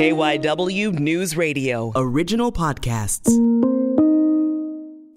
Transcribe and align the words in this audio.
KYW 0.00 0.98
News 0.98 1.36
Radio. 1.36 1.92
Original 1.94 2.50
podcasts. 2.50 3.28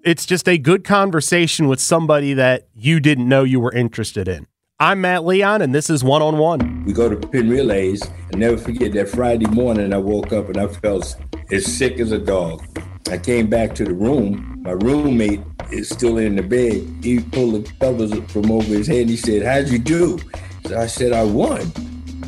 It's 0.03 0.25
just 0.25 0.49
a 0.49 0.57
good 0.57 0.83
conversation 0.83 1.69
with 1.69 1.79
somebody 1.79 2.33
that 2.33 2.67
you 2.75 2.99
didn't 2.99 3.29
know 3.29 3.45
you 3.45 3.61
were 3.61 3.71
interested 3.71 4.27
in. 4.27 4.45
I'm 4.81 4.99
Matt 4.99 5.23
Leon, 5.23 5.61
and 5.61 5.73
this 5.73 5.89
is 5.89 6.03
One 6.03 6.21
on 6.21 6.37
One. 6.37 6.83
We 6.83 6.91
go 6.91 7.07
to 7.07 7.15
Penn 7.15 7.49
relays. 7.49 8.01
and 8.33 8.41
never 8.41 8.57
forget 8.57 8.91
that 8.91 9.07
Friday 9.07 9.45
morning 9.45 9.93
I 9.93 9.99
woke 9.99 10.33
up 10.33 10.49
and 10.49 10.57
I 10.57 10.67
felt 10.67 11.15
as 11.49 11.65
sick 11.65 12.01
as 12.01 12.11
a 12.11 12.19
dog. 12.19 12.61
I 13.09 13.17
came 13.17 13.47
back 13.47 13.75
to 13.75 13.85
the 13.85 13.93
room. 13.93 14.63
My 14.63 14.71
roommate 14.71 15.43
is 15.71 15.87
still 15.87 16.17
in 16.17 16.35
the 16.35 16.43
bed. 16.43 16.85
He 17.01 17.21
pulled 17.21 17.53
the 17.53 17.71
covers 17.79 18.13
from 18.33 18.51
over 18.51 18.65
his 18.65 18.87
head. 18.87 19.07
He 19.07 19.15
said, 19.15 19.43
How'd 19.43 19.69
you 19.69 19.79
do? 19.79 20.19
So 20.67 20.77
I 20.77 20.87
said, 20.87 21.13
I 21.13 21.23
won. 21.23 21.71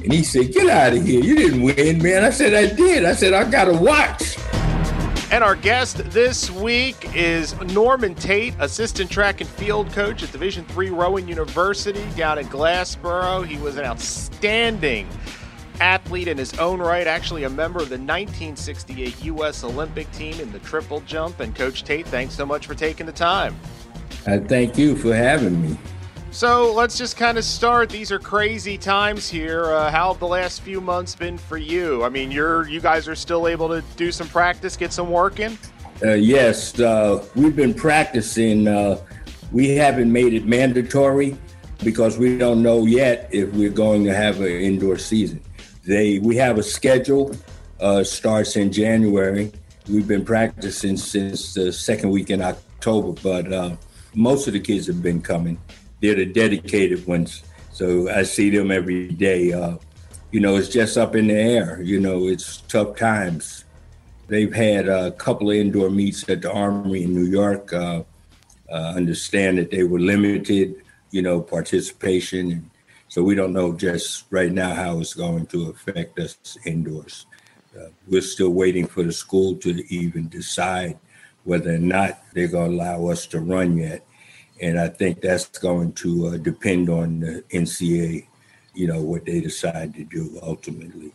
And 0.05 0.13
he 0.13 0.23
said, 0.23 0.53
Get 0.53 0.69
out 0.69 0.93
of 0.93 1.03
here. 1.03 1.19
You 1.19 1.35
didn't 1.35 1.63
win, 1.63 2.01
man. 2.01 2.23
I 2.23 2.29
said, 2.29 2.53
I 2.53 2.71
did. 2.71 3.05
I 3.05 3.13
said, 3.13 3.33
I 3.33 3.49
got 3.49 3.67
a 3.67 3.73
watch. 3.73 4.37
And 5.31 5.43
our 5.43 5.55
guest 5.55 5.97
this 6.11 6.51
week 6.51 7.09
is 7.15 7.59
Norman 7.73 8.13
Tate, 8.13 8.53
assistant 8.59 9.09
track 9.09 9.41
and 9.41 9.49
field 9.49 9.91
coach 9.93 10.21
at 10.21 10.31
Division 10.31 10.63
Three 10.65 10.91
Rowan 10.91 11.27
University 11.27 12.05
down 12.15 12.37
in 12.37 12.45
Glassboro. 12.45 13.47
He 13.47 13.57
was 13.57 13.77
an 13.77 13.85
outstanding 13.85 15.09
athlete 15.81 16.27
in 16.27 16.37
his 16.37 16.53
own 16.59 16.79
right, 16.79 17.07
actually 17.07 17.43
a 17.43 17.49
member 17.49 17.79
of 17.79 17.89
the 17.89 17.95
1968 17.95 19.25
U.S. 19.25 19.63
Olympic 19.63 20.09
team 20.11 20.39
in 20.39 20.51
the 20.51 20.59
triple 20.59 21.01
jump. 21.01 21.39
And 21.39 21.55
Coach 21.55 21.83
Tate, 21.83 22.05
thanks 22.07 22.35
so 22.35 22.45
much 22.45 22.67
for 22.67 22.75
taking 22.75 23.07
the 23.07 23.11
time. 23.11 23.55
I 24.27 24.37
thank 24.37 24.77
you 24.77 24.95
for 24.95 25.15
having 25.15 25.59
me. 25.63 25.75
So 26.35 26.73
let's 26.73 26.97
just 26.97 27.15
kind 27.15 27.37
of 27.37 27.45
start. 27.45 27.89
These 27.89 28.11
are 28.11 28.19
crazy 28.19 28.77
times 28.77 29.29
here. 29.29 29.71
Uh, 29.71 29.89
how 29.89 30.11
have 30.11 30.19
the 30.19 30.27
last 30.27 30.63
few 30.63 30.81
months 30.81 31.15
been 31.15 31.37
for 31.37 31.55
you? 31.55 32.03
I 32.03 32.09
mean, 32.09 32.29
you're 32.29 32.67
you 32.67 32.81
guys 32.81 33.07
are 33.07 33.15
still 33.15 33.47
able 33.47 33.69
to 33.69 33.81
do 33.95 34.11
some 34.11 34.27
practice, 34.27 34.75
get 34.75 34.91
some 34.91 35.09
work 35.09 35.39
in. 35.39 35.57
Uh, 36.03 36.11
yes, 36.15 36.77
uh, 36.77 37.25
we've 37.35 37.55
been 37.55 37.73
practicing. 37.73 38.67
Uh, 38.67 38.99
we 39.53 39.77
haven't 39.77 40.11
made 40.11 40.33
it 40.33 40.45
mandatory 40.45 41.37
because 41.85 42.17
we 42.17 42.37
don't 42.37 42.61
know 42.61 42.85
yet 42.85 43.29
if 43.31 43.49
we're 43.53 43.69
going 43.69 44.03
to 44.03 44.13
have 44.13 44.41
an 44.41 44.47
indoor 44.47 44.97
season. 44.97 45.41
They 45.85 46.19
we 46.19 46.35
have 46.35 46.57
a 46.57 46.63
schedule 46.63 47.33
uh, 47.79 48.03
starts 48.03 48.57
in 48.57 48.73
January. 48.73 49.53
We've 49.87 50.05
been 50.05 50.25
practicing 50.25 50.97
since 50.97 51.53
the 51.53 51.71
second 51.71 52.09
week 52.09 52.29
in 52.29 52.41
October, 52.41 53.13
but 53.23 53.53
uh, 53.53 53.77
most 54.13 54.47
of 54.47 54.53
the 54.53 54.59
kids 54.59 54.85
have 54.87 55.01
been 55.01 55.21
coming 55.21 55.57
they're 56.01 56.15
the 56.15 56.25
dedicated 56.25 57.05
ones. 57.07 57.43
So 57.71 58.09
I 58.09 58.23
see 58.23 58.49
them 58.49 58.71
every 58.71 59.09
day. 59.09 59.53
Uh, 59.53 59.77
you 60.31 60.39
know, 60.39 60.55
it's 60.55 60.69
just 60.69 60.97
up 60.97 61.15
in 61.15 61.27
the 61.27 61.33
air. 61.33 61.81
You 61.81 61.99
know, 61.99 62.27
it's 62.27 62.57
tough 62.67 62.97
times. 62.97 63.65
They've 64.27 64.53
had 64.53 64.87
a 64.87 65.11
couple 65.11 65.51
of 65.51 65.57
indoor 65.57 65.89
meets 65.89 66.27
at 66.29 66.41
the 66.41 66.51
Armory 66.51 67.03
in 67.03 67.13
New 67.13 67.25
York. 67.25 67.71
Uh, 67.73 68.03
uh, 68.69 68.93
understand 68.95 69.57
that 69.57 69.71
they 69.71 69.83
were 69.83 69.99
limited, 69.99 70.75
you 71.11 71.21
know, 71.21 71.39
participation. 71.41 72.69
So 73.07 73.21
we 73.23 73.35
don't 73.35 73.53
know 73.53 73.73
just 73.73 74.25
right 74.31 74.51
now 74.51 74.73
how 74.73 74.99
it's 74.99 75.13
going 75.13 75.45
to 75.47 75.69
affect 75.69 76.19
us 76.19 76.37
indoors. 76.65 77.27
Uh, 77.77 77.89
we're 78.07 78.21
still 78.21 78.49
waiting 78.49 78.87
for 78.87 79.03
the 79.03 79.11
school 79.11 79.55
to 79.57 79.93
even 79.93 80.27
decide 80.29 80.97
whether 81.43 81.75
or 81.75 81.79
not 81.79 82.23
they're 82.33 82.47
going 82.47 82.71
to 82.71 82.77
allow 82.77 83.07
us 83.07 83.27
to 83.27 83.39
run 83.39 83.77
yet 83.77 84.05
and 84.61 84.79
I 84.79 84.87
think 84.87 85.21
that's 85.21 85.47
going 85.47 85.93
to 85.93 86.27
uh, 86.27 86.37
depend 86.37 86.89
on 86.89 87.19
the 87.19 87.43
NCAA, 87.51 88.27
you 88.73 88.87
know, 88.87 89.01
what 89.01 89.25
they 89.25 89.41
decide 89.41 89.93
to 89.95 90.03
do 90.03 90.39
ultimately. 90.41 91.11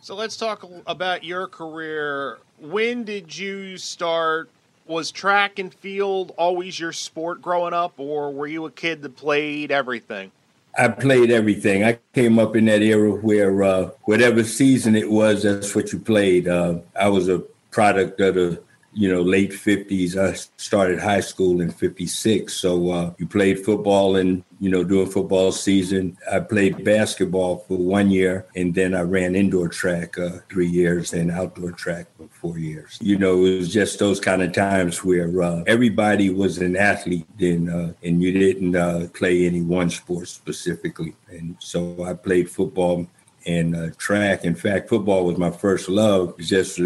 So 0.00 0.14
let's 0.14 0.36
talk 0.36 0.64
about 0.86 1.24
your 1.24 1.46
career. 1.48 2.38
When 2.60 3.04
did 3.04 3.36
you 3.36 3.76
start? 3.76 4.50
Was 4.86 5.10
track 5.10 5.58
and 5.58 5.74
field 5.74 6.32
always 6.38 6.78
your 6.78 6.92
sport 6.92 7.42
growing 7.42 7.74
up, 7.74 7.94
or 7.96 8.32
were 8.32 8.46
you 8.46 8.66
a 8.66 8.70
kid 8.70 9.02
that 9.02 9.16
played 9.16 9.72
everything? 9.72 10.30
I 10.78 10.88
played 10.88 11.32
everything. 11.32 11.82
I 11.82 11.98
came 12.14 12.38
up 12.38 12.54
in 12.54 12.66
that 12.66 12.82
era 12.82 13.10
where 13.10 13.64
uh, 13.64 13.90
whatever 14.04 14.44
season 14.44 14.94
it 14.94 15.10
was, 15.10 15.42
that's 15.42 15.74
what 15.74 15.92
you 15.92 15.98
played. 15.98 16.46
Uh, 16.46 16.78
I 16.94 17.08
was 17.08 17.28
a 17.28 17.42
product 17.72 18.20
of 18.20 18.34
the 18.36 18.62
you 18.96 19.12
know, 19.12 19.20
late 19.20 19.50
50s. 19.50 20.16
I 20.16 20.32
started 20.56 20.98
high 20.98 21.20
school 21.20 21.60
in 21.60 21.70
56. 21.70 22.50
So 22.50 22.90
uh, 22.90 23.12
you 23.18 23.26
played 23.26 23.62
football 23.62 24.16
and, 24.16 24.42
you 24.58 24.70
know, 24.70 24.84
during 24.84 25.10
football 25.10 25.52
season. 25.52 26.16
I 26.32 26.40
played 26.40 26.82
basketball 26.82 27.58
for 27.68 27.76
one 27.76 28.10
year 28.10 28.46
and 28.56 28.74
then 28.74 28.94
I 28.94 29.02
ran 29.02 29.36
indoor 29.36 29.68
track 29.68 30.18
uh, 30.18 30.38
three 30.50 30.66
years 30.66 31.12
and 31.12 31.30
outdoor 31.30 31.72
track 31.72 32.06
for 32.16 32.26
four 32.28 32.58
years. 32.58 32.96
You 33.02 33.18
know, 33.18 33.44
it 33.44 33.58
was 33.58 33.70
just 33.70 33.98
those 33.98 34.18
kind 34.18 34.42
of 34.42 34.52
times 34.52 35.04
where 35.04 35.42
uh, 35.42 35.62
everybody 35.66 36.30
was 36.30 36.56
an 36.56 36.74
athlete 36.74 37.26
then 37.38 37.68
uh, 37.68 37.92
and 38.02 38.22
you 38.22 38.32
didn't 38.32 38.76
uh, 38.76 39.08
play 39.12 39.44
any 39.44 39.60
one 39.60 39.90
sport 39.90 40.28
specifically. 40.28 41.14
And 41.28 41.56
so 41.58 42.02
I 42.02 42.14
played 42.14 42.48
football 42.48 43.06
and 43.44 43.76
uh, 43.76 43.90
track. 43.98 44.46
In 44.46 44.54
fact, 44.54 44.88
football 44.88 45.26
was 45.26 45.36
my 45.36 45.50
first 45.50 45.90
love. 45.90 46.36
Just 46.38 46.80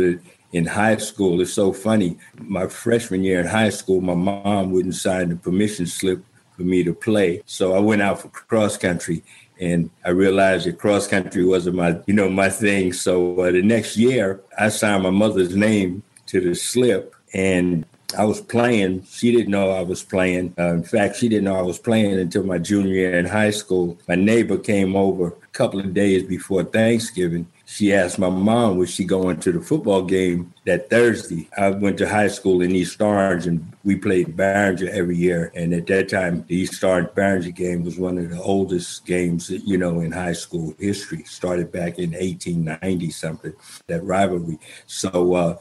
in 0.52 0.66
high 0.66 0.96
school. 0.96 1.40
It's 1.40 1.52
so 1.52 1.72
funny. 1.72 2.18
My 2.38 2.66
freshman 2.66 3.24
year 3.24 3.40
in 3.40 3.46
high 3.46 3.70
school, 3.70 4.00
my 4.00 4.14
mom 4.14 4.72
wouldn't 4.72 4.94
sign 4.94 5.28
the 5.28 5.36
permission 5.36 5.86
slip 5.86 6.22
for 6.56 6.62
me 6.62 6.82
to 6.84 6.92
play. 6.92 7.42
So 7.46 7.74
I 7.74 7.78
went 7.78 8.02
out 8.02 8.20
for 8.20 8.28
cross 8.28 8.76
country 8.76 9.22
and 9.60 9.90
I 10.04 10.10
realized 10.10 10.66
that 10.66 10.78
cross 10.78 11.06
country 11.06 11.44
wasn't 11.44 11.76
my, 11.76 11.98
you 12.06 12.14
know, 12.14 12.30
my 12.30 12.48
thing. 12.48 12.92
So 12.92 13.40
uh, 13.40 13.50
the 13.50 13.62
next 13.62 13.96
year, 13.96 14.40
I 14.58 14.70
signed 14.70 15.02
my 15.02 15.10
mother's 15.10 15.54
name 15.54 16.02
to 16.26 16.40
the 16.40 16.54
slip, 16.54 17.14
and 17.34 17.84
I 18.16 18.24
was 18.24 18.40
playing. 18.40 19.04
She 19.04 19.32
didn't 19.32 19.50
know 19.50 19.70
I 19.70 19.82
was 19.82 20.02
playing. 20.02 20.54
Uh, 20.58 20.74
in 20.74 20.82
fact, 20.82 21.16
she 21.16 21.28
didn't 21.28 21.44
know 21.44 21.56
I 21.56 21.62
was 21.62 21.78
playing 21.78 22.18
until 22.18 22.42
my 22.44 22.56
junior 22.56 22.94
year 22.94 23.18
in 23.18 23.26
high 23.26 23.50
school. 23.50 23.98
My 24.08 24.14
neighbor 24.14 24.56
came 24.56 24.96
over 24.96 25.28
a 25.28 25.46
couple 25.52 25.78
of 25.78 25.92
days 25.92 26.22
before 26.22 26.64
Thanksgiving 26.64 27.46
she 27.70 27.94
asked 27.94 28.18
my 28.18 28.28
mom, 28.28 28.78
was 28.78 28.90
she 28.90 29.04
going 29.04 29.38
to 29.38 29.52
the 29.52 29.60
football 29.60 30.02
game 30.02 30.52
that 30.66 30.90
Thursday? 30.90 31.48
I 31.56 31.70
went 31.70 31.98
to 31.98 32.08
high 32.08 32.26
school 32.26 32.62
in 32.62 32.74
East 32.74 33.00
Orange 33.00 33.46
and 33.46 33.64
we 33.84 33.94
played 33.94 34.36
Barringer 34.36 34.90
every 34.90 35.16
year. 35.16 35.52
And 35.54 35.72
at 35.72 35.86
that 35.86 36.08
time, 36.08 36.44
the 36.48 36.56
East 36.56 36.82
Orange 36.82 37.14
Barringer 37.14 37.52
game 37.52 37.84
was 37.84 37.96
one 37.96 38.18
of 38.18 38.28
the 38.28 38.42
oldest 38.42 39.06
games, 39.06 39.50
you 39.50 39.78
know, 39.78 40.00
in 40.00 40.10
high 40.10 40.32
school 40.32 40.74
history. 40.80 41.22
Started 41.22 41.70
back 41.70 42.00
in 42.00 42.10
1890 42.10 43.10
something, 43.12 43.52
that 43.86 44.02
rivalry. 44.02 44.58
So 44.86 45.34
uh, 45.34 45.56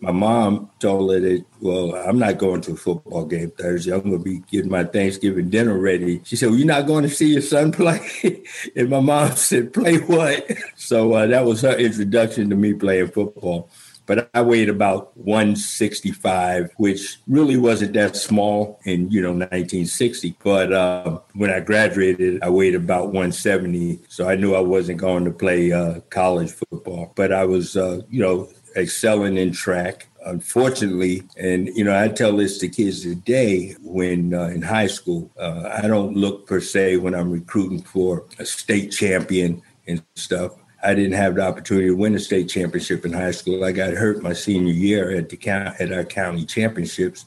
my 0.00 0.12
mom 0.12 0.70
told 0.78 1.12
her 1.12 1.20
that, 1.20 1.44
well, 1.60 1.94
I'm 1.94 2.18
not 2.18 2.38
going 2.38 2.60
to 2.62 2.72
a 2.72 2.76
football 2.76 3.24
game 3.24 3.50
Thursday. 3.50 3.92
I'm 3.92 4.02
going 4.02 4.18
to 4.18 4.24
be 4.24 4.40
getting 4.50 4.70
my 4.70 4.84
Thanksgiving 4.84 5.50
dinner 5.50 5.78
ready. 5.78 6.20
She 6.24 6.36
said, 6.36 6.50
well, 6.50 6.58
you're 6.58 6.66
not 6.66 6.86
going 6.86 7.04
to 7.04 7.10
see 7.10 7.32
your 7.32 7.42
son 7.42 7.72
play? 7.80 8.42
and 8.76 8.90
my 8.90 9.00
mom 9.00 9.32
said, 9.36 9.72
play 9.72 9.98
what? 9.98 10.50
So 10.76 11.14
uh, 11.14 11.26
that 11.26 11.44
was 11.44 11.62
her 11.62 11.76
introduction 11.76 12.50
to 12.50 12.56
me 12.56 12.74
playing 12.74 13.08
football. 13.08 13.70
But 14.06 14.28
I 14.34 14.42
weighed 14.42 14.68
about 14.68 15.16
165, 15.18 16.72
which 16.78 17.18
really 17.28 17.56
wasn't 17.56 17.92
that 17.92 18.16
small 18.16 18.80
in, 18.84 19.08
you 19.08 19.22
know, 19.22 19.30
1960. 19.30 20.34
But 20.42 20.72
uh, 20.72 21.20
when 21.34 21.50
I 21.50 21.60
graduated, 21.60 22.42
I 22.42 22.48
weighed 22.48 22.74
about 22.74 23.12
170. 23.12 24.00
So 24.08 24.28
I 24.28 24.34
knew 24.34 24.56
I 24.56 24.60
wasn't 24.60 24.98
going 24.98 25.26
to 25.26 25.30
play 25.30 25.70
uh, 25.70 26.00
college 26.10 26.50
football. 26.50 27.12
But 27.14 27.30
I 27.30 27.44
was, 27.44 27.76
uh, 27.76 28.00
you 28.10 28.20
know, 28.20 28.48
excelling 28.76 29.36
in 29.36 29.52
track. 29.52 30.08
Unfortunately, 30.26 31.22
and 31.36 31.68
you 31.68 31.82
know, 31.82 31.98
I 31.98 32.08
tell 32.08 32.36
this 32.36 32.58
to 32.58 32.68
kids 32.68 33.02
today 33.02 33.74
when 33.80 34.34
uh, 34.34 34.48
in 34.48 34.60
high 34.60 34.86
school, 34.86 35.30
uh, 35.38 35.78
I 35.82 35.86
don't 35.86 36.14
look 36.14 36.46
per 36.46 36.60
se 36.60 36.98
when 36.98 37.14
I'm 37.14 37.30
recruiting 37.30 37.82
for 37.82 38.26
a 38.38 38.44
state 38.44 38.92
champion 38.92 39.62
and 39.86 40.02
stuff. 40.16 40.52
I 40.82 40.94
didn't 40.94 41.12
have 41.12 41.36
the 41.36 41.42
opportunity 41.42 41.88
to 41.88 41.96
win 41.96 42.14
a 42.14 42.18
state 42.18 42.48
championship 42.48 43.04
in 43.04 43.12
high 43.12 43.30
school. 43.30 43.64
I 43.64 43.72
got 43.72 43.94
hurt 43.94 44.22
my 44.22 44.34
senior 44.34 44.72
year 44.72 45.10
at 45.10 45.30
the 45.30 45.36
count 45.36 45.80
at 45.80 45.92
our 45.92 46.04
county 46.04 46.44
championships, 46.44 47.24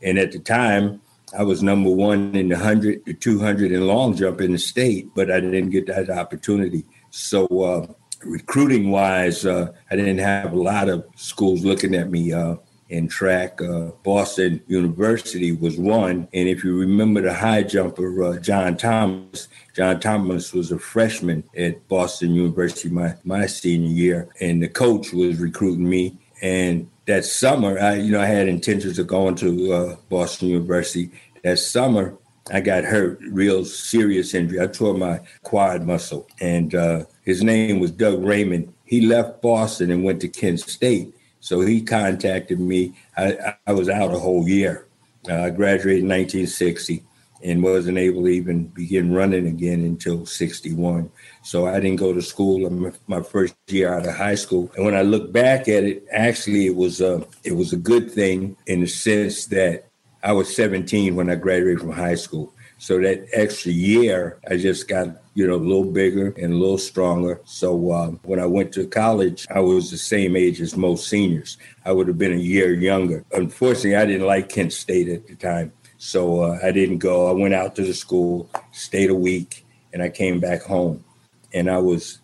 and 0.00 0.16
at 0.16 0.30
the 0.30 0.38
time, 0.38 1.00
I 1.36 1.42
was 1.42 1.62
number 1.62 1.90
one 1.90 2.34
in 2.34 2.48
the 2.48 2.56
hundred, 2.56 3.04
the 3.04 3.14
two 3.14 3.38
hundred, 3.40 3.72
and 3.72 3.86
long 3.86 4.16
jump 4.16 4.40
in 4.40 4.52
the 4.52 4.58
state, 4.58 5.08
but 5.14 5.30
I 5.30 5.40
didn't 5.40 5.70
get 5.70 5.86
that 5.88 6.08
opportunity. 6.08 6.84
So 7.10 7.46
uh, 7.46 7.86
recruiting 8.24 8.90
wise, 8.90 9.44
uh, 9.44 9.72
I 9.90 9.96
didn't 9.96 10.18
have 10.18 10.52
a 10.52 10.60
lot 10.60 10.88
of 10.88 11.06
schools 11.16 11.64
looking 11.64 11.94
at 11.94 12.10
me 12.10 12.32
uh, 12.32 12.56
in 12.88 13.08
track. 13.08 13.60
Uh, 13.60 13.90
Boston 14.02 14.60
University 14.66 15.52
was 15.52 15.76
one. 15.76 16.28
And 16.32 16.48
if 16.48 16.64
you 16.64 16.78
remember 16.78 17.20
the 17.20 17.34
high 17.34 17.62
jumper, 17.62 18.22
uh, 18.22 18.38
John 18.38 18.76
Thomas, 18.76 19.48
John 19.74 20.00
Thomas 20.00 20.52
was 20.52 20.72
a 20.72 20.78
freshman 20.78 21.44
at 21.56 21.86
Boston 21.88 22.34
University 22.34 22.88
my, 22.88 23.14
my 23.24 23.46
senior 23.46 23.88
year. 23.88 24.28
And 24.40 24.62
the 24.62 24.68
coach 24.68 25.12
was 25.12 25.38
recruiting 25.38 25.88
me. 25.88 26.16
And 26.40 26.88
that 27.06 27.24
summer, 27.24 27.78
I, 27.78 27.96
you 27.96 28.12
know, 28.12 28.20
I 28.20 28.26
had 28.26 28.48
intentions 28.48 28.98
of 28.98 29.06
going 29.06 29.34
to 29.36 29.72
uh, 29.72 29.96
Boston 30.08 30.48
University. 30.48 31.10
That 31.44 31.58
summer, 31.58 32.16
I 32.52 32.60
got 32.60 32.84
hurt, 32.84 33.20
real 33.30 33.64
serious 33.64 34.34
injury. 34.34 34.60
I 34.60 34.66
tore 34.66 34.94
my 34.94 35.20
quad 35.42 35.86
muscle, 35.86 36.26
and 36.40 36.74
uh, 36.74 37.04
his 37.22 37.42
name 37.42 37.78
was 37.80 37.90
Doug 37.90 38.24
Raymond. 38.24 38.72
He 38.84 39.06
left 39.06 39.42
Boston 39.42 39.90
and 39.90 40.04
went 40.04 40.20
to 40.22 40.28
Kent 40.28 40.60
State. 40.60 41.14
So 41.40 41.60
he 41.60 41.82
contacted 41.82 42.58
me. 42.58 42.94
I, 43.16 43.54
I 43.66 43.72
was 43.72 43.88
out 43.88 44.14
a 44.14 44.18
whole 44.18 44.48
year. 44.48 44.86
Uh, 45.28 45.42
I 45.42 45.50
graduated 45.50 46.02
in 46.02 46.08
1960 46.08 47.04
and 47.44 47.62
wasn't 47.62 47.98
able 47.98 48.22
to 48.22 48.28
even 48.28 48.66
begin 48.68 49.12
running 49.12 49.46
again 49.46 49.84
until 49.84 50.26
61. 50.26 51.10
So 51.42 51.66
I 51.66 51.78
didn't 51.78 52.00
go 52.00 52.12
to 52.12 52.22
school 52.22 52.92
my 53.06 53.22
first 53.22 53.54
year 53.68 53.94
out 53.94 54.06
of 54.06 54.14
high 54.14 54.34
school. 54.34 54.70
And 54.74 54.84
when 54.84 54.96
I 54.96 55.02
look 55.02 55.32
back 55.32 55.68
at 55.68 55.84
it, 55.84 56.04
actually 56.10 56.66
it 56.66 56.74
was 56.74 57.00
a, 57.00 57.24
it 57.44 57.52
was 57.52 57.72
a 57.72 57.76
good 57.76 58.10
thing 58.10 58.56
in 58.66 58.80
the 58.80 58.88
sense 58.88 59.46
that 59.46 59.87
I 60.22 60.32
was 60.32 60.54
17 60.54 61.14
when 61.14 61.30
I 61.30 61.36
graduated 61.36 61.80
from 61.80 61.92
high 61.92 62.16
school. 62.16 62.52
So 62.78 63.00
that 63.00 63.26
extra 63.32 63.72
year, 63.72 64.38
I 64.48 64.56
just 64.56 64.86
got, 64.86 65.08
you 65.34 65.46
know, 65.46 65.56
a 65.56 65.56
little 65.56 65.84
bigger 65.84 66.32
and 66.36 66.52
a 66.52 66.56
little 66.56 66.78
stronger. 66.78 67.40
So 67.44 67.92
um, 67.92 68.20
when 68.22 68.38
I 68.38 68.46
went 68.46 68.72
to 68.74 68.86
college, 68.86 69.46
I 69.50 69.60
was 69.60 69.90
the 69.90 69.98
same 69.98 70.36
age 70.36 70.60
as 70.60 70.76
most 70.76 71.08
seniors. 71.08 71.58
I 71.84 71.92
would 71.92 72.06
have 72.06 72.18
been 72.18 72.32
a 72.32 72.36
year 72.36 72.72
younger. 72.72 73.24
Unfortunately, 73.32 73.96
I 73.96 74.06
didn't 74.06 74.26
like 74.26 74.48
Kent 74.48 74.72
State 74.72 75.08
at 75.08 75.26
the 75.26 75.34
time. 75.34 75.72
So 75.98 76.42
uh, 76.42 76.58
I 76.62 76.70
didn't 76.70 76.98
go. 76.98 77.28
I 77.28 77.32
went 77.32 77.54
out 77.54 77.74
to 77.76 77.82
the 77.82 77.94
school, 77.94 78.48
stayed 78.70 79.10
a 79.10 79.14
week, 79.14 79.66
and 79.92 80.00
I 80.00 80.08
came 80.08 80.38
back 80.38 80.62
home. 80.62 81.04
And 81.52 81.68
I 81.68 81.78
was, 81.78 82.20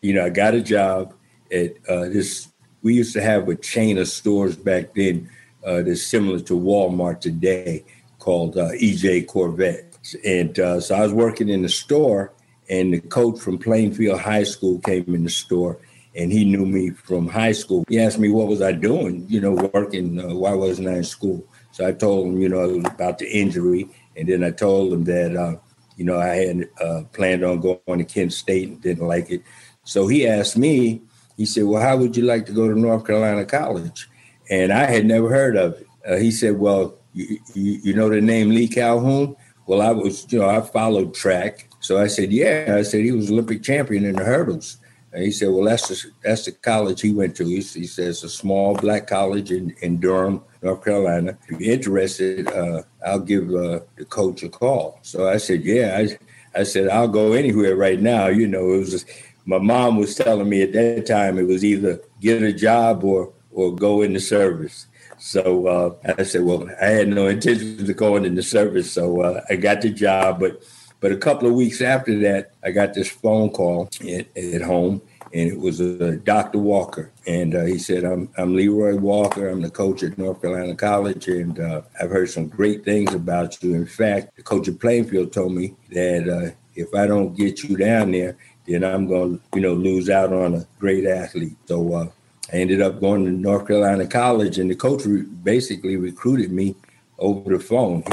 you 0.00 0.14
know, 0.14 0.24
I 0.24 0.30
got 0.30 0.54
a 0.54 0.60
job 0.60 1.12
at 1.50 1.72
uh, 1.88 2.08
this. 2.08 2.48
We 2.82 2.94
used 2.94 3.14
to 3.14 3.22
have 3.22 3.48
a 3.48 3.56
chain 3.56 3.98
of 3.98 4.06
stores 4.06 4.54
back 4.54 4.94
then 4.94 5.28
uh, 5.68 5.82
that's 5.82 6.02
similar 6.02 6.40
to 6.40 6.54
Walmart 6.54 7.20
today 7.20 7.84
called 8.18 8.56
uh, 8.56 8.70
EJ 8.70 9.26
Korvette. 9.26 9.84
And 10.24 10.58
uh, 10.58 10.80
so 10.80 10.94
I 10.94 11.02
was 11.02 11.12
working 11.12 11.50
in 11.50 11.62
the 11.62 11.68
store, 11.68 12.32
and 12.70 12.94
the 12.94 13.00
coach 13.00 13.38
from 13.38 13.58
Plainfield 13.58 14.20
High 14.20 14.44
School 14.44 14.78
came 14.80 15.14
in 15.14 15.24
the 15.24 15.30
store, 15.30 15.78
and 16.16 16.32
he 16.32 16.44
knew 16.44 16.64
me 16.64 16.90
from 16.90 17.28
high 17.28 17.52
school. 17.52 17.84
He 17.86 18.00
asked 18.00 18.18
me 18.18 18.30
what 18.30 18.48
was 18.48 18.62
I 18.62 18.72
doing, 18.72 19.26
you 19.28 19.40
know, 19.40 19.70
working. 19.74 20.18
Uh, 20.18 20.34
why 20.34 20.54
wasn't 20.54 20.88
I 20.88 20.96
in 20.96 21.04
school? 21.04 21.46
So 21.72 21.86
I 21.86 21.92
told 21.92 22.26
him, 22.26 22.40
you 22.40 22.48
know, 22.48 22.80
about 22.86 23.18
the 23.18 23.30
injury, 23.30 23.88
and 24.16 24.26
then 24.28 24.42
I 24.42 24.50
told 24.50 24.92
him 24.92 25.04
that, 25.04 25.36
uh, 25.36 25.56
you 25.96 26.04
know, 26.04 26.18
I 26.18 26.28
had 26.28 26.68
uh, 26.80 27.02
planned 27.12 27.44
on 27.44 27.60
going 27.60 27.98
to 27.98 28.04
Kent 28.04 28.32
State 28.32 28.68
and 28.68 28.80
didn't 28.80 29.06
like 29.06 29.30
it. 29.30 29.42
So 29.84 30.06
he 30.06 30.26
asked 30.26 30.56
me. 30.56 31.02
He 31.36 31.46
said, 31.46 31.64
"Well, 31.64 31.82
how 31.82 31.96
would 31.98 32.16
you 32.16 32.24
like 32.24 32.46
to 32.46 32.52
go 32.52 32.66
to 32.66 32.78
North 32.78 33.06
Carolina 33.06 33.44
College?" 33.44 34.08
And 34.50 34.72
I 34.72 34.90
had 34.90 35.06
never 35.06 35.28
heard 35.28 35.56
of 35.56 35.74
it. 35.74 35.86
Uh, 36.06 36.16
he 36.16 36.30
said, 36.30 36.58
"Well, 36.58 36.94
you, 37.12 37.38
you, 37.54 37.80
you 37.82 37.94
know 37.94 38.08
the 38.08 38.20
name 38.20 38.50
Lee 38.50 38.68
Calhoun?" 38.68 39.36
Well, 39.66 39.82
I 39.82 39.90
was, 39.90 40.26
you 40.32 40.38
know, 40.38 40.48
I 40.48 40.62
followed 40.62 41.12
track. 41.12 41.68
So 41.80 42.00
I 42.00 42.06
said, 42.06 42.32
yeah. 42.32 42.74
I 42.78 42.82
said, 42.82 43.04
he 43.04 43.12
was 43.12 43.30
Olympic 43.30 43.62
champion 43.62 44.06
in 44.06 44.16
the 44.16 44.24
hurdles. 44.24 44.78
And 45.12 45.22
he 45.22 45.30
said, 45.30 45.50
well, 45.50 45.64
that's 45.64 45.88
the, 45.88 46.10
that's 46.24 46.46
the 46.46 46.52
college 46.52 47.02
he 47.02 47.12
went 47.12 47.36
to. 47.36 47.44
He, 47.44 47.56
he 47.56 47.86
says 47.86 48.24
a 48.24 48.30
small 48.30 48.74
black 48.74 49.06
college 49.06 49.52
in, 49.52 49.76
in 49.82 50.00
Durham, 50.00 50.42
North 50.62 50.82
Carolina. 50.82 51.36
If 51.48 51.60
you're 51.60 51.72
interested, 51.74 52.48
uh, 52.48 52.82
I'll 53.04 53.20
give 53.20 53.50
uh, 53.50 53.80
the 53.96 54.06
coach 54.08 54.42
a 54.42 54.48
call. 54.48 55.00
So 55.02 55.28
I 55.28 55.36
said, 55.36 55.62
yeah. 55.64 55.98
I, 55.98 56.60
I 56.60 56.62
said, 56.62 56.88
I'll 56.88 57.06
go 57.06 57.34
anywhere 57.34 57.76
right 57.76 58.00
now. 58.00 58.28
You 58.28 58.48
know, 58.48 58.72
it 58.72 58.78
was 58.78 58.90
just, 58.90 59.10
my 59.44 59.58
mom 59.58 59.98
was 59.98 60.14
telling 60.14 60.48
me 60.48 60.62
at 60.62 60.72
that 60.72 61.06
time 61.06 61.38
it 61.38 61.46
was 61.46 61.62
either 61.62 62.00
get 62.22 62.42
a 62.42 62.54
job 62.54 63.04
or 63.04 63.34
or 63.50 63.74
go 63.74 64.02
in 64.02 64.12
the 64.12 64.20
service. 64.20 64.86
So 65.18 65.66
uh, 65.66 66.14
I 66.18 66.22
said, 66.22 66.42
well, 66.42 66.68
I 66.80 66.86
had 66.86 67.08
no 67.08 67.26
intentions 67.26 67.88
of 67.88 67.96
going 67.96 68.24
into 68.24 68.42
service, 68.42 68.92
so 68.92 69.20
uh, 69.22 69.44
I 69.50 69.56
got 69.56 69.80
the 69.80 69.90
job. 69.90 70.40
But 70.40 70.62
but 71.00 71.12
a 71.12 71.16
couple 71.16 71.48
of 71.48 71.54
weeks 71.54 71.80
after 71.80 72.18
that, 72.20 72.52
I 72.64 72.70
got 72.70 72.94
this 72.94 73.08
phone 73.08 73.50
call 73.50 73.88
at, 74.02 74.36
at 74.36 74.62
home, 74.62 75.00
and 75.32 75.50
it 75.50 75.58
was 75.58 75.80
uh, 75.80 76.16
Dr. 76.24 76.58
Walker, 76.58 77.10
and 77.26 77.54
uh, 77.54 77.64
he 77.64 77.78
said, 77.78 78.04
"I'm 78.04 78.28
I'm 78.38 78.54
Leroy 78.54 78.96
Walker. 78.96 79.48
I'm 79.48 79.62
the 79.62 79.70
coach 79.70 80.02
at 80.02 80.18
North 80.18 80.40
Carolina 80.40 80.74
College, 80.74 81.28
and 81.28 81.58
uh, 81.58 81.82
I've 82.00 82.10
heard 82.10 82.30
some 82.30 82.48
great 82.48 82.84
things 82.84 83.12
about 83.12 83.62
you. 83.62 83.74
In 83.74 83.86
fact, 83.86 84.36
the 84.36 84.42
coach 84.42 84.68
at 84.68 84.80
Plainfield 84.80 85.32
told 85.32 85.52
me 85.52 85.74
that 85.90 86.28
uh, 86.28 86.54
if 86.74 86.94
I 86.94 87.06
don't 87.06 87.36
get 87.36 87.64
you 87.64 87.76
down 87.76 88.12
there, 88.12 88.36
then 88.66 88.84
I'm 88.84 89.06
going 89.06 89.38
to, 89.38 89.44
you 89.54 89.62
know, 89.62 89.74
lose 89.74 90.08
out 90.08 90.32
on 90.32 90.54
a 90.54 90.66
great 90.78 91.06
athlete. 91.06 91.56
So 91.66 91.92
uh, 91.92 92.08
I 92.52 92.56
ended 92.56 92.80
up 92.80 93.00
going 93.00 93.24
to 93.24 93.30
North 93.30 93.66
Carolina 93.66 94.06
College, 94.06 94.58
and 94.58 94.70
the 94.70 94.74
coach 94.74 95.04
re- 95.04 95.22
basically 95.22 95.96
recruited 95.96 96.50
me 96.50 96.74
over 97.18 97.56
the 97.56 97.62
phone. 97.62 98.04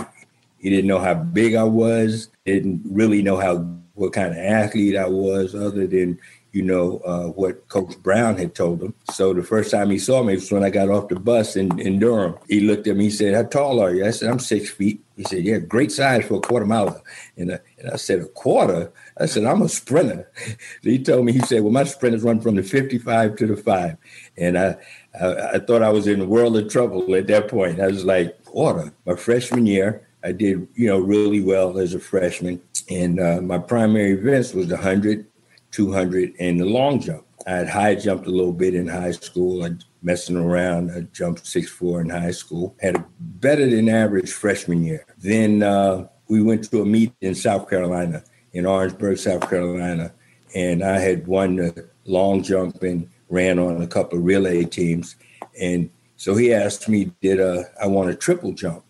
He, 0.60 0.70
didn't 0.70 0.88
know 0.88 1.00
how 1.00 1.14
big 1.14 1.56
I 1.56 1.64
was, 1.64 2.30
didn't 2.46 2.82
really 2.86 3.22
know 3.22 3.38
how 3.38 3.58
what 3.94 4.12
kind 4.12 4.32
of 4.32 4.38
athlete 4.38 4.98
I 4.98 5.08
was, 5.08 5.56
other 5.56 5.88
than 5.88 6.20
you 6.52 6.64
know 6.64 7.00
uh, 7.06 7.28
what 7.28 7.68
Coach 7.70 7.98
Brown 8.04 8.38
had 8.38 8.56
told 8.56 8.82
him. 8.82 8.94
So 9.12 9.34
the 9.34 9.44
first 9.44 9.72
time 9.72 9.90
he 9.90 10.00
saw 10.00 10.22
me 10.22 10.36
was 10.36 10.52
when 10.52 10.64
I 10.64 10.70
got 10.70 10.90
off 10.90 11.08
the 11.08 11.20
bus 11.20 11.56
in, 11.56 11.80
in 11.80 12.00
Durham. 12.00 12.38
He 12.50 12.60
looked 12.60 12.88
at 12.88 12.98
me. 12.98 13.06
He 13.06 13.12
said, 13.12 13.36
"How 13.36 13.44
tall 13.44 13.80
are 13.80 13.94
you?" 13.94 14.06
I 14.06 14.12
said, 14.12 14.30
"I'm 14.30 14.40
six 14.40 14.70
feet." 14.70 15.02
He 15.16 15.24
said, 15.24 15.44
"Yeah, 15.44 15.60
great 15.60 15.94
size 15.94 16.26
for 16.26 16.36
a 16.36 16.42
quarter 16.42 16.66
miler." 16.66 17.02
And, 17.38 17.52
and 17.52 17.92
I 17.92 17.96
said, 17.96 18.20
"A 18.20 18.26
quarter?" 18.26 18.92
I 19.18 19.28
said, 19.28 19.46
I'm 19.46 19.62
a 19.62 19.70
sprinter. 19.70 20.30
he 20.82 21.02
told 21.02 21.26
me, 21.26 21.32
he 21.32 21.40
said, 21.40 21.64
well, 21.64 21.72
my 21.72 21.86
sprinters 21.86 22.24
run 22.24 22.42
from 22.42 22.56
the 22.56 22.64
55 22.64 23.36
to 23.38 23.48
the 23.48 23.58
five. 23.58 23.98
And 24.38 24.58
I, 24.58 24.76
I, 25.20 25.50
I 25.54 25.60
thought 25.60 25.82
I 25.82 25.90
was 25.90 26.08
in 26.08 26.22
a 26.22 26.26
world 26.26 26.58
of 26.58 26.70
trouble 26.70 27.16
at 27.16 27.28
that 27.28 27.48
point. 27.48 27.80
I 27.80 27.88
was 27.88 28.06
like, 28.06 28.38
water. 28.52 28.94
My 29.06 29.16
freshman 29.16 29.66
year, 29.66 30.08
I 30.24 30.32
did, 30.32 30.68
you 30.76 30.88
know, 30.88 31.00
really 31.00 31.42
well 31.42 31.78
as 31.78 31.94
a 31.94 32.00
freshman. 32.00 32.62
And 32.90 33.20
uh, 33.20 33.42
my 33.42 33.58
primary 33.58 34.14
events 34.14 34.54
was 34.54 34.68
the 34.68 34.76
100, 34.76 35.26
200, 35.72 36.34
and 36.40 36.60
the 36.60 36.66
long 36.66 37.00
jump. 37.00 37.26
I 37.48 37.52
had 37.52 37.70
high 37.70 37.96
jumped 37.96 38.26
a 38.26 38.32
little 38.32 38.54
bit 38.54 38.74
in 38.74 38.88
high 38.88 39.12
school. 39.12 39.64
I 39.64 39.72
messing 40.06 40.38
around. 40.38 40.92
I 40.92 41.02
jumped 41.12 41.46
six 41.46 41.70
four 41.70 42.00
in 42.00 42.10
high 42.10 42.32
school. 42.32 42.76
Had 42.80 42.96
a 42.96 43.06
better 43.20 43.68
than 43.70 43.90
average 43.90 44.32
freshman 44.32 44.84
year. 44.84 45.06
Then 45.18 45.64
uh, 45.64 46.08
we 46.30 46.42
went 46.42 46.70
to 46.70 46.82
a 46.82 46.86
meet 46.86 47.14
in 47.22 47.36
South 47.36 47.70
Carolina 47.70 48.24
in 48.54 48.66
Orangeburg, 48.66 49.18
South 49.18 49.50
Carolina, 49.50 50.14
and 50.54 50.82
I 50.84 51.00
had 51.00 51.28
won 51.28 51.58
the 51.58 51.90
long 52.06 52.42
jump 52.42 52.82
and 52.84 53.10
ran 53.30 53.60
on 53.60 53.82
a 53.82 53.88
couple 53.88 54.18
of 54.20 54.26
relay 54.26 54.64
teams. 54.66 55.16
And 55.60 55.90
so 56.18 56.36
he 56.36 56.54
asked 56.54 56.88
me, 56.88 57.12
did 57.22 57.40
uh, 57.40 57.64
I 57.82 57.88
want 57.88 58.10
a 58.10 58.16
triple 58.16 58.54
jump? 58.54 58.84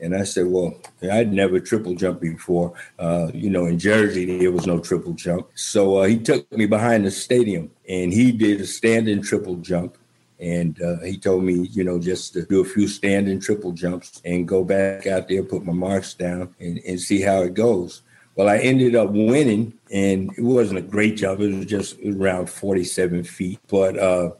And 0.00 0.14
I 0.14 0.24
said, 0.24 0.48
well, 0.48 0.74
I'd 1.10 1.32
never 1.32 1.60
triple 1.60 1.94
jumped 1.94 2.20
before. 2.20 2.74
Uh, 2.98 3.30
you 3.32 3.48
know, 3.48 3.66
in 3.66 3.78
Jersey, 3.78 4.38
there 4.38 4.52
was 4.52 4.66
no 4.66 4.78
triple 4.78 5.12
jump. 5.12 5.48
So 5.54 5.98
uh, 5.98 6.04
he 6.04 6.18
took 6.18 6.50
me 6.52 6.66
behind 6.66 7.06
the 7.06 7.10
stadium 7.10 7.70
and 7.88 8.12
he 8.12 8.32
did 8.32 8.60
a 8.60 8.66
standing 8.66 9.22
triple 9.22 9.56
jump. 9.56 9.96
And 10.40 10.80
uh, 10.82 10.98
he 11.00 11.16
told 11.16 11.44
me, 11.44 11.68
you 11.68 11.84
know, 11.84 11.98
just 11.98 12.32
to 12.34 12.42
do 12.44 12.60
a 12.60 12.64
few 12.64 12.88
standing 12.88 13.40
triple 13.40 13.72
jumps 13.72 14.20
and 14.24 14.48
go 14.48 14.64
back 14.64 15.06
out 15.06 15.28
there, 15.28 15.42
put 15.44 15.64
my 15.64 15.72
marks 15.72 16.12
down 16.12 16.54
and, 16.58 16.80
and 16.86 17.00
see 17.00 17.20
how 17.22 17.42
it 17.42 17.54
goes. 17.54 18.02
Well, 18.36 18.48
I 18.48 18.58
ended 18.58 18.96
up 18.96 19.10
winning, 19.10 19.74
and 19.92 20.32
it 20.36 20.42
wasn't 20.42 20.78
a 20.78 20.82
great 20.82 21.16
jump. 21.16 21.40
It 21.40 21.54
was 21.54 21.66
just 21.66 21.96
around 22.04 22.50
47 22.50 23.22
feet, 23.24 23.60
but 23.68 23.96
uh, 23.96 24.30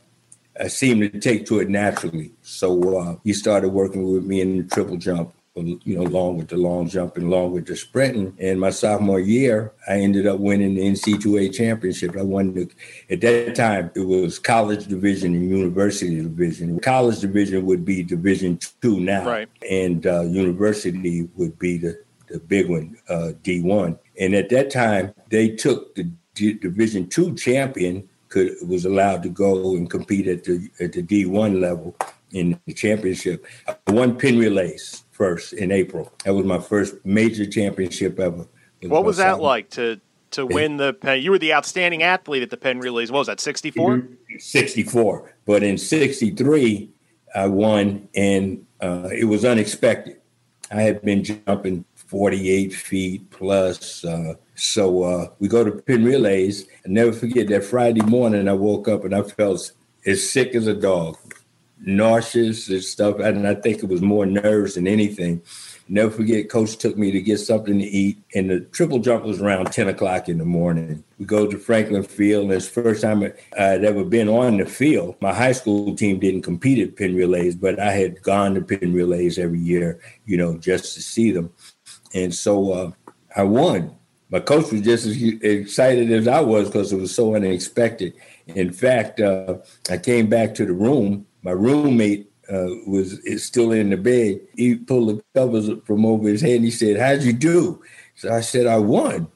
I 0.60 0.68
seemed 0.68 1.12
to 1.12 1.20
take 1.20 1.46
to 1.46 1.60
it 1.60 1.68
naturally. 1.68 2.32
So 2.42 2.98
uh, 2.98 3.16
he 3.24 3.32
started 3.32 3.68
working 3.68 4.12
with 4.12 4.24
me 4.24 4.40
in 4.40 4.58
the 4.58 4.64
triple 4.64 4.96
jump, 4.96 5.32
you 5.54 5.96
know, 5.96 6.02
along 6.02 6.38
with 6.38 6.48
the 6.48 6.56
long 6.56 6.88
jump 6.88 7.16
and 7.16 7.26
along 7.26 7.52
with 7.52 7.66
the 7.66 7.76
sprinting. 7.76 8.36
And 8.40 8.60
my 8.60 8.70
sophomore 8.70 9.20
year, 9.20 9.72
I 9.88 9.94
ended 9.98 10.26
up 10.26 10.40
winning 10.40 10.74
the 10.74 10.82
NC2A 10.82 11.54
championship. 11.54 12.16
I 12.16 12.22
won 12.22 12.54
the, 12.54 12.68
at 13.10 13.20
that 13.20 13.54
time, 13.54 13.90
it 13.94 14.00
was 14.00 14.40
college 14.40 14.86
division 14.86 15.34
and 15.34 15.48
university 15.48 16.20
division. 16.20 16.80
College 16.80 17.20
division 17.20 17.64
would 17.66 17.84
be 17.84 18.02
division 18.02 18.58
two 18.80 18.98
now, 18.98 19.24
right. 19.24 19.48
and 19.70 20.06
uh, 20.06 20.22
university 20.22 21.28
would 21.36 21.56
be 21.58 21.78
the 21.78 22.03
the 22.34 22.40
big 22.40 22.68
one, 22.68 22.96
uh, 23.08 23.30
D1. 23.44 23.96
And 24.18 24.34
at 24.34 24.48
that 24.48 24.68
time, 24.68 25.14
they 25.30 25.50
took 25.50 25.94
the 25.94 26.10
D- 26.34 26.54
Division 26.54 27.08
two 27.08 27.32
champion 27.36 28.08
could 28.28 28.56
was 28.66 28.84
allowed 28.84 29.22
to 29.22 29.28
go 29.28 29.76
and 29.76 29.88
compete 29.88 30.26
at 30.26 30.42
the 30.42 30.68
at 30.80 30.92
the 30.92 31.02
D1 31.02 31.60
level 31.60 31.94
in 32.32 32.60
the 32.66 32.74
championship. 32.74 33.46
I 33.68 33.76
won 33.86 34.18
Penn 34.18 34.36
relays 34.36 35.04
first 35.12 35.52
in 35.52 35.70
April. 35.70 36.12
That 36.24 36.34
was 36.34 36.44
my 36.44 36.58
first 36.58 36.96
major 37.04 37.46
championship 37.46 38.18
ever. 38.18 38.48
What 38.82 39.04
was 39.04 39.18
that 39.18 39.40
like 39.40 39.70
to 39.70 40.00
to 40.32 40.44
win 40.44 40.78
the 40.78 40.92
Penn? 40.92 41.22
You 41.22 41.30
were 41.30 41.38
the 41.38 41.54
outstanding 41.54 42.02
athlete 42.02 42.42
at 42.42 42.50
the 42.50 42.56
Penn 42.56 42.80
relays. 42.80 43.12
What 43.12 43.20
was 43.20 43.28
that? 43.28 43.38
Sixty 43.38 43.70
four. 43.70 44.08
Sixty 44.40 44.82
four. 44.82 45.32
But 45.46 45.62
in 45.62 45.78
sixty 45.78 46.32
three, 46.32 46.90
I 47.32 47.46
won, 47.46 48.08
and 48.16 48.66
uh, 48.80 49.10
it 49.12 49.26
was 49.26 49.44
unexpected. 49.44 50.16
I 50.72 50.82
had 50.82 51.02
been 51.02 51.22
jumping 51.22 51.84
48 52.06 52.72
feet 52.72 53.30
plus. 53.30 54.04
Uh, 54.04 54.34
so 54.54 55.02
uh, 55.02 55.28
we 55.38 55.48
go 55.48 55.64
to 55.64 55.72
Penn 55.82 56.04
Relays. 56.04 56.66
I 56.84 56.88
never 56.88 57.12
forget 57.12 57.48
that 57.48 57.64
Friday 57.64 58.02
morning 58.02 58.48
I 58.48 58.52
woke 58.52 58.88
up 58.88 59.04
and 59.04 59.14
I 59.14 59.22
felt 59.22 59.72
as 60.06 60.28
sick 60.28 60.54
as 60.54 60.66
a 60.66 60.74
dog, 60.74 61.16
nauseous 61.80 62.68
and 62.68 62.82
stuff. 62.82 63.18
And 63.18 63.46
I 63.46 63.54
think 63.54 63.82
it 63.82 63.88
was 63.88 64.02
more 64.02 64.26
nerves 64.26 64.74
than 64.74 64.86
anything. 64.86 65.42
Never 65.86 66.10
forget, 66.10 66.48
coach 66.48 66.78
took 66.78 66.96
me 66.96 67.10
to 67.10 67.20
get 67.20 67.38
something 67.38 67.78
to 67.78 67.84
eat, 67.84 68.16
and 68.34 68.48
the 68.48 68.60
triple 68.60 69.00
jump 69.00 69.24
was 69.24 69.42
around 69.42 69.66
10 69.70 69.88
o'clock 69.88 70.30
in 70.30 70.38
the 70.38 70.44
morning. 70.44 71.04
We 71.18 71.26
go 71.26 71.46
to 71.46 71.58
Franklin 71.58 72.04
Field, 72.04 72.44
and 72.44 72.52
it's 72.54 72.66
first 72.66 73.02
time 73.02 73.22
I'd 73.22 73.84
ever 73.84 74.02
been 74.02 74.30
on 74.30 74.56
the 74.56 74.64
field. 74.64 75.16
My 75.20 75.34
high 75.34 75.52
school 75.52 75.94
team 75.94 76.20
didn't 76.20 76.40
compete 76.40 76.78
at 76.78 76.96
Penn 76.96 77.14
relays, 77.14 77.54
but 77.54 77.78
I 77.78 77.92
had 77.92 78.22
gone 78.22 78.54
to 78.54 78.62
Penn 78.62 78.94
relays 78.94 79.38
every 79.38 79.58
year, 79.58 80.00
you 80.24 80.38
know, 80.38 80.56
just 80.56 80.94
to 80.94 81.02
see 81.02 81.30
them. 81.32 81.52
And 82.14 82.34
so 82.34 82.72
uh, 82.72 82.90
I 83.36 83.42
won. 83.42 83.94
My 84.30 84.40
coach 84.40 84.72
was 84.72 84.80
just 84.80 85.06
as 85.06 85.20
excited 85.20 86.10
as 86.10 86.26
I 86.26 86.40
was 86.40 86.68
because 86.68 86.92
it 86.92 86.96
was 86.96 87.14
so 87.14 87.34
unexpected. 87.34 88.14
In 88.46 88.72
fact, 88.72 89.20
uh, 89.20 89.58
I 89.90 89.98
came 89.98 90.28
back 90.28 90.54
to 90.54 90.64
the 90.64 90.72
room. 90.72 91.26
My 91.42 91.52
roommate 91.52 92.30
uh, 92.50 92.66
was 92.86 93.20
still 93.42 93.72
in 93.72 93.90
the 93.90 93.96
bed. 93.96 94.40
He 94.56 94.76
pulled 94.76 95.08
the 95.10 95.22
covers 95.34 95.70
from 95.84 96.06
over 96.06 96.28
his 96.28 96.40
head 96.40 96.56
and 96.56 96.64
he 96.64 96.70
said, 96.70 96.98
How'd 96.98 97.22
you 97.22 97.32
do? 97.32 97.82
So 98.16 98.32
I 98.32 98.40
said, 98.40 98.66
I 98.66 98.78
won. 98.78 99.28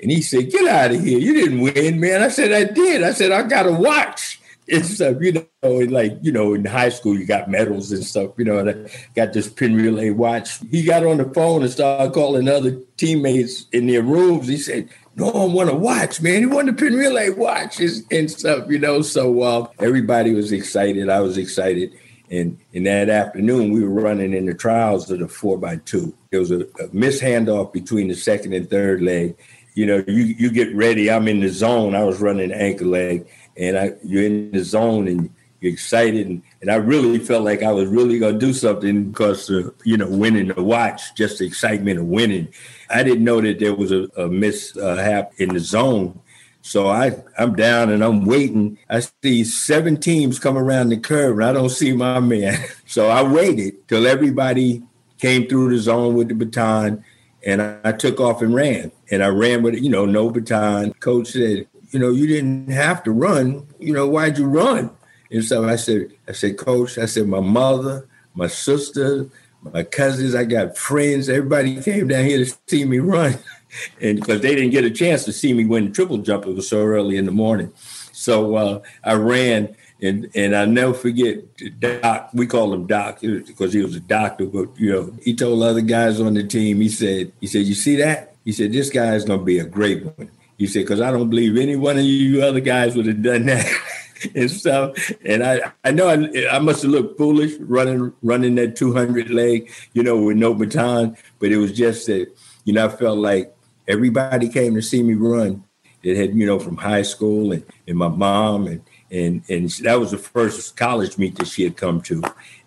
And 0.00 0.10
he 0.10 0.22
said, 0.22 0.50
Get 0.50 0.66
out 0.66 0.92
of 0.92 1.02
here. 1.02 1.18
You 1.18 1.34
didn't 1.34 1.60
win, 1.60 2.00
man. 2.00 2.22
I 2.22 2.28
said, 2.28 2.52
I 2.52 2.64
did. 2.72 3.02
I 3.02 3.12
said, 3.12 3.32
I 3.32 3.42
got 3.42 3.66
a 3.66 3.72
watch 3.72 4.39
and 4.70 4.86
stuff, 4.86 5.16
you 5.20 5.32
know, 5.32 5.68
like, 5.68 6.16
you 6.22 6.32
know, 6.32 6.54
in 6.54 6.64
high 6.64 6.88
school, 6.88 7.18
you 7.18 7.26
got 7.26 7.50
medals 7.50 7.92
and 7.92 8.04
stuff, 8.04 8.30
you 8.38 8.44
know, 8.44 8.58
and 8.58 8.70
I 8.70 8.90
got 9.14 9.32
this 9.32 9.48
Penn 9.48 9.74
relay 9.74 10.10
watch. 10.10 10.58
He 10.70 10.82
got 10.82 11.04
on 11.04 11.18
the 11.18 11.24
phone 11.24 11.62
and 11.62 11.70
started 11.70 12.12
calling 12.12 12.48
other 12.48 12.78
teammates 12.96 13.66
in 13.72 13.86
their 13.86 14.02
rooms. 14.02 14.48
He 14.48 14.56
said, 14.56 14.88
no 15.16 15.30
one 15.30 15.52
want 15.52 15.70
to 15.70 15.76
watch, 15.76 16.20
man. 16.20 16.40
He 16.40 16.46
wanted 16.46 16.78
to 16.78 16.84
Penn 16.84 16.94
relay 16.94 17.30
watches 17.30 18.04
and 18.10 18.30
stuff, 18.30 18.70
you 18.70 18.78
know. 18.78 19.02
So 19.02 19.42
uh, 19.42 19.68
everybody 19.80 20.32
was 20.32 20.52
excited. 20.52 21.08
I 21.08 21.20
was 21.20 21.36
excited. 21.36 21.92
And 22.30 22.56
in 22.72 22.84
that 22.84 23.10
afternoon, 23.10 23.72
we 23.72 23.82
were 23.82 23.90
running 23.90 24.32
in 24.32 24.46
the 24.46 24.54
trials 24.54 25.10
of 25.10 25.18
the 25.18 25.26
four 25.26 25.58
by 25.58 25.76
two. 25.78 26.14
There 26.30 26.38
was 26.38 26.52
a, 26.52 26.60
a 26.78 27.64
between 27.66 28.08
the 28.08 28.14
second 28.14 28.52
and 28.52 28.70
third 28.70 29.02
leg. 29.02 29.36
You 29.74 29.86
know, 29.86 30.04
you 30.06 30.22
you 30.38 30.50
get 30.50 30.74
ready. 30.74 31.10
I'm 31.10 31.26
in 31.26 31.40
the 31.40 31.48
zone. 31.48 31.94
I 31.94 32.04
was 32.04 32.20
running 32.20 32.52
ankle 32.52 32.88
leg, 32.88 33.26
and 33.56 33.78
I 33.78 33.92
you're 34.04 34.24
in 34.24 34.52
the 34.52 34.64
zone 34.64 35.08
and 35.08 35.30
you're 35.60 35.72
excited. 35.72 36.26
And, 36.26 36.42
and 36.60 36.70
I 36.70 36.76
really 36.76 37.18
felt 37.18 37.44
like 37.44 37.62
I 37.62 37.72
was 37.72 37.88
really 37.88 38.18
going 38.18 38.38
to 38.38 38.46
do 38.46 38.52
something 38.52 39.10
because, 39.10 39.48
you 39.84 39.96
know, 39.96 40.08
winning 40.08 40.48
the 40.48 40.62
watch, 40.62 41.14
just 41.14 41.38
the 41.38 41.46
excitement 41.46 41.98
of 41.98 42.06
winning. 42.06 42.48
I 42.88 43.02
didn't 43.02 43.24
know 43.24 43.40
that 43.40 43.58
there 43.58 43.74
was 43.74 43.92
a, 43.92 44.08
a 44.16 44.28
mishap 44.28 45.32
in 45.38 45.50
the 45.50 45.60
zone. 45.60 46.18
So 46.62 46.88
I, 46.88 47.16
I'm 47.38 47.54
down 47.54 47.90
and 47.90 48.02
I'm 48.02 48.26
waiting. 48.26 48.78
I 48.88 49.00
see 49.00 49.44
seven 49.44 49.98
teams 49.98 50.38
come 50.38 50.58
around 50.58 50.90
the 50.90 50.98
curve 50.98 51.38
and 51.38 51.44
I 51.44 51.52
don't 51.52 51.70
see 51.70 51.92
my 51.92 52.20
man. 52.20 52.58
So 52.90 53.08
I 53.08 53.22
waited 53.22 53.86
till 53.86 54.04
everybody 54.04 54.82
came 55.18 55.46
through 55.46 55.70
the 55.70 55.78
zone 55.78 56.16
with 56.16 56.26
the 56.26 56.34
baton 56.34 57.04
and 57.46 57.62
I, 57.62 57.78
I 57.84 57.92
took 57.92 58.18
off 58.18 58.42
and 58.42 58.52
ran. 58.52 58.90
And 59.12 59.22
I 59.22 59.28
ran 59.28 59.62
with, 59.62 59.76
you 59.76 59.90
know, 59.90 60.06
no 60.06 60.28
baton. 60.28 60.92
Coach 60.94 61.28
said, 61.28 61.68
you 61.90 61.98
know, 61.98 62.10
you 62.10 62.26
didn't 62.26 62.68
have 62.68 63.02
to 63.04 63.10
run. 63.10 63.66
You 63.78 63.92
know, 63.92 64.06
why'd 64.08 64.38
you 64.38 64.46
run? 64.46 64.90
And 65.30 65.44
so 65.44 65.68
I 65.68 65.76
said, 65.76 66.12
I 66.28 66.32
said, 66.32 66.58
Coach, 66.58 66.98
I 66.98 67.06
said, 67.06 67.26
my 67.26 67.40
mother, 67.40 68.08
my 68.34 68.46
sister, 68.46 69.28
my 69.62 69.82
cousins, 69.82 70.34
I 70.34 70.44
got 70.44 70.76
friends, 70.76 71.28
everybody 71.28 71.80
came 71.82 72.08
down 72.08 72.24
here 72.24 72.44
to 72.44 72.52
see 72.66 72.84
me 72.84 72.98
run. 72.98 73.38
and 74.00 74.18
because 74.18 74.40
they 74.40 74.54
didn't 74.54 74.70
get 74.70 74.84
a 74.84 74.90
chance 74.90 75.24
to 75.24 75.32
see 75.32 75.52
me 75.52 75.64
win 75.64 75.86
the 75.86 75.90
triple 75.92 76.18
jump, 76.18 76.46
it 76.46 76.54
was 76.54 76.68
so 76.68 76.82
early 76.82 77.16
in 77.16 77.26
the 77.26 77.32
morning. 77.32 77.72
So 78.12 78.56
uh, 78.56 78.82
I 79.04 79.14
ran, 79.14 79.74
and 80.02 80.30
and 80.34 80.54
I'll 80.54 80.66
never 80.66 80.92
forget 80.92 81.42
Doc. 81.80 82.30
We 82.34 82.46
call 82.46 82.74
him 82.74 82.86
Doc 82.86 83.20
because 83.20 83.72
he 83.72 83.82
was 83.82 83.94
a 83.94 84.00
doctor, 84.00 84.46
but 84.46 84.68
you 84.78 84.92
know 84.92 85.14
he 85.22 85.34
told 85.34 85.62
other 85.62 85.80
guys 85.80 86.20
on 86.20 86.34
the 86.34 86.46
team. 86.46 86.80
He 86.80 86.88
said, 86.88 87.32
he 87.40 87.46
said, 87.46 87.64
you 87.64 87.74
see 87.74 87.96
that? 87.96 88.34
He 88.44 88.52
said 88.52 88.72
this 88.72 88.90
guy 88.90 89.14
is 89.14 89.24
going 89.24 89.38
to 89.38 89.44
be 89.44 89.58
a 89.58 89.64
great 89.64 90.04
one. 90.04 90.30
He 90.60 90.66
said 90.66 90.80
because 90.80 91.00
I 91.00 91.10
don't 91.10 91.30
believe 91.30 91.56
any 91.56 91.74
one 91.74 91.96
of 91.96 92.04
you 92.04 92.42
other 92.42 92.60
guys 92.60 92.94
would 92.94 93.06
have 93.06 93.22
done 93.22 93.46
that. 93.46 93.66
and 94.34 94.50
stuff. 94.50 95.10
And 95.24 95.42
I, 95.42 95.72
I 95.82 95.90
know 95.92 96.08
I, 96.08 96.54
I 96.54 96.58
must 96.58 96.82
have 96.82 96.90
looked 96.90 97.16
foolish 97.16 97.54
running 97.60 98.12
running 98.20 98.56
that 98.56 98.76
200 98.76 99.30
leg, 99.30 99.72
you 99.94 100.02
know, 100.02 100.20
with 100.20 100.36
no 100.36 100.52
baton. 100.52 101.16
But 101.38 101.50
it 101.50 101.56
was 101.56 101.72
just 101.72 102.06
that, 102.08 102.30
you 102.64 102.74
know, 102.74 102.84
I 102.84 102.88
felt 102.90 103.16
like 103.16 103.56
everybody 103.88 104.50
came 104.50 104.74
to 104.74 104.82
see 104.82 105.02
me 105.02 105.14
run. 105.14 105.64
It 106.02 106.18
had, 106.18 106.34
you 106.34 106.44
know, 106.44 106.58
from 106.58 106.76
high 106.76 107.00
school 107.00 107.52
and, 107.52 107.64
and 107.88 107.96
my 107.96 108.08
mom 108.08 108.66
and 108.66 108.82
and 109.10 109.42
and 109.48 109.70
that 109.84 109.98
was 109.98 110.10
the 110.10 110.18
first 110.18 110.76
college 110.76 111.16
meet 111.16 111.36
that 111.36 111.48
she 111.48 111.64
had 111.64 111.78
come 111.78 112.02
to, 112.02 112.22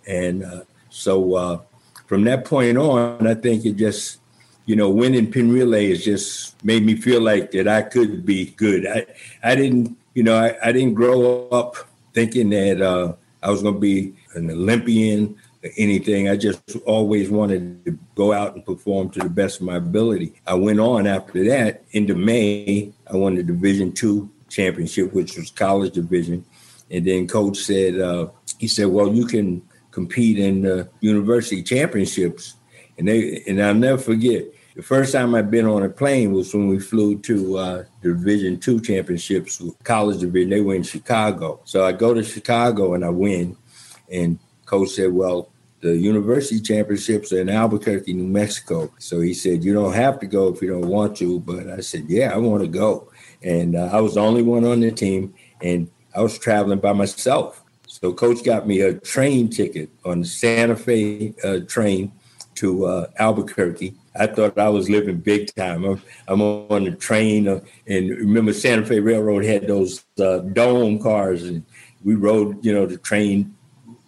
and 0.08 0.44
uh, 0.44 0.64
so 0.90 1.36
uh, 1.36 1.62
from 2.08 2.24
that 2.24 2.46
point 2.46 2.76
on, 2.76 3.28
I 3.28 3.36
think 3.36 3.66
it 3.66 3.74
just 3.74 4.18
you 4.66 4.76
know, 4.76 4.90
winning 4.90 5.32
Penn 5.32 5.52
relay 5.52 5.90
has 5.90 6.04
just 6.04 6.64
made 6.64 6.86
me 6.86 6.96
feel 6.96 7.22
like 7.22 7.52
that 7.52 7.68
I 7.68 7.82
could 7.82 8.26
be 8.26 8.46
good. 8.52 8.88
I, 8.88 9.06
I 9.44 9.56
didn't 9.56 9.98
you 10.14 10.24
know, 10.24 10.38
I, 10.38 10.56
I 10.64 10.72
didn't 10.72 10.94
grow 10.94 11.48
up 11.50 11.76
thinking 12.14 12.50
that 12.52 12.82
uh, 12.82 13.14
I 13.42 13.50
was 13.50 13.62
going 13.62 13.76
to 13.76 13.80
be 13.80 14.14
an 14.36 14.50
Olympian 14.50 15.36
or 15.64 15.70
anything. 15.78 16.30
I 16.30 16.38
just 16.38 16.78
always 16.86 17.30
wanted 17.30 17.84
to 17.86 17.98
go 18.16 18.32
out 18.32 18.56
and 18.56 18.66
perform 18.66 19.10
to 19.12 19.20
the 19.20 19.30
best 19.30 19.60
of 19.60 19.66
my 19.66 19.78
ability. 19.78 20.34
I 20.46 20.54
went 20.54 20.80
on 20.80 21.08
after 21.08 21.44
that 21.46 21.84
into 21.92 22.16
May. 22.16 22.92
I 23.12 23.16
won 23.16 23.36
the 23.36 23.44
Division 23.44 23.92
two 23.92 24.30
championship, 24.50 25.14
which 25.14 25.36
was 25.36 25.50
college 25.50 25.94
division. 25.94 26.46
And 26.92 27.06
then 27.08 27.28
coach 27.28 27.58
said, 27.58 28.00
uh, 28.00 28.28
he 28.60 28.68
said, 28.68 28.88
well, 28.88 29.12
you 29.12 29.26
can 29.26 29.64
compete 29.90 30.38
in 30.38 30.62
the 30.62 30.90
university 31.02 31.64
championships. 31.64 32.56
And 32.98 33.08
they, 33.08 33.44
and 33.48 33.62
I'll 33.62 33.74
never 33.74 34.02
forget, 34.02 34.46
the 34.76 34.82
first 34.82 35.14
time 35.14 35.36
I've 35.36 35.52
been 35.52 35.68
on 35.68 35.84
a 35.84 35.90
plane 35.90 36.32
was 36.32 36.54
when 36.54 36.68
we 36.68 36.80
flew 36.80 37.20
to 37.20 37.58
uh, 37.58 37.84
Division 38.02 38.60
two 38.60 38.80
championships, 38.80 39.62
college 39.84 40.20
division. 40.20 40.50
They 40.50 40.62
were 40.62 40.74
in 40.76 40.84
Chicago. 40.84 41.62
So 41.64 41.86
I 41.86 41.92
go 41.92 42.14
to 42.14 42.24
Chicago 42.24 42.96
and 42.96 43.06
I 43.06 43.10
win. 43.10 43.56
And 44.12 44.40
coach 44.66 44.90
said, 44.90 45.14
well, 45.14 45.52
the 45.82 45.96
university 45.96 46.60
championships 46.60 47.32
are 47.34 47.42
in 47.42 47.50
Albuquerque, 47.50 48.14
New 48.14 48.28
Mexico. 48.28 48.92
So 48.98 49.20
he 49.22 49.34
said, 49.34 49.64
you 49.64 49.74
don't 49.74 49.94
have 49.94 50.20
to 50.22 50.26
go 50.26 50.48
if 50.48 50.62
you 50.62 50.70
don't 50.70 50.88
want 50.88 51.18
to. 51.18 51.40
But 51.40 51.70
I 51.70 51.82
said, 51.82 52.06
yeah, 52.08 52.34
I 52.34 52.38
want 52.38 52.64
to 52.64 52.70
go. 52.70 53.12
And 53.44 53.76
uh, 53.76 53.90
I 53.92 54.02
was 54.02 54.16
the 54.16 54.22
only 54.22 54.42
one 54.42 54.66
on 54.66 54.80
the 54.80 54.92
team. 54.92 55.36
And 55.62 55.90
I 56.16 56.22
was 56.22 56.40
traveling 56.40 56.80
by 56.80 56.94
myself. 56.94 57.64
So 57.86 58.12
coach 58.12 58.44
got 58.44 58.66
me 58.66 58.82
a 58.82 58.94
train 58.96 59.50
ticket 59.50 59.92
on 60.04 60.22
the 60.22 60.26
Santa 60.26 60.76
Fe 60.76 61.36
uh, 61.44 61.60
train 61.68 62.12
to 62.56 62.86
uh, 62.86 63.08
Albuquerque 63.18 63.96
I 64.16 64.28
thought 64.28 64.58
I 64.58 64.70
was 64.70 64.90
living 64.90 65.18
big 65.18 65.54
time. 65.56 65.84
I'm, 65.84 66.02
I'm 66.28 66.42
on 66.42 66.84
the 66.84 66.92
train, 66.92 67.48
uh, 67.48 67.62
and 67.88 68.10
remember 68.10 68.54
Santa 68.54 68.86
Fe 68.86 69.00
Railroad 69.00 69.44
had 69.44 69.68
those 69.68 70.06
uh, 70.20 70.40
dome 70.40 71.00
cars, 71.00 71.44
and 71.44 71.64
we 72.04 72.16
rode. 72.16 72.64
You 72.64 72.74
know, 72.74 72.86
the 72.86 72.98
train, 72.98 73.56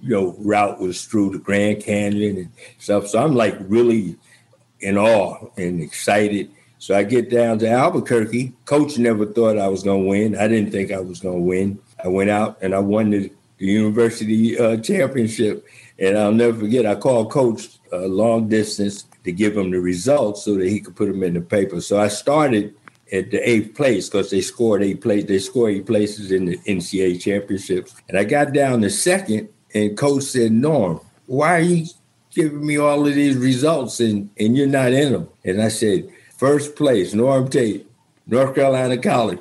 you 0.01 0.09
know, 0.09 0.35
route 0.39 0.79
was 0.79 1.05
through 1.05 1.31
the 1.31 1.39
Grand 1.39 1.83
Canyon 1.83 2.37
and 2.37 2.49
stuff. 2.77 3.07
So 3.07 3.23
I'm 3.23 3.35
like 3.35 3.55
really 3.61 4.15
in 4.79 4.97
awe 4.97 5.47
and 5.57 5.81
excited. 5.81 6.51
So 6.77 6.95
I 6.95 7.03
get 7.03 7.31
down 7.31 7.57
to 7.59 7.69
Albuquerque. 7.69 8.53
Coach 8.65 8.99
never 8.99 9.25
thought 9.25 9.57
I 9.57 9.69
was 9.69 9.81
going 9.81 10.03
to 10.03 10.09
win. 10.09 10.37
I 10.37 10.47
didn't 10.47 10.71
think 10.71 10.91
I 10.91 10.99
was 10.99 11.19
going 11.19 11.37
to 11.37 11.41
win. 11.41 11.79
I 12.03 12.09
went 12.09 12.29
out 12.29 12.59
and 12.61 12.75
I 12.75 12.79
won 12.79 13.09
the, 13.09 13.31
the 13.57 13.65
university 13.65 14.59
uh, 14.59 14.77
championship. 14.77 15.65
And 15.97 16.15
I'll 16.17 16.33
never 16.33 16.59
forget. 16.59 16.85
I 16.85 16.93
called 16.93 17.31
Coach 17.31 17.79
uh, 17.95 18.07
long 18.07 18.47
distance 18.47 19.05
to 19.23 19.31
give 19.31 19.57
him 19.57 19.71
the 19.71 19.79
results 19.79 20.43
so 20.43 20.55
that 20.55 20.67
he 20.67 20.79
could 20.79 20.95
put 20.95 21.07
them 21.07 21.23
in 21.23 21.33
the 21.33 21.41
paper. 21.41 21.81
So 21.81 21.99
I 21.99 22.07
started 22.07 22.75
at 23.11 23.31
the 23.31 23.49
eighth 23.49 23.75
place 23.75 24.09
because 24.09 24.29
they 24.29 24.41
scored 24.41 24.83
eight 24.83 25.01
place. 25.01 25.25
They 25.25 25.39
scored 25.39 25.73
eight 25.73 25.85
places 25.85 26.31
in 26.31 26.45
the 26.45 26.57
NCAA 26.59 27.21
championships, 27.21 27.95
and 28.09 28.17
I 28.17 28.23
got 28.23 28.53
down 28.53 28.81
to 28.81 28.89
second. 28.89 29.49
And 29.73 29.97
coach 29.97 30.23
said, 30.23 30.51
"Norm, 30.53 31.01
why 31.25 31.57
are 31.57 31.61
you 31.61 31.85
giving 32.33 32.65
me 32.65 32.77
all 32.77 33.05
of 33.05 33.13
these 33.13 33.35
results 33.35 33.99
and 33.99 34.29
and 34.39 34.55
you're 34.55 34.67
not 34.67 34.93
in 34.93 35.11
them?" 35.11 35.29
And 35.43 35.61
I 35.61 35.67
said, 35.67 36.09
first 36.37 36.75
place, 36.75 37.13
Norm 37.13 37.49
Tate, 37.49 37.85
North 38.27 38.55
Carolina 38.55 38.97
College." 38.97 39.39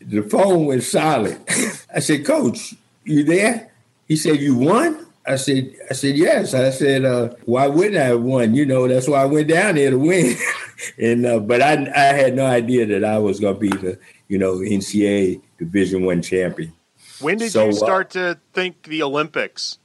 The 0.00 0.22
phone 0.22 0.66
went 0.66 0.82
silent. 0.82 1.40
I 1.94 2.00
said, 2.00 2.26
"Coach, 2.26 2.74
you 3.04 3.24
there?" 3.24 3.72
He 4.06 4.16
said, 4.16 4.40
"You 4.40 4.56
won." 4.56 5.03
I 5.26 5.36
said, 5.36 5.74
I 5.90 5.94
said, 5.94 6.16
yes. 6.16 6.52
I 6.52 6.70
said, 6.70 7.04
uh, 7.04 7.30
why 7.46 7.66
wouldn't 7.66 7.96
I 7.96 8.04
have 8.04 8.20
won? 8.20 8.54
You 8.54 8.66
know, 8.66 8.86
that's 8.86 9.08
why 9.08 9.22
I 9.22 9.24
went 9.24 9.48
down 9.48 9.76
there 9.76 9.90
to 9.90 9.98
win. 9.98 10.36
and 10.98 11.24
uh, 11.24 11.40
but 11.40 11.62
I 11.62 11.90
I 11.94 12.12
had 12.14 12.34
no 12.34 12.44
idea 12.44 12.86
that 12.86 13.04
I 13.04 13.18
was 13.18 13.40
going 13.40 13.54
to 13.54 13.60
be 13.60 13.68
the 13.70 13.98
you 14.28 14.38
know 14.38 14.56
NCAA 14.56 15.40
Division 15.58 16.04
One 16.04 16.20
champion. 16.20 16.72
When 17.20 17.38
did 17.38 17.52
so, 17.52 17.64
you 17.64 17.70
uh, 17.70 17.72
start 17.72 18.16
uh, 18.16 18.34
to 18.34 18.40
think 18.52 18.82
the 18.84 19.02
Olympics? 19.02 19.78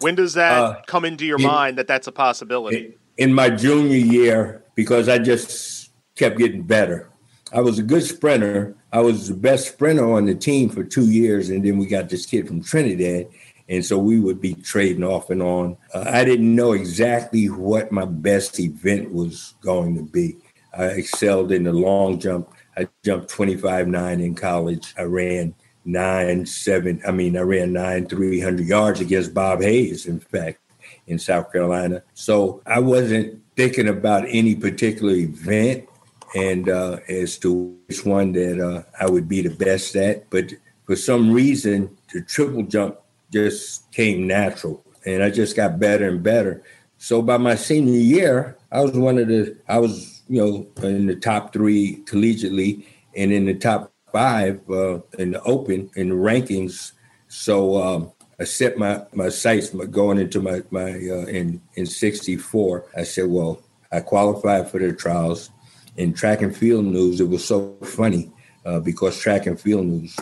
When 0.00 0.14
does 0.14 0.34
that 0.34 0.52
uh, 0.52 0.82
come 0.86 1.04
into 1.04 1.26
your 1.26 1.38
in, 1.38 1.46
mind 1.46 1.78
that 1.78 1.86
that's 1.86 2.06
a 2.06 2.12
possibility? 2.12 2.96
In 3.16 3.34
my 3.34 3.50
junior 3.50 3.96
year, 3.96 4.64
because 4.74 5.08
I 5.08 5.18
just 5.18 5.90
kept 6.16 6.38
getting 6.38 6.62
better. 6.62 7.08
I 7.52 7.60
was 7.60 7.78
a 7.78 7.82
good 7.82 8.02
sprinter. 8.02 8.76
I 8.92 9.00
was 9.00 9.28
the 9.28 9.34
best 9.34 9.68
sprinter 9.68 10.10
on 10.10 10.24
the 10.24 10.34
team 10.34 10.68
for 10.68 10.82
two 10.84 11.10
years, 11.10 11.50
and 11.50 11.64
then 11.64 11.78
we 11.78 11.86
got 11.86 12.08
this 12.08 12.26
kid 12.26 12.46
from 12.48 12.62
Trinidad 12.62 13.28
And 13.70 13.84
so 13.84 13.98
we 13.98 14.18
would 14.18 14.40
be 14.40 14.54
trading 14.54 15.04
off 15.04 15.30
and 15.30 15.40
on. 15.40 15.78
Uh, 15.94 16.04
I 16.06 16.24
didn't 16.24 16.54
know 16.54 16.72
exactly 16.72 17.46
what 17.46 17.92
my 17.92 18.04
best 18.04 18.58
event 18.58 19.12
was 19.12 19.54
going 19.62 19.94
to 19.94 20.02
be. 20.02 20.36
I 20.76 20.86
excelled 20.86 21.52
in 21.52 21.62
the 21.62 21.72
long 21.72 22.18
jump. 22.18 22.52
I 22.76 22.88
jumped 23.04 23.28
25 23.28 23.86
9 23.88 24.20
in 24.20 24.34
college. 24.34 24.92
I 24.98 25.02
ran 25.02 25.54
nine, 25.84 26.46
seven, 26.46 27.00
I 27.06 27.12
mean, 27.12 27.36
I 27.36 27.40
ran 27.40 27.72
nine, 27.72 28.06
300 28.06 28.66
yards 28.66 29.00
against 29.00 29.34
Bob 29.34 29.62
Hayes, 29.62 30.06
in 30.06 30.20
fact, 30.20 30.60
in 31.06 31.18
South 31.18 31.52
Carolina. 31.52 32.02
So 32.14 32.62
I 32.66 32.80
wasn't 32.80 33.42
thinking 33.56 33.88
about 33.88 34.24
any 34.28 34.54
particular 34.54 35.14
event 35.14 35.88
and 36.34 36.68
uh, 36.68 36.98
as 37.08 37.38
to 37.38 37.76
which 37.86 38.04
one 38.04 38.32
that 38.32 38.60
uh, 38.60 38.82
I 39.00 39.08
would 39.08 39.28
be 39.28 39.42
the 39.42 39.54
best 39.54 39.96
at. 39.96 40.28
But 40.30 40.52
for 40.86 40.96
some 40.96 41.32
reason, 41.32 41.96
the 42.12 42.22
triple 42.22 42.62
jump 42.62 42.99
just 43.32 43.90
came 43.92 44.26
natural, 44.26 44.84
and 45.04 45.22
I 45.22 45.30
just 45.30 45.56
got 45.56 45.78
better 45.78 46.08
and 46.08 46.22
better. 46.22 46.62
So 46.98 47.22
by 47.22 47.38
my 47.38 47.54
senior 47.54 47.98
year, 47.98 48.58
I 48.70 48.80
was 48.82 48.92
one 48.92 49.18
of 49.18 49.28
the 49.28 49.56
I 49.68 49.78
was 49.78 50.22
you 50.28 50.40
know 50.40 50.86
in 50.86 51.06
the 51.06 51.16
top 51.16 51.52
three 51.52 52.02
collegiately 52.04 52.84
and 53.16 53.32
in 53.32 53.46
the 53.46 53.54
top 53.54 53.92
five 54.12 54.60
uh, 54.70 55.00
in 55.18 55.32
the 55.32 55.42
open 55.42 55.90
in 55.96 56.10
the 56.10 56.14
rankings. 56.14 56.92
So 57.28 57.82
um, 57.82 58.12
I 58.38 58.44
set 58.44 58.78
my 58.78 59.02
my 59.12 59.28
sights 59.28 59.70
going 59.70 60.18
into 60.18 60.40
my 60.40 60.62
my 60.70 60.90
uh, 60.90 61.26
in 61.26 61.60
in 61.74 61.86
'64. 61.86 62.86
I 62.96 63.04
said, 63.04 63.28
well, 63.28 63.62
I 63.92 64.00
qualified 64.00 64.70
for 64.70 64.78
the 64.78 64.92
trials. 64.92 65.50
In 65.96 66.14
track 66.14 66.40
and 66.40 66.56
field 66.56 66.86
news, 66.86 67.20
it 67.20 67.28
was 67.28 67.44
so 67.44 67.76
funny 67.82 68.30
uh, 68.64 68.80
because 68.80 69.18
track 69.18 69.46
and 69.46 69.60
field 69.60 69.86
news 69.86 70.16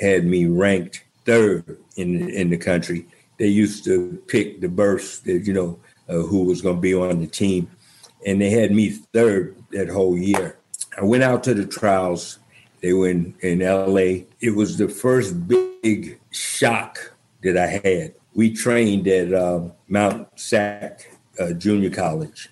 had 0.00 0.24
me 0.24 0.46
ranked 0.46 1.04
third 1.24 1.78
in 1.98 2.30
in 2.30 2.50
the 2.50 2.56
country. 2.56 3.06
They 3.38 3.48
used 3.48 3.84
to 3.84 4.22
pick 4.26 4.60
the 4.60 4.68
berths 4.68 5.20
that 5.20 5.46
you 5.46 5.52
know 5.52 5.78
uh, 6.08 6.22
who 6.22 6.44
was 6.44 6.62
going 6.62 6.76
to 6.76 6.80
be 6.80 6.94
on 6.94 7.20
the 7.20 7.26
team, 7.26 7.70
and 8.26 8.40
they 8.40 8.50
had 8.50 8.72
me 8.72 8.90
third 8.90 9.56
that 9.72 9.88
whole 9.88 10.16
year. 10.16 10.58
I 10.96 11.04
went 11.04 11.22
out 11.22 11.44
to 11.44 11.54
the 11.54 11.66
trials. 11.66 12.38
They 12.80 12.92
were 12.92 13.08
in, 13.08 13.34
LA. 13.42 14.24
It 14.40 14.54
was 14.54 14.78
the 14.78 14.88
first 14.88 15.48
big 15.48 16.20
shock 16.30 17.12
that 17.42 17.56
I 17.56 17.66
had. 17.66 18.14
We 18.34 18.52
trained 18.52 19.08
at 19.08 19.34
uh, 19.34 19.68
Mount 19.88 20.28
Sac 20.36 21.10
uh, 21.40 21.52
Junior 21.52 21.90
College, 21.90 22.50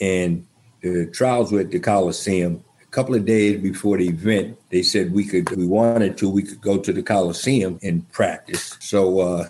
and 0.00 0.46
the 0.80 1.06
trials 1.06 1.52
were 1.52 1.60
at 1.60 1.70
the 1.70 1.80
Coliseum. 1.80 2.64
A 2.86 2.90
couple 2.90 3.14
of 3.14 3.24
days 3.24 3.60
before 3.60 3.98
the 3.98 4.08
event, 4.08 4.58
they 4.70 4.82
said 4.82 5.12
we 5.12 5.24
could, 5.24 5.50
we 5.50 5.66
wanted 5.66 6.16
to, 6.18 6.30
we 6.30 6.42
could 6.42 6.60
go 6.60 6.78
to 6.78 6.92
the 6.92 7.02
Coliseum 7.02 7.78
and 7.82 8.10
practice. 8.12 8.76
So 8.80 9.20
uh, 9.20 9.48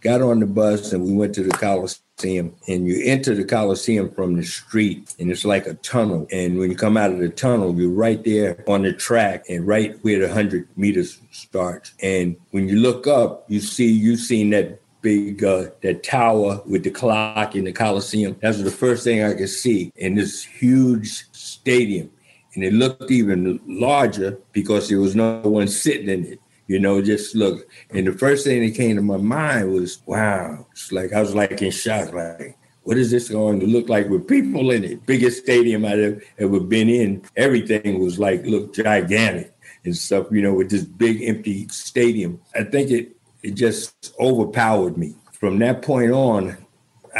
got 0.00 0.22
on 0.22 0.40
the 0.40 0.46
bus 0.46 0.92
and 0.92 1.04
we 1.04 1.12
went 1.14 1.34
to 1.34 1.42
the 1.42 1.50
Coliseum. 1.50 2.02
And 2.20 2.88
you 2.88 3.00
enter 3.04 3.32
the 3.32 3.44
Coliseum 3.44 4.10
from 4.10 4.34
the 4.34 4.42
street, 4.42 5.14
and 5.20 5.30
it's 5.30 5.44
like 5.44 5.68
a 5.68 5.74
tunnel. 5.74 6.26
And 6.32 6.58
when 6.58 6.68
you 6.68 6.76
come 6.76 6.96
out 6.96 7.12
of 7.12 7.20
the 7.20 7.28
tunnel, 7.28 7.72
you're 7.78 7.90
right 7.90 8.20
there 8.24 8.64
on 8.66 8.82
the 8.82 8.92
track, 8.92 9.44
and 9.48 9.64
right 9.64 9.96
where 10.02 10.18
the 10.18 10.26
100 10.26 10.66
meters 10.76 11.20
starts. 11.30 11.92
And 12.02 12.34
when 12.50 12.68
you 12.68 12.80
look 12.80 13.06
up, 13.06 13.44
you 13.46 13.60
see 13.60 13.86
you've 13.86 14.18
seen 14.18 14.50
that 14.50 14.80
big 15.00 15.44
uh, 15.44 15.66
that 15.82 16.02
tower 16.02 16.60
with 16.66 16.82
the 16.82 16.90
clock 16.90 17.54
in 17.54 17.64
the 17.64 17.72
Coliseum. 17.72 18.36
That 18.40 18.48
was 18.48 18.64
the 18.64 18.70
first 18.72 19.04
thing 19.04 19.22
I 19.22 19.34
could 19.34 19.48
see 19.48 19.92
in 19.94 20.16
this 20.16 20.42
huge 20.42 21.24
stadium. 21.32 22.10
And 22.54 22.64
it 22.64 22.72
looked 22.72 23.10
even 23.10 23.60
larger 23.66 24.38
because 24.52 24.88
there 24.88 25.00
was 25.00 25.14
no 25.14 25.40
one 25.40 25.68
sitting 25.68 26.08
in 26.08 26.24
it. 26.24 26.40
You 26.66 26.78
know, 26.78 27.00
just 27.00 27.34
look. 27.34 27.66
And 27.90 28.06
the 28.06 28.12
first 28.12 28.44
thing 28.44 28.62
that 28.62 28.76
came 28.76 28.96
to 28.96 29.02
my 29.02 29.16
mind 29.16 29.72
was, 29.72 30.02
wow. 30.06 30.66
It's 30.72 30.92
like 30.92 31.12
I 31.12 31.20
was 31.20 31.34
like 31.34 31.62
in 31.62 31.70
shock, 31.70 32.12
like, 32.12 32.58
what 32.82 32.98
is 32.98 33.10
this 33.10 33.28
going 33.28 33.60
to 33.60 33.66
look 33.66 33.88
like 33.88 34.08
with 34.08 34.28
people 34.28 34.70
in 34.70 34.84
it? 34.84 35.06
Biggest 35.06 35.42
stadium 35.42 35.84
I'd 35.84 35.98
ever, 35.98 36.22
ever 36.38 36.60
been 36.60 36.88
in. 36.88 37.22
Everything 37.36 38.00
was 38.00 38.18
like, 38.18 38.44
looked 38.44 38.76
gigantic 38.76 39.54
and 39.84 39.96
stuff, 39.96 40.26
you 40.30 40.42
know, 40.42 40.54
with 40.54 40.70
this 40.70 40.84
big 40.84 41.22
empty 41.22 41.68
stadium. 41.68 42.40
I 42.54 42.64
think 42.64 42.90
it 42.90 43.16
it 43.42 43.52
just 43.52 44.14
overpowered 44.18 44.96
me. 44.96 45.14
From 45.32 45.58
that 45.60 45.82
point 45.82 46.10
on, 46.10 46.56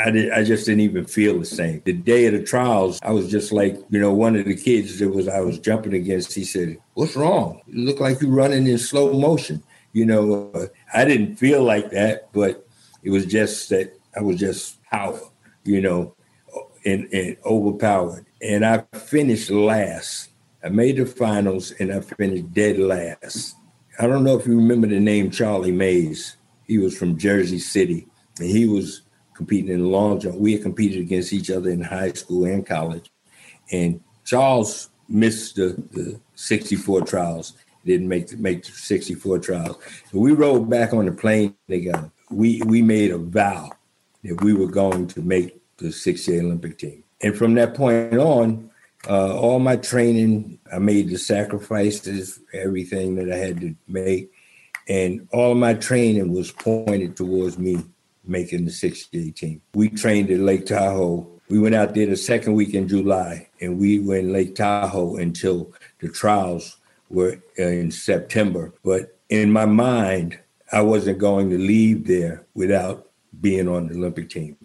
I, 0.07 0.11
did, 0.11 0.33
I 0.33 0.45
just 0.45 0.67
didn't 0.67 0.81
even 0.81 1.05
feel 1.05 1.39
the 1.39 1.45
same. 1.45 1.83
The 1.85 1.93
day 1.93 2.27
of 2.27 2.33
the 2.33 2.43
trials, 2.43 3.01
I 3.03 3.11
was 3.13 3.31
just 3.31 3.53
like, 3.53 3.79
you 3.91 4.01
know, 4.01 4.13
one 4.13 4.37
of 4.37 4.45
the 4.45 4.57
kids 4.57 4.99
that 4.99 5.09
was 5.09 5.29
I 5.29 5.41
was 5.41 5.59
jumping 5.59 5.95
against. 5.95 6.35
He 6.35 6.45
said, 6.45 6.79
"What's 6.95 7.17
wrong? 7.17 7.61
You 7.67 7.85
look 7.85 8.01
like 8.01 8.21
you're 8.21 8.31
running 8.31 8.67
in 8.67 8.79
slow 8.79 9.13
motion." 9.13 9.63
You 9.93 10.07
know, 10.07 10.51
uh, 10.55 10.67
I 10.93 11.05
didn't 11.05 11.37
feel 11.37 11.63
like 11.63 11.91
that, 11.91 12.33
but 12.33 12.67
it 13.03 13.11
was 13.11 13.27
just 13.27 13.69
that 13.71 13.99
I 14.17 14.21
was 14.21 14.39
just 14.39 14.83
power, 14.85 15.21
you 15.65 15.81
know, 15.81 16.15
and, 16.85 17.09
and 17.13 17.37
overpowered. 17.45 18.27
And 18.43 18.65
I 18.65 18.85
finished 18.95 19.51
last. 19.51 20.31
I 20.63 20.69
made 20.69 20.97
the 20.97 21.07
finals, 21.07 21.73
and 21.73 21.93
I 21.93 22.01
finished 22.01 22.53
dead 22.53 22.79
last. 22.79 23.55
I 23.99 24.07
don't 24.07 24.25
know 24.25 24.39
if 24.39 24.47
you 24.47 24.57
remember 24.57 24.87
the 24.87 25.01
name 25.01 25.31
Charlie 25.31 25.73
Mays. 25.73 26.37
He 26.65 26.79
was 26.79 26.97
from 26.97 27.17
Jersey 27.19 27.59
City, 27.59 28.07
and 28.39 28.49
he 28.49 28.67
was 28.67 29.03
competing 29.38 29.70
in 29.70 29.83
the 29.83 29.88
long 29.88 30.18
jump. 30.18 30.35
We 30.35 30.55
had 30.55 30.62
competed 30.62 31.01
against 31.01 31.33
each 31.33 31.48
other 31.48 31.70
in 31.70 31.81
high 31.81 32.12
school 32.12 32.44
and 32.44 32.66
college. 32.66 33.09
And 33.70 34.03
Charles 34.24 34.90
missed 35.09 35.55
the, 35.55 35.81
the 35.92 36.20
64 36.35 37.03
trials, 37.03 37.53
didn't 37.87 38.09
make 38.09 38.27
the, 38.27 38.37
make 38.37 38.64
the 38.64 38.72
64 38.72 39.38
trials. 39.38 39.77
So 40.11 40.18
we 40.18 40.33
rode 40.33 40.68
back 40.68 40.92
on 40.92 41.07
the 41.07 41.12
plane 41.12 41.55
together. 41.68 42.11
We, 42.31 42.61
we 42.66 42.83
made 42.83 43.12
a 43.12 43.18
vow 43.18 43.70
that 44.24 44.42
we 44.42 44.55
were 44.55 44.66
going 44.66 45.07
to 45.07 45.22
make 45.22 45.57
the 45.77 45.92
68 45.92 46.40
Olympic 46.40 46.77
team. 46.77 47.05
And 47.22 47.37
from 47.38 47.55
that 47.55 47.74
point 47.74 48.14
on, 48.14 48.70
uh, 49.09 49.38
all 49.38 49.61
my 49.61 49.77
training, 49.77 50.59
I 50.72 50.81
made 50.81 51.09
the 51.11 51.16
sacrifices, 51.16 52.40
everything 52.53 53.14
that 53.14 53.33
I 53.33 53.37
had 53.37 53.61
to 53.61 53.77
make, 53.87 54.33
and 54.88 55.29
all 55.33 55.55
my 55.55 55.74
training 55.74 56.33
was 56.33 56.51
pointed 56.51 57.16
towards 57.16 57.57
me 57.57 57.85
making 58.29 58.64
the 58.64 58.71
68 58.71 59.37
team. 59.37 59.62
We 59.75 59.88
trained 59.88 60.31
at 60.31 60.41
Lake 60.41 60.67
Tahoe. 60.67 61.27
We 61.49 61.59
went 61.59 61.75
out 61.75 61.95
there 61.95 62.07
the 62.07 62.17
second 62.17 62.55
week 62.55 62.75
in 62.75 62.88
July, 62.88 63.49
and 63.61 63.79
we 63.79 63.99
were 64.01 64.17
in 64.17 64.33
Lake 64.33 64.55
Tahoe 64.55 65.17
until 65.17 65.73
the 66.01 66.09
trials 66.09 66.77
were 67.11 67.41
in 67.57 67.91
September. 67.91 68.75
But 68.85 69.19
in 69.31 69.51
my 69.51 69.64
mind, 69.64 70.38
I 70.73 70.83
wasn't 70.83 71.19
going 71.19 71.51
to 71.51 71.59
leave 71.59 72.07
there 72.07 72.45
without 72.55 73.09
being 73.41 73.69
on 73.69 73.88
the 73.88 73.95
Olympic 73.95 74.29
team. 74.29 74.57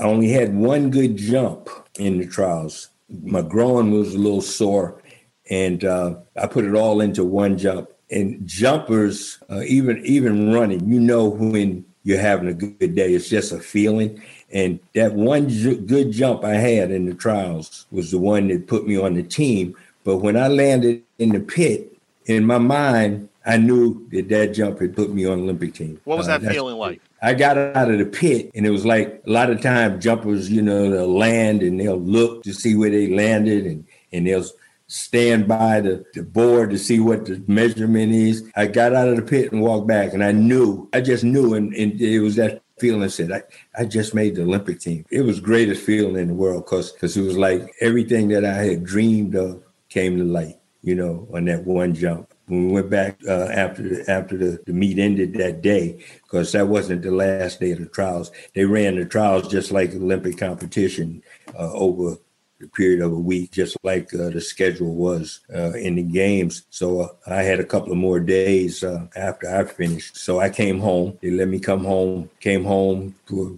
I 0.00 0.04
only 0.04 0.30
had 0.30 0.54
one 0.54 0.90
good 0.90 1.16
jump 1.16 1.68
in 1.98 2.18
the 2.18 2.26
trials, 2.26 2.88
my 3.22 3.42
groin 3.42 3.90
was 3.90 4.14
a 4.14 4.18
little 4.18 4.40
sore, 4.40 5.02
and 5.50 5.84
uh, 5.84 6.16
I 6.36 6.46
put 6.46 6.64
it 6.64 6.74
all 6.74 7.00
into 7.00 7.24
one 7.24 7.58
jump. 7.58 7.90
And 8.10 8.46
jumpers, 8.46 9.38
uh, 9.50 9.62
even 9.66 10.04
even 10.04 10.52
running, 10.52 10.86
you 10.88 11.00
know 11.00 11.28
when 11.28 11.84
you're 12.04 12.18
having 12.18 12.48
a 12.48 12.54
good 12.54 12.94
day. 12.94 13.14
It's 13.14 13.28
just 13.28 13.52
a 13.52 13.58
feeling. 13.58 14.22
And 14.52 14.80
that 14.94 15.14
one 15.14 15.48
ju- 15.48 15.80
good 15.80 16.12
jump 16.12 16.44
I 16.44 16.54
had 16.54 16.90
in 16.90 17.06
the 17.06 17.14
trials 17.14 17.86
was 17.90 18.10
the 18.10 18.18
one 18.18 18.48
that 18.48 18.66
put 18.66 18.86
me 18.86 18.98
on 18.98 19.14
the 19.14 19.22
team. 19.22 19.76
But 20.04 20.18
when 20.18 20.36
I 20.36 20.48
landed 20.48 21.02
in 21.18 21.30
the 21.30 21.40
pit, 21.40 21.96
in 22.26 22.44
my 22.44 22.58
mind, 22.58 23.28
I 23.44 23.56
knew 23.56 24.08
that 24.10 24.28
that 24.28 24.54
jump 24.54 24.80
had 24.80 24.94
put 24.94 25.12
me 25.12 25.26
on 25.26 25.40
Olympic 25.40 25.74
team. 25.74 26.00
What 26.04 26.18
was 26.18 26.28
uh, 26.28 26.38
that 26.38 26.52
feeling 26.52 26.76
like? 26.76 27.00
I 27.22 27.34
got 27.34 27.58
out 27.58 27.90
of 27.90 27.98
the 27.98 28.04
pit 28.04 28.50
and 28.54 28.66
it 28.66 28.70
was 28.70 28.84
like 28.84 29.22
a 29.26 29.30
lot 29.30 29.50
of 29.50 29.60
times 29.60 30.02
jumpers, 30.02 30.50
you 30.50 30.62
know, 30.62 30.90
they'll 30.90 31.12
land 31.12 31.62
and 31.62 31.78
they'll 31.78 32.00
look 32.00 32.42
to 32.44 32.52
see 32.52 32.76
where 32.76 32.90
they 32.90 33.08
landed 33.08 33.64
and, 33.64 33.84
and 34.12 34.26
they'll 34.26 34.44
stand 34.92 35.48
by 35.48 35.80
the, 35.80 36.04
the 36.12 36.22
board 36.22 36.68
to 36.68 36.78
see 36.78 37.00
what 37.00 37.24
the 37.24 37.42
measurement 37.46 38.12
is. 38.12 38.44
I 38.54 38.66
got 38.66 38.94
out 38.94 39.08
of 39.08 39.16
the 39.16 39.22
pit 39.22 39.50
and 39.50 39.62
walked 39.62 39.88
back 39.88 40.12
and 40.12 40.22
I 40.22 40.32
knew, 40.32 40.86
I 40.92 41.00
just 41.00 41.24
knew 41.24 41.54
and, 41.54 41.72
and 41.72 41.98
it 41.98 42.20
was 42.20 42.36
that 42.36 42.62
feeling 42.78 43.08
said, 43.08 43.32
I, 43.32 43.42
I 43.74 43.86
just 43.86 44.12
made 44.14 44.34
the 44.36 44.42
Olympic 44.42 44.80
team. 44.80 45.06
It 45.10 45.22
was 45.22 45.40
greatest 45.40 45.82
feeling 45.82 46.16
in 46.16 46.28
the 46.28 46.34
world 46.34 46.66
because 46.66 46.92
because 46.92 47.16
it 47.16 47.22
was 47.22 47.38
like 47.38 47.74
everything 47.80 48.28
that 48.28 48.44
I 48.44 48.52
had 48.52 48.84
dreamed 48.84 49.34
of 49.34 49.62
came 49.88 50.18
to 50.18 50.24
light, 50.24 50.58
you 50.82 50.94
know, 50.94 51.26
on 51.32 51.46
that 51.46 51.64
one 51.64 51.94
jump 51.94 52.28
when 52.46 52.66
we 52.66 52.72
went 52.72 52.90
back 52.90 53.18
uh, 53.26 53.44
after 53.44 53.82
the, 53.82 54.10
after 54.10 54.36
the, 54.36 54.58
the 54.66 54.74
meet 54.74 54.98
ended 54.98 55.32
that 55.34 55.62
day, 55.62 56.04
because 56.22 56.52
that 56.52 56.68
wasn't 56.68 57.00
the 57.00 57.10
last 57.10 57.60
day 57.60 57.70
of 57.70 57.78
the 57.78 57.86
trials. 57.86 58.30
They 58.54 58.66
ran 58.66 58.96
the 58.96 59.06
trials 59.06 59.48
just 59.48 59.72
like 59.72 59.94
Olympic 59.94 60.36
competition 60.36 61.22
uh, 61.58 61.72
over 61.72 62.18
the 62.62 62.68
period 62.68 63.00
of 63.02 63.12
a 63.12 63.18
week, 63.18 63.50
just 63.50 63.76
like 63.82 64.14
uh, 64.14 64.30
the 64.30 64.40
schedule 64.40 64.94
was 64.94 65.40
uh, 65.52 65.72
in 65.72 65.96
the 65.96 66.02
games. 66.02 66.64
So 66.70 67.00
uh, 67.00 67.08
I 67.26 67.42
had 67.42 67.58
a 67.58 67.64
couple 67.64 67.90
of 67.90 67.98
more 67.98 68.20
days 68.20 68.84
uh, 68.84 69.08
after 69.16 69.54
I 69.54 69.64
finished. 69.64 70.16
So 70.16 70.38
I 70.38 70.48
came 70.48 70.78
home. 70.78 71.18
They 71.20 71.32
let 71.32 71.48
me 71.48 71.58
come 71.58 71.84
home. 71.84 72.30
Came 72.40 72.64
home 72.64 73.16
for 73.26 73.56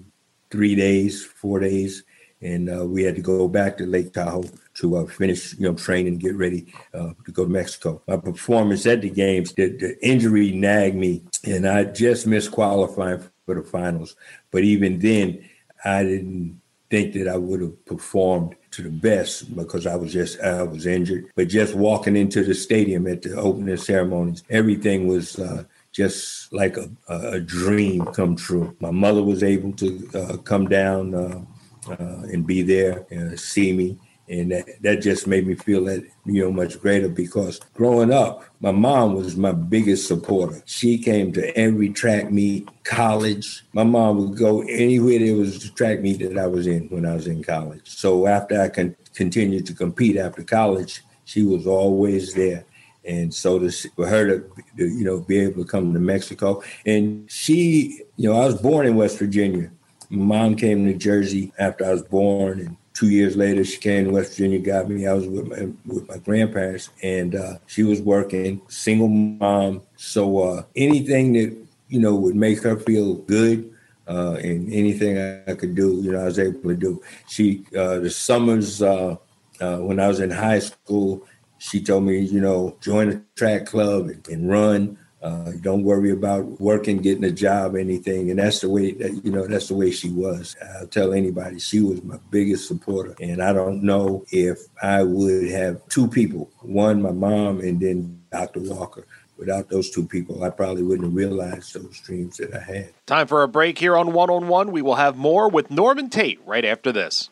three 0.51 0.75
days, 0.75 1.23
four 1.25 1.61
days, 1.61 2.03
and 2.41 2.71
uh, 2.71 2.87
we 2.87 3.03
had 3.03 3.17
to 3.17 3.23
go 3.23 3.47
back 3.47 3.77
to 3.77 3.87
Lake 3.87 4.13
Tahoe 4.15 4.45
to 4.75 4.97
uh, 4.97 5.07
finish, 5.07 5.55
you 5.55 5.69
know, 5.69 5.75
training, 5.75 6.19
get 6.19 6.35
ready 6.35 6.73
uh, 6.95 7.11
to 7.25 7.33
go 7.33 7.45
to 7.45 7.51
Mexico. 7.51 8.03
My 8.09 8.17
performance 8.17 8.87
at 8.87 9.03
the 9.03 9.11
games, 9.11 9.53
the, 9.53 9.69
the 9.69 9.97
injury 10.07 10.51
nagged 10.53 10.97
me, 10.97 11.25
and 11.45 11.69
I 11.69 11.85
just 11.85 12.27
missed 12.27 12.53
qualifying 12.53 13.23
for 13.45 13.55
the 13.55 13.63
finals. 13.63 14.17
But 14.51 14.65
even 14.65 14.99
then, 14.99 15.45
I 15.85 16.03
didn't 16.05 16.61
think 16.91 17.15
that 17.15 17.29
I 17.29 17.37
would 17.37 17.61
have 17.61 17.85
performed 17.85 18.57
to 18.75 18.83
the 18.83 18.91
best 18.91 19.55
because 19.55 19.87
I 19.87 19.97
was 19.97 20.13
just 20.13 20.41
I 20.41 20.63
was 20.63 20.87
injured. 20.87 21.27
But 21.37 21.49
just 21.49 21.75
walking 21.75 22.17
into 22.17 22.45
the 22.45 22.55
stadium 22.55 23.07
at 23.07 23.23
the 23.23 23.37
opening 23.37 23.77
ceremonies, 23.77 24.43
everything 24.51 25.07
was 25.07 25.39
uh, 25.39 25.65
just 25.93 26.53
like 26.53 26.77
a, 26.77 26.91
a, 27.09 27.41
dream 27.41 28.05
come 28.07 28.35
true. 28.37 28.77
My 28.81 28.91
mother 28.91 29.23
was 29.23 29.43
able 29.43 29.73
to 29.75 30.11
uh, 30.15 30.37
come 30.39 30.69
down 30.69 31.15
uh, 31.15 31.43
uh 31.89 32.23
and 32.33 32.47
be 32.47 32.63
there 32.63 33.07
and 33.11 33.39
see 33.39 33.73
me 33.73 33.99
and 34.29 34.53
that, 34.53 34.65
that 34.81 35.03
just 35.03 35.27
made 35.27 35.47
me 35.47 35.55
feel 35.55 35.85
that 35.85 36.03
you 36.25 36.43
know 36.43 36.51
much 36.51 36.81
greater 36.81 37.09
because 37.09 37.61
growing 37.75 38.13
up 38.13 38.45
my 38.61 38.73
mom 38.73 39.15
was 39.15 39.37
my 39.37 39.53
biggest 39.53 40.09
supporter. 40.09 40.63
She 40.65 40.97
came 40.97 41.33
to 41.35 41.55
every 41.55 41.91
track 41.91 42.31
meet 42.31 42.67
college. 42.85 43.63
My 43.75 43.85
mom 43.85 44.17
would 44.17 44.39
go 44.39 44.63
anywhere 44.63 45.19
there 45.19 45.37
was 45.37 45.65
a 45.65 45.73
track 45.73 46.01
meet 46.01 46.21
that 46.21 46.39
i 46.39 46.47
was 46.47 46.67
in 46.67 46.89
when 46.89 47.05
i 47.05 47.15
was 47.15 47.27
in 47.27 47.43
college. 47.43 47.83
So 47.85 48.27
after 48.27 48.61
i 48.61 48.69
con- 48.69 48.97
continued 49.13 49.67
to 49.67 49.75
compete 49.75 50.17
after 50.17 50.43
college 50.43 51.03
she 51.27 51.43
was 51.43 51.67
always 51.67 52.35
there. 52.35 52.65
And 53.07 53.33
so 53.33 53.59
to, 53.59 53.71
for 53.71 54.07
her 54.07 54.27
to, 54.27 54.51
to 54.79 54.89
you 54.89 55.05
know 55.05 55.21
be 55.21 55.39
able 55.41 55.65
to 55.65 55.69
come 55.69 55.93
to 55.93 56.01
mexico. 56.01 56.63
And 56.87 57.31
she 57.31 58.01
you 58.17 58.31
know 58.31 58.41
i 58.41 58.47
was 58.47 58.61
born 58.61 58.87
in 58.87 58.97
west 58.97 59.19
virginia. 59.19 59.71
My 60.09 60.39
mom 60.39 60.57
came 60.57 60.79
to 60.79 60.85
New 60.85 60.99
jersey 60.99 61.53
after 61.59 61.85
i 61.85 61.93
was 61.93 62.03
born 62.03 62.61
and 62.61 62.77
two 62.95 63.11
years 63.11 63.37
later, 63.37 63.65
she 63.65 63.79
came 63.79 64.05
to 64.05 64.13
West 64.13 64.33
Virginia, 64.33 64.61
got 64.61 64.89
me. 64.89 65.07
I 65.07 65.13
was 65.13 65.27
with 65.27 65.49
my, 65.49 65.69
with 65.85 66.09
my 66.09 66.19
grandparents, 66.19 66.91
and 67.03 67.35
uh, 67.35 67.59
she 67.67 67.83
was 67.83 68.01
working, 68.01 68.63
single 68.69 69.09
mom. 69.09 69.83
So 69.97 70.43
uh, 70.43 70.63
anything 70.75 71.33
that 71.35 71.57
you 71.89 72.01
know 72.01 72.15
would 72.15 72.37
make 72.37 72.63
her 72.63 72.79
feel 72.79 73.15
good, 73.15 73.71
uh, 74.09 74.37
and 74.43 74.73
anything 74.73 75.19
I, 75.19 75.53
I, 75.53 75.55
could 75.55 75.75
do, 75.75 76.01
you 76.03 76.13
know, 76.13 76.21
I 76.21 76.25
was 76.25 76.39
able 76.39 76.71
to 76.71 76.77
do. 76.77 77.03
She 77.29 77.65
uh, 77.77 77.99
the 77.99 78.11
summers 78.11 78.81
uh, 78.81 79.17
uh, 79.61 79.79
when 79.79 80.01
I 80.01 80.09
was 80.09 80.21
in 80.21 80.31
high 80.31 80.61
school, 80.61 81.27
she 81.59 81.81
told 81.81 82.05
me, 82.05 82.19
you 82.21 82.41
know, 82.41 82.77
join 82.81 83.09
a 83.11 83.23
track 83.37 83.67
club 83.67 84.09
and, 84.09 84.29
and 84.29 84.49
run. 84.49 84.99
Uh, 85.25 85.53
don't 85.63 85.85
worry 85.85 86.11
about 86.11 86.45
working, 86.61 86.99
getting 86.99 87.25
a 87.25 87.31
job, 87.31 87.77
anything. 87.77 88.29
And 88.29 88.39
that's 88.39 88.61
the 88.61 88.69
way 88.69 88.93
that, 88.93 89.25
you 89.25 89.33
know, 89.33 89.47
that's 89.47 89.69
the 89.69 89.75
way 89.75 89.91
she 89.91 90.11
was. 90.11 90.55
I'll 90.79 90.87
tell 90.87 91.15
anybody, 91.15 91.59
she 91.61 91.81
was 91.81 92.03
my 92.05 92.19
biggest 92.31 92.69
supporter. 92.69 93.17
And 93.19 93.43
I 93.43 93.55
don't 93.55 93.83
know 93.83 94.27
if 94.31 94.59
I 94.83 95.03
would 95.03 95.51
have 95.51 95.81
two 95.89 96.09
people, 96.09 96.51
one, 96.61 97.01
my 97.01 97.13
mom, 97.13 97.61
and 97.61 97.81
then 97.81 98.21
Dr. 98.31 98.61
Walker. 98.61 99.07
Without 99.39 99.69
those 99.71 99.91
two 99.91 100.07
people, 100.07 100.45
I 100.45 100.51
probably 100.51 100.83
wouldn't 100.85 101.09
have 101.09 101.17
realized 101.17 101.75
those 101.75 101.99
dreams 102.01 102.37
that 102.37 102.55
I 102.55 102.61
had. 102.61 102.91
Time 103.07 103.27
for 103.27 103.43
a 103.43 103.49
break 103.49 103.79
here 103.79 103.97
on 103.97 104.13
One 104.13 104.31
on 104.31 104.47
One. 104.47 104.71
We 104.71 104.83
will 104.83 104.95
have 104.95 105.17
more 105.17 105.49
with 105.49 105.71
Norman 105.71 106.09
Tate 106.09 106.39
right 106.47 106.65
after 106.65 106.93
this. 106.93 107.31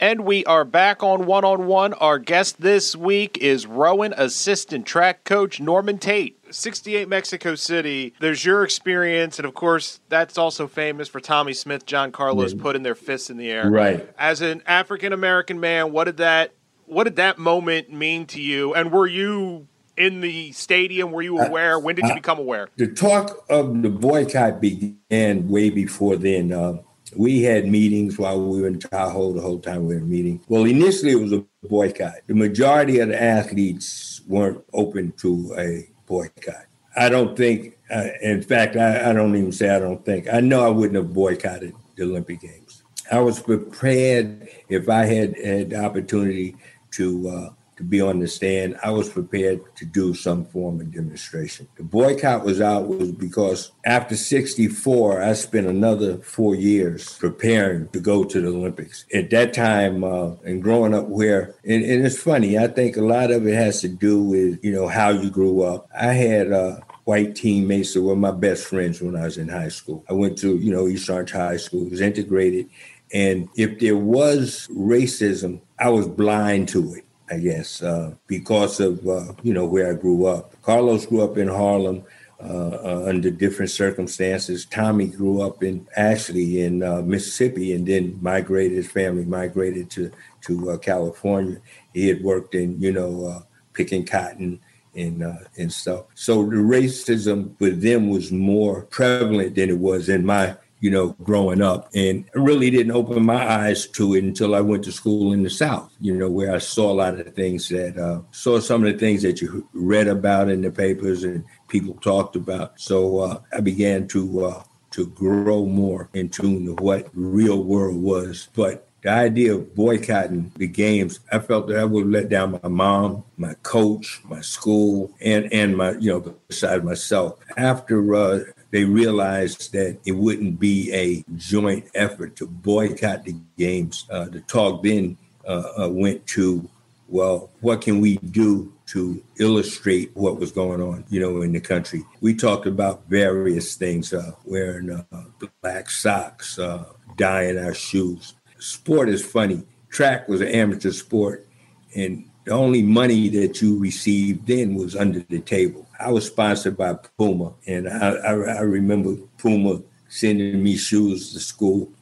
And 0.00 0.24
we 0.24 0.46
are 0.46 0.64
back 0.64 1.02
on 1.02 1.26
one 1.26 1.44
on 1.44 1.66
one. 1.66 1.92
Our 1.92 2.18
guest 2.18 2.62
this 2.62 2.96
week 2.96 3.36
is 3.36 3.66
Rowan 3.66 4.14
assistant 4.16 4.86
track 4.86 5.24
coach 5.24 5.60
Norman 5.60 5.98
Tate. 5.98 6.38
68 6.50 7.06
Mexico 7.06 7.54
City, 7.54 8.14
there's 8.18 8.42
your 8.42 8.64
experience, 8.64 9.38
and 9.38 9.46
of 9.46 9.52
course, 9.52 10.00
that's 10.08 10.38
also 10.38 10.66
famous 10.66 11.06
for 11.06 11.20
Tommie 11.20 11.52
Smith, 11.52 11.84
John 11.84 12.12
Carlos 12.12 12.54
yeah. 12.54 12.62
putting 12.62 12.82
their 12.82 12.94
fists 12.94 13.28
in 13.28 13.36
the 13.36 13.50
air. 13.50 13.70
Right. 13.70 14.10
As 14.18 14.40
an 14.40 14.62
African 14.66 15.12
American 15.12 15.60
man, 15.60 15.92
what 15.92 16.04
did 16.04 16.16
that 16.16 16.54
what 16.86 17.04
did 17.04 17.16
that 17.16 17.38
moment 17.38 17.92
mean 17.92 18.24
to 18.28 18.40
you? 18.40 18.72
And 18.72 18.90
were 18.90 19.06
you 19.06 19.68
in 19.98 20.22
the 20.22 20.50
stadium? 20.52 21.12
Were 21.12 21.20
you 21.20 21.38
aware? 21.38 21.78
when 21.78 21.94
did 21.94 22.06
you 22.06 22.14
become 22.14 22.38
aware? 22.38 22.68
The 22.76 22.88
talk 22.88 23.44
of 23.50 23.82
the 23.82 23.90
boycott 23.90 24.62
began 24.62 25.46
way 25.46 25.68
before 25.68 26.16
then. 26.16 26.52
Uh, 26.52 26.78
we 27.16 27.42
had 27.42 27.66
meetings 27.66 28.18
while 28.18 28.40
we 28.40 28.60
were 28.60 28.68
in 28.68 28.78
Tahoe 28.78 29.32
the 29.32 29.40
whole 29.40 29.58
time 29.58 29.86
we 29.86 29.94
were 29.94 30.00
meeting. 30.00 30.40
Well, 30.48 30.64
initially 30.64 31.12
it 31.12 31.20
was 31.20 31.32
a 31.32 31.44
boycott. 31.62 32.14
The 32.26 32.34
majority 32.34 33.00
of 33.00 33.08
the 33.08 33.20
athletes 33.20 34.20
weren't 34.26 34.62
open 34.72 35.12
to 35.18 35.54
a 35.58 35.88
boycott. 36.06 36.66
I 36.96 37.08
don't 37.08 37.36
think, 37.36 37.78
uh, 37.90 38.08
in 38.22 38.42
fact, 38.42 38.76
I, 38.76 39.10
I, 39.10 39.12
don't 39.12 39.36
even 39.36 39.52
say 39.52 39.70
I 39.70 39.78
don't 39.78 40.04
think. 40.04 40.32
I 40.32 40.40
know 40.40 40.64
I 40.66 40.70
wouldn't 40.70 40.96
have 40.96 41.12
boycotted 41.12 41.74
the 41.96 42.04
Olympic 42.04 42.40
Games. 42.40 42.82
I 43.10 43.20
was 43.20 43.40
prepared 43.40 44.48
if 44.68 44.88
I 44.88 45.04
had 45.04 45.36
had 45.38 45.70
the 45.70 45.84
opportunity 45.84 46.56
to 46.92 47.28
uh, 47.28 47.50
to 47.80 47.84
be 47.84 48.00
on 48.00 48.20
the 48.20 48.28
stand, 48.28 48.76
I 48.84 48.90
was 48.90 49.08
prepared 49.08 49.60
to 49.76 49.86
do 49.86 50.12
some 50.12 50.44
form 50.44 50.80
of 50.80 50.92
demonstration. 50.92 51.66
The 51.76 51.82
boycott 51.82 52.44
was 52.44 52.60
out 52.60 52.88
was 52.88 53.10
because 53.10 53.72
after 53.86 54.16
64, 54.16 55.22
I 55.22 55.32
spent 55.32 55.66
another 55.66 56.18
four 56.18 56.54
years 56.54 57.16
preparing 57.18 57.88
to 57.88 58.00
go 58.00 58.22
to 58.24 58.40
the 58.40 58.48
Olympics. 58.48 59.06
At 59.14 59.30
that 59.30 59.54
time, 59.54 60.04
uh, 60.04 60.34
and 60.44 60.62
growing 60.62 60.92
up 60.92 61.08
where, 61.08 61.54
and, 61.64 61.82
and, 61.82 62.04
it's 62.04 62.22
funny, 62.22 62.58
I 62.58 62.68
think 62.68 62.98
a 62.98 63.02
lot 63.02 63.30
of 63.30 63.46
it 63.46 63.54
has 63.54 63.80
to 63.80 63.88
do 63.88 64.22
with, 64.22 64.62
you 64.62 64.72
know, 64.72 64.86
how 64.86 65.08
you 65.08 65.30
grew 65.30 65.62
up. 65.62 65.88
I 65.98 66.12
had, 66.12 66.52
uh, 66.52 66.80
white 67.04 67.34
teammates 67.34 67.94
that 67.94 68.02
were 68.02 68.14
my 68.14 68.30
best 68.30 68.66
friends 68.66 69.00
when 69.00 69.16
I 69.16 69.24
was 69.24 69.38
in 69.38 69.48
high 69.48 69.68
school. 69.68 70.04
I 70.08 70.12
went 70.12 70.36
to, 70.38 70.56
you 70.58 70.70
know, 70.70 70.86
East 70.86 71.08
Orange 71.08 71.32
High 71.32 71.56
School, 71.56 71.86
it 71.86 71.90
was 71.92 72.00
integrated. 72.02 72.68
And 73.12 73.48
if 73.56 73.80
there 73.80 73.96
was 73.96 74.68
racism, 74.68 75.60
I 75.78 75.88
was 75.88 76.06
blind 76.06 76.68
to 76.68 76.94
it. 76.94 77.04
I 77.30 77.38
guess, 77.38 77.82
uh, 77.82 78.14
because 78.26 78.80
of 78.80 79.06
uh, 79.06 79.32
you 79.42 79.54
know 79.54 79.64
where 79.64 79.90
I 79.90 79.94
grew 79.94 80.26
up. 80.26 80.60
Carlos 80.62 81.06
grew 81.06 81.22
up 81.22 81.38
in 81.38 81.48
Harlem 81.48 82.02
uh, 82.42 82.78
uh 82.82 83.04
under 83.06 83.30
different 83.30 83.70
circumstances. 83.70 84.66
Tommie 84.66 85.06
grew 85.06 85.40
up 85.40 85.62
in 85.62 85.86
Ashley 85.96 86.62
in 86.62 86.82
uh, 86.82 87.02
Mississippi, 87.02 87.72
and 87.72 87.86
then 87.86 88.18
migrated. 88.20 88.76
His 88.76 88.90
family 88.90 89.24
migrated 89.24 89.90
to 89.90 90.10
to 90.42 90.70
uh, 90.70 90.78
California. 90.78 91.58
He 91.94 92.08
had 92.08 92.22
worked 92.22 92.54
in 92.54 92.80
you 92.80 92.92
know 92.92 93.44
picking 93.72 94.04
cotton 94.04 94.60
and 94.94 95.22
uh, 95.22 95.44
and 95.56 95.72
stuff. 95.72 96.06
So 96.14 96.44
the 96.44 96.56
racism 96.56 97.54
with 97.58 97.80
them 97.80 98.08
was 98.08 98.32
more 98.32 98.82
prevalent 98.82 99.54
than 99.54 99.70
it 99.70 99.78
was 99.78 100.08
in 100.08 100.26
my 100.26 100.56
you 100.80 100.90
know, 100.90 101.10
growing 101.22 101.62
up. 101.62 101.88
And 101.94 102.24
really 102.34 102.70
didn't 102.70 102.92
open 102.92 103.24
my 103.24 103.46
eyes 103.48 103.86
to 103.88 104.14
it 104.14 104.24
until 104.24 104.54
I 104.54 104.60
went 104.60 104.84
to 104.84 104.92
school 104.92 105.32
in 105.32 105.42
the 105.42 105.50
South, 105.50 105.92
you 106.00 106.16
know, 106.16 106.30
where 106.30 106.54
I 106.54 106.58
saw 106.58 106.90
a 106.90 106.94
lot 106.94 107.18
of 107.18 107.24
the 107.24 107.30
things 107.30 107.68
that, 107.68 107.98
uh, 107.98 108.22
saw 108.32 108.60
some 108.60 108.84
of 108.84 108.92
the 108.92 108.98
things 108.98 109.22
that 109.22 109.40
you 109.40 109.68
read 109.72 110.08
about 110.08 110.48
in 110.48 110.62
the 110.62 110.70
papers 110.70 111.22
and 111.22 111.44
people 111.68 111.94
talked 111.94 112.36
about. 112.36 112.80
So 112.80 113.18
uh, 113.20 113.40
I 113.52 113.60
began 113.60 114.08
to, 114.08 114.46
uh, 114.46 114.62
to 114.92 115.06
grow 115.06 115.66
more 115.66 116.08
in 116.14 116.28
tune 116.28 116.66
to 116.66 116.82
what 116.82 117.08
real 117.14 117.62
world 117.62 118.02
was. 118.02 118.48
But 118.54 118.88
the 119.02 119.10
idea 119.10 119.54
of 119.54 119.74
boycotting 119.74 120.52
the 120.56 120.66
games, 120.66 121.20
I 121.32 121.38
felt 121.38 121.68
that 121.68 121.78
I 121.78 121.84
would 121.84 122.06
let 122.06 122.28
down 122.28 122.58
my 122.62 122.68
mom, 122.68 123.24
my 123.36 123.54
coach, 123.62 124.20
my 124.24 124.40
school, 124.40 125.16
and 125.20 125.50
and 125.52 125.76
my 125.76 125.92
you 125.92 126.10
know 126.10 126.20
beside 126.48 126.84
myself. 126.84 127.38
After 127.56 128.14
uh, 128.14 128.40
they 128.70 128.84
realized 128.84 129.72
that 129.72 129.98
it 130.04 130.12
wouldn't 130.12 130.60
be 130.60 130.92
a 130.92 131.24
joint 131.36 131.86
effort 131.94 132.36
to 132.36 132.46
boycott 132.46 133.24
the 133.24 133.34
games. 133.58 134.06
Uh, 134.10 134.26
the 134.26 134.40
talk 134.40 134.82
then 134.82 135.16
uh, 135.46 135.62
uh, 135.82 135.88
went 135.88 136.26
to, 136.28 136.68
well, 137.08 137.50
what 137.60 137.80
can 137.80 138.00
we 138.00 138.18
do 138.18 138.72
to 138.86 139.22
illustrate 139.38 140.10
what 140.14 140.38
was 140.38 140.52
going 140.52 140.80
on, 140.80 141.04
you 141.10 141.20
know, 141.20 141.42
in 141.42 141.52
the 141.52 141.60
country? 141.60 142.04
We 142.20 142.34
talked 142.34 142.66
about 142.66 143.02
various 143.08 143.74
things, 143.74 144.12
uh, 144.12 144.32
wearing 144.44 144.90
uh, 144.90 145.24
black 145.62 145.90
socks, 145.90 146.58
uh, 146.58 146.84
dyeing 147.16 147.58
our 147.58 147.74
shoes. 147.74 148.34
Sport 148.58 149.08
is 149.08 149.24
funny. 149.24 149.64
Track 149.88 150.28
was 150.28 150.40
an 150.40 150.48
amateur 150.48 150.92
sport, 150.92 151.48
and 151.96 152.29
the 152.44 152.52
only 152.52 152.82
money 152.82 153.28
that 153.28 153.60
you 153.60 153.78
received 153.78 154.46
then 154.46 154.74
was 154.74 154.96
under 154.96 155.20
the 155.20 155.40
table. 155.40 155.86
I 155.98 156.10
was 156.10 156.26
sponsored 156.26 156.76
by 156.76 156.94
Puma, 157.18 157.52
and 157.66 157.88
I, 157.88 158.10
I, 158.12 158.32
I 158.32 158.60
remember 158.60 159.16
Puma 159.38 159.82
sending 160.08 160.62
me 160.62 160.76
shoes 160.76 161.32
to 161.32 161.40
school, 161.40 161.92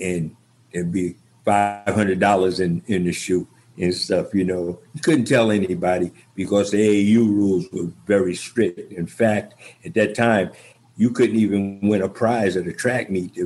and 0.00 0.36
there'd 0.72 0.92
be 0.92 1.16
five 1.44 1.94
hundred 1.94 2.20
dollars 2.20 2.60
in 2.60 2.82
in 2.86 3.04
the 3.04 3.12
shoe 3.12 3.48
and 3.78 3.94
stuff. 3.94 4.34
You 4.34 4.44
know, 4.44 4.80
you 4.94 5.00
couldn't 5.00 5.24
tell 5.24 5.50
anybody 5.50 6.12
because 6.34 6.70
the 6.70 6.78
AAU 6.78 7.26
rules 7.28 7.66
were 7.72 7.90
very 8.06 8.34
strict. 8.34 8.92
In 8.92 9.06
fact, 9.06 9.54
at 9.84 9.94
that 9.94 10.14
time, 10.14 10.50
you 10.96 11.10
couldn't 11.10 11.36
even 11.36 11.80
win 11.82 12.02
a 12.02 12.08
prize 12.08 12.56
at 12.56 12.66
a 12.66 12.72
track 12.72 13.10
meet 13.10 13.36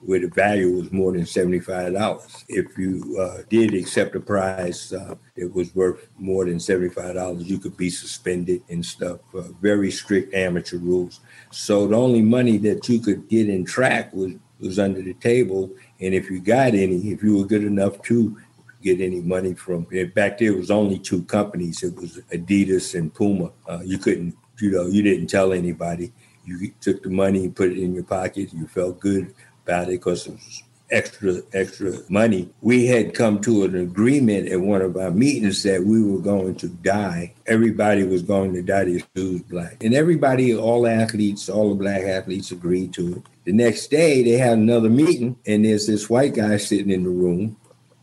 where 0.00 0.20
the 0.20 0.28
value 0.28 0.76
was 0.76 0.92
more 0.92 1.12
than 1.12 1.22
$75. 1.22 2.44
If 2.48 2.78
you 2.78 3.18
uh, 3.20 3.42
did 3.48 3.74
accept 3.74 4.14
a 4.14 4.20
prize 4.20 4.92
uh, 4.92 5.16
that 5.36 5.54
was 5.54 5.74
worth 5.74 6.08
more 6.18 6.44
than 6.44 6.58
$75, 6.58 7.44
you 7.44 7.58
could 7.58 7.76
be 7.76 7.90
suspended 7.90 8.62
and 8.68 8.84
stuff. 8.84 9.20
Uh, 9.34 9.42
very 9.60 9.90
strict 9.90 10.34
amateur 10.34 10.78
rules. 10.78 11.20
So 11.50 11.86
the 11.88 11.96
only 11.96 12.22
money 12.22 12.58
that 12.58 12.88
you 12.88 13.00
could 13.00 13.28
get 13.28 13.48
in 13.48 13.64
track 13.64 14.12
was, 14.12 14.32
was 14.60 14.78
under 14.78 15.02
the 15.02 15.14
table. 15.14 15.70
And 16.00 16.14
if 16.14 16.30
you 16.30 16.40
got 16.40 16.74
any, 16.74 16.96
if 17.10 17.22
you 17.22 17.38
were 17.38 17.46
good 17.46 17.64
enough 17.64 18.00
to 18.02 18.36
get 18.82 19.00
any 19.00 19.20
money 19.20 19.54
from, 19.54 19.86
it 19.90 20.14
back 20.14 20.38
there 20.38 20.54
was 20.54 20.70
only 20.70 21.00
two 21.00 21.24
companies. 21.24 21.82
It 21.82 21.96
was 21.96 22.20
Adidas 22.32 22.96
and 22.96 23.12
Puma. 23.12 23.50
Uh, 23.68 23.80
you 23.84 23.98
couldn't, 23.98 24.36
you 24.60 24.70
know, 24.70 24.86
you 24.86 25.02
didn't 25.02 25.26
tell 25.26 25.52
anybody 25.52 26.12
you 26.48 26.72
took 26.80 27.02
the 27.02 27.10
money 27.10 27.44
and 27.44 27.54
put 27.54 27.70
it 27.70 27.78
in 27.78 27.94
your 27.94 28.04
pocket. 28.04 28.52
You 28.52 28.66
felt 28.66 29.00
good 29.00 29.34
about 29.68 29.88
it 29.88 30.00
because 30.00 30.26
it 30.26 30.32
was 30.32 30.62
extra 30.90 31.34
extra 31.52 31.92
money. 32.08 32.48
We 32.62 32.86
had 32.86 33.12
come 33.12 33.40
to 33.42 33.64
an 33.64 33.76
agreement 33.76 34.48
at 34.48 34.60
one 34.60 34.80
of 34.80 34.96
our 34.96 35.10
meetings 35.10 35.62
that 35.64 35.84
we 35.84 36.02
were 36.02 36.20
going 36.20 36.54
to 36.56 36.68
dye. 36.68 37.34
Everybody 37.46 38.04
was 38.04 38.22
going 38.22 38.54
to 38.54 38.62
dye 38.62 38.84
to 38.84 39.02
shoes 39.14 39.42
black, 39.42 39.84
and 39.84 39.94
everybody, 39.94 40.56
all 40.56 40.86
athletes, 40.86 41.50
all 41.50 41.68
the 41.68 41.74
black 41.74 42.02
athletes 42.02 42.50
agreed 42.50 42.94
to 42.94 43.16
it. 43.16 43.22
The 43.44 43.52
next 43.52 43.88
day, 43.88 44.22
they 44.22 44.38
had 44.38 44.56
another 44.56 44.88
meeting, 44.88 45.36
and 45.46 45.64
there's 45.64 45.86
this 45.86 46.08
white 46.08 46.34
guy 46.34 46.56
sitting 46.56 46.90
in 46.90 47.04
the 47.04 47.10
room, 47.10 47.58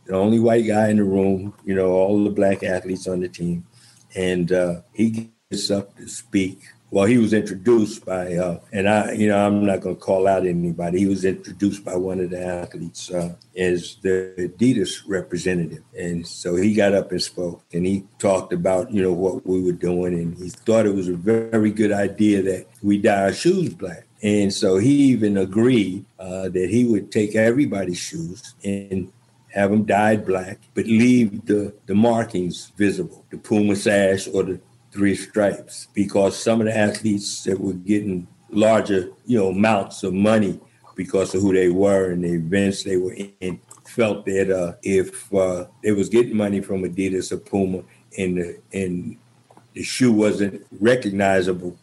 the 0.06 0.14
only 0.14 0.38
white 0.38 0.66
guy 0.66 0.88
in 0.88 0.98
the 0.98 1.04
room. 1.04 1.52
You 1.64 1.74
know, 1.74 1.90
all 1.90 2.22
the 2.22 2.30
black 2.30 2.62
athletes 2.62 3.08
on 3.08 3.20
the 3.20 3.28
team, 3.28 3.66
and 4.14 4.52
uh, 4.52 4.82
he 4.92 5.32
gets 5.50 5.70
up 5.72 5.96
to 5.96 6.06
speak 6.06 6.60
well, 6.96 7.04
he 7.04 7.18
was 7.18 7.34
introduced 7.34 8.06
by, 8.06 8.36
uh, 8.36 8.58
and 8.72 8.88
I, 8.88 9.12
you 9.12 9.28
know, 9.28 9.36
I'm 9.36 9.66
not 9.66 9.82
going 9.82 9.96
to 9.96 10.00
call 10.00 10.26
out 10.26 10.46
anybody. 10.46 11.00
He 11.00 11.06
was 11.06 11.26
introduced 11.26 11.84
by 11.84 11.94
one 11.94 12.20
of 12.20 12.30
the 12.30 12.42
athletes 12.42 13.10
uh, 13.10 13.34
as 13.54 13.96
the 14.00 14.32
Adidas 14.38 15.02
representative, 15.06 15.82
and 15.94 16.26
so 16.26 16.56
he 16.56 16.72
got 16.72 16.94
up 16.94 17.12
and 17.12 17.20
spoke, 17.20 17.62
and 17.74 17.84
he 17.84 18.06
talked 18.18 18.54
about, 18.54 18.90
you 18.90 19.02
know, 19.02 19.12
what 19.12 19.46
we 19.46 19.62
were 19.62 19.72
doing, 19.72 20.14
and 20.14 20.38
he 20.38 20.48
thought 20.48 20.86
it 20.86 20.94
was 20.94 21.08
a 21.08 21.16
very 21.16 21.70
good 21.70 21.92
idea 21.92 22.40
that 22.40 22.66
we 22.82 22.96
dye 22.96 23.24
our 23.24 23.32
shoes 23.34 23.74
black. 23.74 24.06
And 24.22 24.50
so 24.50 24.78
he 24.78 24.94
even 25.12 25.36
agreed 25.36 26.06
uh, 26.18 26.48
that 26.48 26.70
he 26.70 26.86
would 26.86 27.12
take 27.12 27.34
everybody's 27.34 27.98
shoes 27.98 28.54
and 28.64 29.12
have 29.50 29.70
them 29.70 29.84
dyed 29.84 30.24
black, 30.24 30.60
but 30.72 30.86
leave 30.86 31.44
the, 31.44 31.74
the 31.84 31.94
markings 31.94 32.72
visible, 32.74 33.26
the 33.28 33.36
Puma 33.36 33.76
sash 33.76 34.28
or 34.28 34.44
the 34.44 34.60
three 34.96 35.14
stripes 35.14 35.88
because 35.92 36.38
some 36.38 36.60
of 36.60 36.66
the 36.66 36.76
athletes 36.76 37.44
that 37.44 37.60
were 37.60 37.74
getting 37.74 38.26
larger, 38.50 39.10
you 39.26 39.38
know, 39.38 39.50
amounts 39.50 40.02
of 40.02 40.14
money 40.14 40.58
because 40.94 41.34
of 41.34 41.42
who 41.42 41.52
they 41.52 41.68
were 41.68 42.12
and 42.12 42.24
the 42.24 42.32
events 42.32 42.82
they 42.82 42.96
were 42.96 43.14
in 43.40 43.60
felt 43.84 44.24
that 44.24 44.50
uh, 44.50 44.72
if 44.82 45.32
uh, 45.34 45.66
they 45.82 45.92
was 45.92 46.08
getting 46.08 46.36
money 46.36 46.60
from 46.60 46.82
Adidas 46.82 47.30
or 47.30 47.36
Puma 47.36 47.82
and 48.18 48.38
the, 48.38 48.58
and 48.72 49.16
the 49.74 49.82
shoe 49.82 50.12
wasn't 50.12 50.66
recognizable 50.80 51.76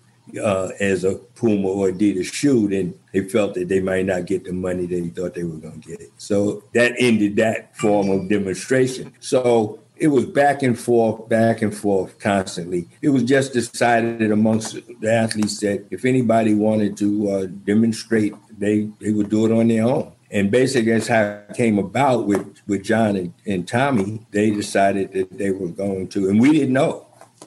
uh, 0.44 0.70
as 0.80 1.04
a 1.04 1.16
Puma 1.36 1.68
or 1.68 1.90
Adidas 1.90 2.34
shoe, 2.34 2.68
then 2.68 2.94
they 3.14 3.22
felt 3.22 3.54
that 3.54 3.68
they 3.68 3.80
might 3.80 4.06
not 4.06 4.26
get 4.26 4.44
the 4.44 4.54
money 4.54 4.88
they 4.88 5.02
thought 5.10 5.36
they 5.36 5.44
were 5.44 5.58
going 5.58 5.82
to 5.82 5.98
get. 5.98 6.12
So 6.18 6.64
that 6.74 6.96
ended 6.98 7.36
that 7.36 7.78
form 7.78 8.10
of 8.10 8.28
demonstration. 8.28 9.14
So 9.20 9.83
it 9.98 10.08
was 10.08 10.26
back 10.26 10.64
and 10.64 10.78
forth, 10.78 11.30
back 11.30 11.62
and 11.62 11.76
forth 11.76 12.20
constantly. 12.20 12.88
It 13.02 13.10
was 13.10 13.24
just 13.24 13.54
decided 13.54 14.32
amongst 14.32 14.76
the 15.02 15.12
athletes 15.12 15.60
that 15.60 15.86
if 15.92 16.06
anybody 16.06 16.54
wanted 16.54 16.98
to 16.98 17.30
uh, 17.30 17.46
demonstrate, 17.64 18.34
they 18.58 18.90
they 19.00 19.12
would 19.12 19.30
do 19.30 19.46
it 19.46 19.52
on 19.52 19.68
their 19.68 19.86
own. 19.86 20.12
And 20.32 20.50
basically, 20.50 20.92
that's 20.92 21.08
how 21.08 21.22
it 21.22 21.56
came 21.56 21.78
about 21.78 22.26
with 22.26 22.60
with 22.68 22.84
John 22.84 23.16
and, 23.16 23.34
and 23.46 23.68
Tommie. 23.68 24.26
They 24.32 24.50
decided 24.50 25.14
that 25.14 25.38
they 25.38 25.52
were 25.52 25.70
going 25.70 26.08
to, 26.10 26.30
and 26.30 26.42
we 26.42 26.52
didn't 26.52 26.74
know, 26.74 27.06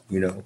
you 0.09 0.21
know, 0.21 0.45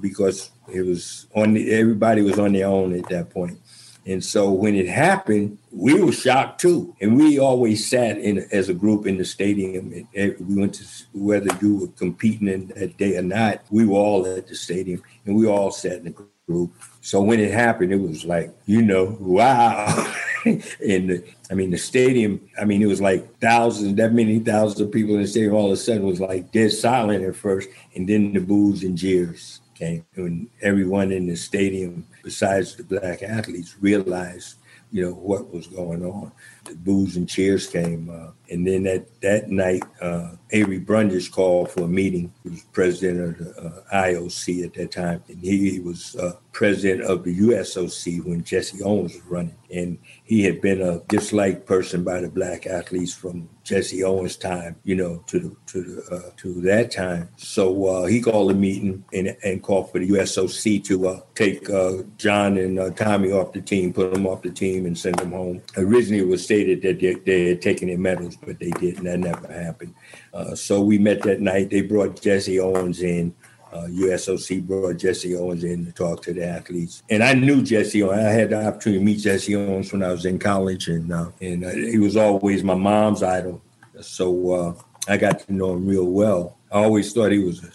because 0.00 0.50
it 0.72 0.86
was 0.86 1.26
on. 1.34 1.52
The, 1.52 1.72
everybody 1.74 2.22
was 2.22 2.38
on 2.38 2.54
their 2.54 2.66
own 2.66 2.94
at 2.98 3.08
that 3.10 3.30
point. 3.30 3.58
And 4.04 4.24
so 4.24 4.50
when 4.50 4.74
it 4.74 4.88
happened, 4.88 5.58
we 5.70 5.94
were 5.94 6.12
shocked 6.12 6.60
too. 6.60 6.94
And 7.00 7.16
we 7.16 7.38
always 7.38 7.88
sat 7.88 8.18
in 8.18 8.46
as 8.50 8.68
a 8.68 8.74
group 8.74 9.06
in 9.06 9.18
the 9.18 9.24
stadium. 9.24 10.06
And 10.14 10.36
we 10.40 10.60
went 10.60 10.74
to 10.74 10.84
whether 11.12 11.50
you 11.60 11.76
were 11.76 11.88
competing 11.88 12.48
in 12.48 12.68
that 12.68 12.96
day 12.96 13.16
or 13.16 13.22
not, 13.22 13.62
we 13.70 13.86
were 13.86 13.98
all 13.98 14.26
at 14.26 14.48
the 14.48 14.54
stadium 14.54 15.02
and 15.24 15.36
we 15.36 15.46
all 15.46 15.70
sat 15.70 15.98
in 15.98 16.04
the 16.04 16.14
group. 16.46 16.72
So 17.00 17.22
when 17.22 17.40
it 17.40 17.52
happened, 17.52 17.92
it 17.92 18.00
was 18.00 18.24
like, 18.24 18.54
you 18.66 18.82
know, 18.82 19.16
wow. 19.20 20.12
and 20.44 20.60
the, 20.80 21.24
I 21.50 21.54
mean, 21.54 21.70
the 21.70 21.78
stadium, 21.78 22.40
I 22.60 22.64
mean, 22.64 22.82
it 22.82 22.86
was 22.86 23.00
like 23.00 23.38
thousands, 23.38 23.96
that 23.96 24.12
many 24.12 24.40
thousands 24.40 24.80
of 24.80 24.92
people 24.92 25.14
in 25.14 25.22
the 25.22 25.28
stadium 25.28 25.54
all 25.54 25.66
of 25.66 25.72
a 25.72 25.76
sudden 25.76 26.04
was 26.04 26.20
like 26.20 26.50
dead 26.52 26.72
silent 26.72 27.24
at 27.24 27.36
first. 27.36 27.68
And 27.94 28.08
then 28.08 28.32
the 28.32 28.40
boos 28.40 28.82
and 28.82 28.98
jeers 28.98 29.60
came. 29.74 30.04
And 30.16 30.48
everyone 30.60 31.12
in 31.12 31.26
the 31.26 31.36
stadium 31.36 32.06
besides 32.22 32.76
the 32.76 32.84
black 32.84 33.22
athletes, 33.22 33.76
realized, 33.80 34.56
you 34.90 35.02
know, 35.02 35.12
what 35.12 35.52
was 35.52 35.66
going 35.66 36.04
on. 36.04 36.32
The 36.64 36.74
boos 36.74 37.16
and 37.16 37.28
cheers 37.28 37.66
came. 37.66 38.10
Uh, 38.10 38.32
and 38.50 38.66
then 38.66 38.84
that, 38.84 39.20
that 39.22 39.50
night, 39.50 39.82
uh, 40.00 40.32
Avery 40.50 40.78
Brundage 40.78 41.30
called 41.30 41.70
for 41.70 41.82
a 41.84 41.88
meeting. 41.88 42.32
He 42.42 42.50
was 42.50 42.62
president 42.72 43.40
of 43.40 43.54
the 43.54 43.62
uh, 43.62 43.94
IOC 43.94 44.64
at 44.64 44.74
that 44.74 44.92
time. 44.92 45.22
And 45.28 45.40
he, 45.40 45.70
he 45.70 45.80
was 45.80 46.14
uh, 46.16 46.34
president 46.52 47.02
of 47.02 47.24
the 47.24 47.38
USOC 47.38 48.24
when 48.24 48.44
Jesse 48.44 48.82
Owens 48.82 49.14
was 49.14 49.24
running. 49.24 49.56
And 49.70 49.98
he 50.24 50.44
had 50.44 50.60
been 50.60 50.82
a 50.82 51.00
disliked 51.08 51.64
person 51.66 52.04
by 52.04 52.20
the 52.20 52.28
black 52.28 52.66
athletes 52.66 53.14
from 53.14 53.48
Jesse 53.64 54.04
Owens' 54.04 54.36
time, 54.36 54.76
you 54.84 54.94
know, 54.94 55.24
to 55.28 55.38
the, 55.38 55.56
to 55.66 55.82
the, 55.82 56.14
uh, 56.14 56.30
to 56.36 56.60
that 56.62 56.90
time. 56.90 57.30
So 57.38 57.86
uh, 57.86 58.04
he 58.04 58.20
called 58.20 58.50
a 58.50 58.54
meeting 58.54 59.02
and, 59.14 59.34
and 59.42 59.62
called 59.62 59.90
for 59.90 59.98
the 59.98 60.10
USOC 60.10 60.84
to 60.84 61.08
uh, 61.08 61.20
take 61.34 61.70
uh, 61.70 62.02
John 62.18 62.58
and 62.58 62.78
uh, 62.78 62.90
Tommie 62.90 63.32
off 63.32 63.52
the 63.52 63.62
team, 63.62 63.94
put 63.94 64.12
them 64.12 64.26
off 64.26 64.42
the 64.42 64.50
team, 64.50 64.84
and 64.84 64.98
send 64.98 65.16
them 65.16 65.32
home. 65.32 65.62
Originally, 65.78 66.22
it 66.22 66.28
was 66.28 66.44
stated 66.44 66.82
that 66.82 67.00
they, 67.00 67.14
they 67.14 67.48
had 67.50 67.62
taken 67.62 67.88
their 67.88 67.98
medals, 67.98 68.36
but 68.36 68.58
they 68.58 68.70
didn't. 68.72 69.04
That 69.04 69.20
never 69.20 69.50
happened. 69.50 69.94
Uh, 70.34 70.54
so 70.54 70.82
we 70.82 70.98
met 70.98 71.22
that 71.22 71.40
night. 71.40 71.70
They 71.70 71.80
brought 71.80 72.20
Jesse 72.20 72.60
Owens 72.60 73.02
in. 73.02 73.34
Uh, 73.72 73.86
USOC 73.86 74.66
brought 74.66 74.98
Jesse 74.98 75.34
Owens 75.34 75.64
in 75.64 75.86
to 75.86 75.92
talk 75.92 76.22
to 76.22 76.34
the 76.34 76.44
athletes, 76.44 77.02
and 77.08 77.22
I 77.22 77.32
knew 77.32 77.62
Jesse. 77.62 78.02
Owens. 78.02 78.18
I 78.18 78.30
had 78.30 78.50
the 78.50 78.66
opportunity 78.66 78.98
to 78.98 79.04
meet 79.04 79.20
Jesse 79.20 79.56
Owens 79.56 79.90
when 79.92 80.02
I 80.02 80.12
was 80.12 80.26
in 80.26 80.38
college, 80.38 80.88
and 80.88 81.10
uh, 81.12 81.30
and 81.40 81.64
uh, 81.64 81.70
he 81.70 81.98
was 81.98 82.16
always 82.16 82.62
my 82.62 82.74
mom's 82.74 83.22
idol. 83.22 83.62
So 84.00 84.52
uh, 84.52 84.74
I 85.08 85.16
got 85.16 85.40
to 85.40 85.52
know 85.52 85.74
him 85.74 85.86
real 85.86 86.06
well. 86.06 86.58
I 86.70 86.82
always 86.82 87.12
thought 87.12 87.32
he 87.32 87.38
was 87.38 87.64
a 87.64 87.72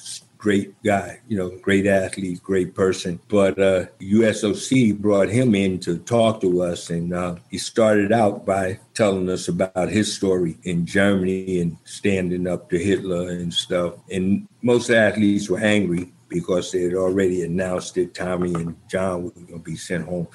great 0.48 0.82
guy, 0.82 1.20
you 1.28 1.38
know, 1.38 1.50
great 1.62 1.86
athlete, 1.86 2.42
great 2.42 2.74
person. 2.74 3.20
But 3.28 3.60
uh, 3.60 3.88
USOC 4.00 4.98
brought 4.98 5.28
him 5.28 5.54
in 5.54 5.78
to 5.82 5.98
talk 5.98 6.40
to 6.40 6.62
us, 6.62 6.90
and 6.90 7.14
uh, 7.14 7.36
he 7.52 7.58
started 7.58 8.14
out 8.14 8.46
by 8.46 8.80
telling 8.94 9.30
us 9.30 9.50
about 9.50 9.90
his 9.90 10.16
story 10.16 10.58
in 10.64 10.86
Germany 10.86 11.60
and 11.60 11.76
standing 11.84 12.48
up 12.48 12.70
to 12.70 12.78
Hitler 12.78 13.28
and 13.32 13.54
stuff. 13.54 13.96
And 14.10 14.48
most 14.62 14.90
athletes 14.90 15.50
were 15.50 15.60
angry 15.60 16.14
because 16.30 16.72
they 16.72 16.84
had 16.84 16.94
already 16.94 17.44
announced 17.44 17.96
that 17.96 18.14
Tommie 18.14 18.56
and 18.56 18.78
John 18.88 19.24
were 19.24 19.32
going 19.32 19.48
to 19.48 19.60
be 19.60 19.76
sent 19.76 20.06
home. 20.06 20.30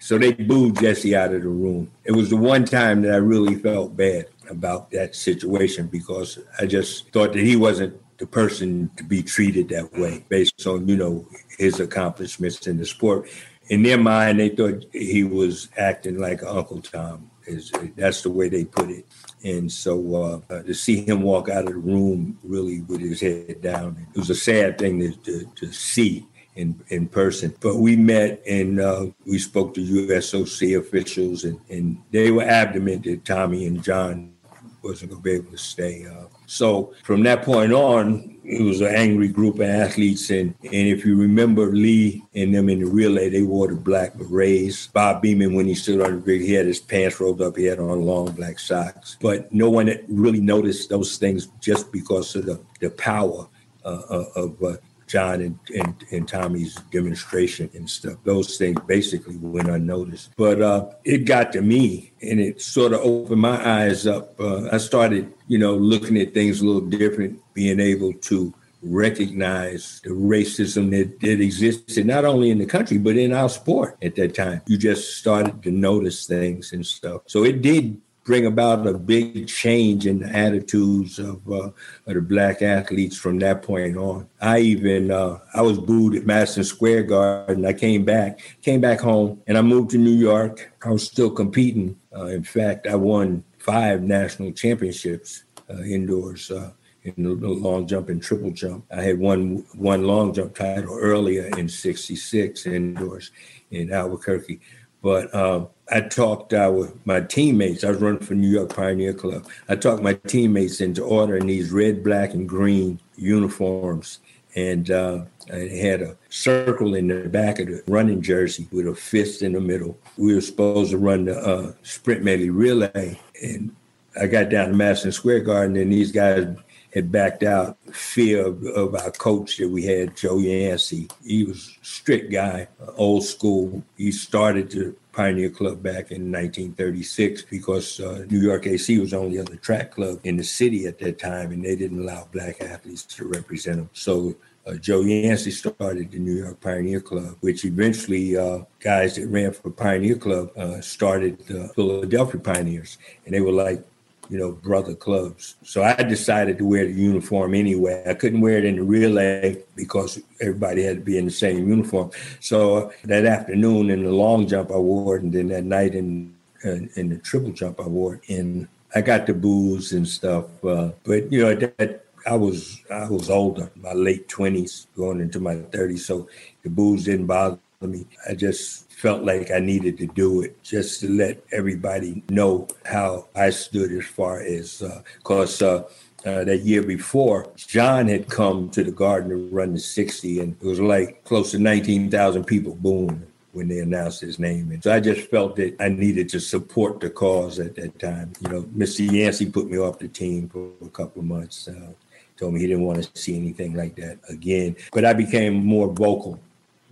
So 0.00 0.18
they 0.18 0.32
booed 0.32 0.80
Jesse 0.80 1.14
out 1.14 1.32
of 1.32 1.42
the 1.42 1.48
room. 1.48 1.92
It 2.04 2.12
was 2.12 2.30
the 2.30 2.36
one 2.36 2.64
time 2.64 3.02
that 3.02 3.14
I 3.14 3.18
really 3.18 3.54
felt 3.54 3.96
bad 3.96 4.26
about 4.50 4.90
that 4.90 5.14
situation 5.14 5.86
because 5.86 6.40
I 6.58 6.66
just 6.66 7.12
thought 7.12 7.32
that 7.32 7.42
he 7.44 7.54
wasn't 7.54 8.00
the 8.18 8.26
person 8.26 8.90
to 8.96 9.04
be 9.04 9.22
treated 9.22 9.68
that 9.68 9.92
way 9.94 10.24
based 10.28 10.66
on 10.66 10.88
you 10.88 10.96
know 10.96 11.26
his 11.58 11.80
accomplishments 11.80 12.66
in 12.66 12.76
the 12.76 12.86
sport 12.86 13.28
in 13.68 13.82
their 13.82 13.98
mind 13.98 14.38
they 14.38 14.48
thought 14.48 14.84
he 14.92 15.24
was 15.24 15.68
acting 15.76 16.18
like 16.18 16.42
uncle 16.42 16.80
tom 16.80 17.30
is 17.46 17.70
that's 17.96 18.22
the 18.22 18.30
way 18.30 18.48
they 18.48 18.64
put 18.64 18.90
it 18.90 19.06
and 19.44 19.70
so 19.70 20.42
uh, 20.50 20.62
to 20.62 20.74
see 20.74 21.04
him 21.04 21.22
walk 21.22 21.48
out 21.48 21.64
of 21.64 21.72
the 21.72 21.76
room 21.76 22.38
really 22.42 22.80
with 22.82 23.00
his 23.00 23.20
head 23.20 23.60
down 23.60 24.06
it 24.14 24.18
was 24.18 24.30
a 24.30 24.34
sad 24.34 24.78
thing 24.78 24.98
to, 24.98 25.12
to, 25.18 25.44
to 25.54 25.72
see 25.72 26.26
in, 26.56 26.82
in 26.88 27.06
person. 27.06 27.54
But 27.60 27.76
we 27.76 27.96
met 27.96 28.42
and 28.46 28.80
uh, 28.80 29.06
we 29.24 29.38
spoke 29.38 29.74
to 29.74 29.80
USOC 29.80 30.78
officials, 30.78 31.44
and, 31.44 31.60
and 31.68 32.02
they 32.10 32.30
were 32.30 32.42
adamant 32.42 33.04
that 33.04 33.24
Tommie 33.24 33.66
and 33.66 33.82
John 33.82 34.34
wasn't 34.82 35.12
going 35.12 35.22
to 35.22 35.24
be 35.24 35.32
able 35.32 35.50
to 35.52 35.58
stay. 35.58 36.06
Uh, 36.06 36.26
so 36.46 36.94
from 37.02 37.22
that 37.24 37.42
point 37.42 37.72
on, 37.72 38.36
it 38.44 38.62
was 38.62 38.80
an 38.80 38.94
angry 38.94 39.28
group 39.28 39.56
of 39.56 39.62
athletes. 39.62 40.30
And, 40.30 40.54
and 40.62 40.72
if 40.88 41.04
you 41.04 41.16
remember 41.16 41.66
Lee 41.66 42.22
and 42.34 42.54
them 42.54 42.68
in 42.68 42.78
the 42.78 42.86
relay, 42.86 43.28
they 43.28 43.42
wore 43.42 43.66
the 43.68 43.74
black 43.74 44.14
berets. 44.14 44.86
Bob 44.86 45.22
Beamon, 45.22 45.54
when 45.54 45.66
he 45.66 45.74
stood 45.74 46.00
on 46.00 46.12
the 46.12 46.18
grid, 46.18 46.42
he 46.42 46.52
had 46.52 46.66
his 46.66 46.78
pants 46.78 47.20
rolled 47.20 47.42
up. 47.42 47.56
He 47.56 47.64
had 47.64 47.80
on 47.80 48.02
long 48.02 48.30
black 48.30 48.60
socks. 48.60 49.16
But 49.20 49.52
no 49.52 49.68
one 49.68 49.92
really 50.08 50.40
noticed 50.40 50.88
those 50.88 51.18
things 51.18 51.48
just 51.60 51.90
because 51.90 52.36
of 52.36 52.46
the, 52.46 52.60
the 52.80 52.90
power 52.90 53.48
uh, 53.84 54.02
uh 54.10 54.24
of 54.36 54.62
uh, 54.62 54.76
John 55.06 55.40
and, 55.40 55.58
and, 55.74 56.04
and, 56.10 56.28
Tommie's 56.28 56.74
demonstration 56.90 57.70
and 57.74 57.88
stuff. 57.88 58.16
Those 58.24 58.58
things 58.58 58.80
basically 58.86 59.36
went 59.36 59.68
unnoticed. 59.68 60.30
But 60.36 60.60
uh, 60.60 60.90
it 61.04 61.24
got 61.24 61.52
to 61.52 61.62
me 61.62 62.12
and 62.20 62.40
it 62.40 62.60
sort 62.60 62.92
of 62.92 63.00
opened 63.00 63.40
my 63.40 63.84
eyes 63.84 64.06
up. 64.06 64.38
Uh, 64.40 64.68
I 64.70 64.78
started, 64.78 65.32
you 65.46 65.58
know, 65.58 65.74
looking 65.74 66.16
at 66.16 66.34
things 66.34 66.60
a 66.60 66.66
little 66.66 66.88
different, 66.88 67.40
being 67.54 67.78
able 67.80 68.12
to 68.12 68.52
recognize 68.82 70.00
the 70.04 70.10
racism 70.10 70.90
that, 70.90 71.20
that 71.20 71.40
existed 71.40 72.06
not 72.06 72.24
only 72.24 72.50
in 72.50 72.58
the 72.58 72.66
country 72.66 72.98
but 72.98 73.16
in 73.16 73.32
our 73.32 73.48
sport 73.48 73.96
at 74.02 74.14
that 74.16 74.34
time. 74.34 74.62
You 74.66 74.78
just 74.78 75.18
started 75.18 75.62
to 75.62 75.70
notice 75.70 76.26
things 76.26 76.72
and 76.72 76.86
stuff. 76.86 77.22
So 77.26 77.44
it 77.44 77.62
did 77.62 78.00
bring 78.26 78.44
about 78.44 78.86
a 78.88 78.98
big 78.98 79.46
change 79.46 80.04
in 80.04 80.18
the 80.18 80.28
attitudes 80.28 81.20
of, 81.20 81.40
uh, 81.48 81.70
of 82.06 82.14
the 82.14 82.20
black 82.20 82.60
athletes 82.60 83.16
from 83.16 83.38
that 83.38 83.62
point 83.62 83.96
on. 83.96 84.28
I 84.40 84.58
even 84.58 85.12
uh, 85.12 85.38
I 85.54 85.62
was 85.62 85.78
booed 85.78 86.16
at 86.16 86.26
Madison 86.26 86.64
Square 86.64 87.04
Garden. 87.04 87.64
I 87.64 87.72
came 87.72 88.04
back, 88.04 88.40
came 88.62 88.80
back 88.80 89.00
home, 89.00 89.40
and 89.46 89.56
I 89.56 89.62
moved 89.62 89.90
to 89.90 89.98
New 89.98 90.10
York. 90.10 90.72
I 90.84 90.90
was 90.90 91.06
still 91.06 91.30
competing. 91.30 91.98
Uh, 92.14 92.26
in 92.26 92.42
fact, 92.42 92.88
I 92.88 92.96
won 92.96 93.44
five 93.58 94.02
national 94.02 94.52
championships 94.52 95.44
uh, 95.70 95.82
indoors 95.82 96.50
uh, 96.50 96.72
in 97.04 97.14
the 97.22 97.30
long 97.48 97.86
jump 97.86 98.08
and 98.08 98.20
triple 98.20 98.50
jump. 98.50 98.84
I 98.90 99.02
had 99.02 99.20
won 99.20 99.64
one 99.74 100.04
long 100.04 100.34
jump 100.34 100.56
title 100.56 100.98
earlier 101.00 101.46
in 101.56 101.68
'66 101.68 102.66
indoors 102.66 103.30
in 103.70 103.92
Albuquerque. 103.92 104.60
But 105.00 105.32
um, 105.32 105.68
I 105.90 106.00
talked 106.00 106.52
uh, 106.52 106.72
with 106.74 107.06
my 107.06 107.20
teammates. 107.20 107.84
I 107.84 107.90
was 107.90 108.00
running 108.00 108.20
for 108.20 108.34
New 108.34 108.48
York 108.48 108.74
Pioneer 108.74 109.14
Club. 109.14 109.46
I 109.68 109.76
talked 109.76 110.02
my 110.02 110.14
teammates 110.14 110.80
into 110.80 111.04
ordering 111.04 111.46
these 111.46 111.70
red, 111.70 112.02
black, 112.02 112.34
and 112.34 112.48
green 112.48 112.98
uniforms. 113.16 114.18
And 114.56 114.90
uh, 114.90 115.24
I 115.52 115.58
had 115.58 116.02
a 116.02 116.16
circle 116.28 116.94
in 116.94 117.08
the 117.08 117.28
back 117.28 117.60
of 117.60 117.68
the 117.68 117.82
running 117.86 118.22
jersey 118.22 118.66
with 118.72 118.88
a 118.88 118.94
fist 118.94 119.42
in 119.42 119.52
the 119.52 119.60
middle. 119.60 119.96
We 120.16 120.34
were 120.34 120.40
supposed 120.40 120.90
to 120.90 120.98
run 120.98 121.26
the 121.26 121.38
uh, 121.38 121.72
sprint 121.82 122.24
medley 122.24 122.50
relay. 122.50 123.20
And 123.42 123.76
I 124.20 124.26
got 124.26 124.48
down 124.48 124.70
to 124.70 124.74
Madison 124.74 125.12
Square 125.12 125.40
Garden, 125.40 125.76
and 125.76 125.92
these 125.92 126.10
guys 126.10 126.48
had 126.96 127.12
backed 127.12 127.42
out 127.42 127.76
fear 127.92 128.46
of, 128.46 128.64
of, 128.64 128.94
our 128.94 129.10
coach 129.10 129.58
that 129.58 129.68
we 129.68 129.84
had, 129.84 130.16
Joe 130.16 130.38
Yancey. 130.38 131.08
He 131.22 131.44
was 131.44 131.76
a 131.80 131.84
strict 131.84 132.32
guy, 132.32 132.68
old 132.96 133.22
school. 133.22 133.82
He 133.98 134.10
started 134.10 134.70
the 134.70 134.96
Pioneer 135.12 135.50
Club 135.50 135.82
back 135.82 136.10
in 136.10 136.32
1936 136.32 137.42
because 137.50 138.00
uh, 138.00 138.24
New 138.30 138.40
York 138.40 138.66
AC 138.66 138.98
was 138.98 139.12
only 139.12 139.38
other 139.38 139.56
track 139.56 139.92
club 139.92 140.20
in 140.24 140.38
the 140.38 140.42
city 140.42 140.86
at 140.86 140.98
that 141.00 141.18
time, 141.18 141.52
and 141.52 141.62
they 141.62 141.76
didn't 141.76 142.00
allow 142.00 142.26
black 142.32 142.62
athletes 142.62 143.02
to 143.04 143.28
represent 143.28 143.76
them. 143.76 143.90
So 143.92 144.34
uh, 144.66 144.74
Joe 144.76 145.02
Yancey 145.02 145.50
started 145.50 146.10
the 146.10 146.18
New 146.18 146.44
York 146.44 146.60
Pioneer 146.62 147.00
Club, 147.00 147.36
which 147.40 147.66
eventually 147.66 148.38
uh, 148.38 148.60
guys 148.80 149.16
that 149.16 149.28
ran 149.28 149.52
for 149.52 149.70
Pioneer 149.70 150.16
Club 150.16 150.50
uh, 150.56 150.80
started 150.80 151.38
the 151.46 151.68
Philadelphia 151.74 152.40
Pioneers, 152.40 152.96
and 153.26 153.34
they 153.34 153.40
were 153.40 153.52
like 153.52 153.84
you 154.28 154.38
know, 154.38 154.52
brother 154.52 154.94
clubs. 154.94 155.56
So 155.62 155.82
I 155.82 155.94
decided 155.94 156.58
to 156.58 156.64
wear 156.64 156.84
the 156.86 156.92
uniform 156.92 157.54
anyway. 157.54 158.02
I 158.06 158.14
couldn't 158.14 158.40
wear 158.40 158.58
it 158.58 158.64
in 158.64 158.76
the 158.76 158.82
relay 158.82 159.62
because 159.74 160.20
everybody 160.40 160.82
had 160.82 160.98
to 160.98 161.02
be 161.02 161.18
in 161.18 161.26
the 161.26 161.30
same 161.30 161.68
uniform. 161.68 162.10
So 162.40 162.92
that 163.04 163.24
afternoon 163.24 163.90
in 163.90 164.04
the 164.04 164.12
long 164.12 164.46
jump, 164.46 164.70
I 164.70 164.76
wore 164.76 165.16
it, 165.16 165.22
and 165.22 165.32
then 165.32 165.48
that 165.48 165.64
night 165.64 165.94
in 165.94 166.34
in, 166.64 166.90
in 166.96 167.08
the 167.10 167.18
triple 167.18 167.52
jump, 167.52 167.80
I 167.80 167.86
wore 167.86 168.14
it. 168.16 168.28
And 168.28 168.68
I 168.94 169.00
got 169.00 169.26
the 169.26 169.34
boos 169.34 169.92
and 169.92 170.06
stuff, 170.08 170.46
uh, 170.64 170.90
but 171.04 171.30
you 171.32 171.42
know 171.42 171.54
that. 171.54 172.02
I 172.28 172.34
was 172.34 172.82
I 172.90 173.08
was 173.08 173.30
older, 173.30 173.70
my 173.76 173.92
late 173.92 174.26
twenties, 174.26 174.88
going 174.96 175.20
into 175.20 175.38
my 175.38 175.54
thirties, 175.70 176.06
so 176.06 176.28
the 176.64 176.68
boos 176.68 177.04
didn't 177.04 177.26
bother 177.26 177.60
me. 177.82 178.04
I 178.28 178.34
just 178.34 178.85
felt 178.96 179.22
like 179.24 179.50
I 179.50 179.58
needed 179.58 179.98
to 179.98 180.06
do 180.06 180.40
it 180.40 180.62
just 180.62 181.00
to 181.00 181.10
let 181.10 181.44
everybody 181.52 182.24
know 182.30 182.66
how 182.86 183.26
I 183.34 183.50
stood 183.50 183.92
as 183.92 184.06
far 184.06 184.40
as, 184.40 184.82
because 185.18 185.60
uh, 185.60 185.84
uh, 186.24 186.28
uh, 186.28 186.44
that 186.44 186.60
year 186.62 186.82
before, 186.82 187.46
John 187.56 188.08
had 188.08 188.30
come 188.30 188.70
to 188.70 188.82
the 188.82 188.90
garden 188.90 189.28
to 189.28 189.54
run 189.54 189.74
the 189.74 189.80
60, 189.80 190.40
and 190.40 190.56
it 190.58 190.66
was 190.66 190.80
like 190.80 191.22
close 191.24 191.50
to 191.50 191.58
19,000 191.58 192.44
people, 192.44 192.74
booing 192.74 193.26
when 193.52 193.68
they 193.68 193.80
announced 193.80 194.22
his 194.22 194.38
name. 194.38 194.70
And 194.70 194.82
so 194.82 194.90
I 194.92 195.00
just 195.00 195.30
felt 195.30 195.56
that 195.56 195.76
I 195.78 195.90
needed 195.90 196.30
to 196.30 196.40
support 196.40 197.00
the 197.00 197.10
cause 197.10 197.58
at 197.58 197.74
that 197.74 197.98
time. 197.98 198.32
You 198.40 198.48
know, 198.48 198.62
Mr. 198.62 199.10
Yancey 199.12 199.50
put 199.50 199.70
me 199.70 199.78
off 199.78 199.98
the 199.98 200.08
team 200.08 200.48
for 200.48 200.70
a 200.82 200.88
couple 200.88 201.20
of 201.20 201.28
months. 201.28 201.68
Uh, 201.68 201.92
told 202.36 202.54
me 202.54 202.60
he 202.60 202.66
didn't 202.66 202.84
want 202.84 203.02
to 203.02 203.20
see 203.20 203.36
anything 203.36 203.74
like 203.74 203.96
that 203.96 204.18
again. 204.28 204.76
But 204.92 205.04
I 205.04 205.12
became 205.12 205.64
more 205.64 205.88
vocal, 205.88 206.40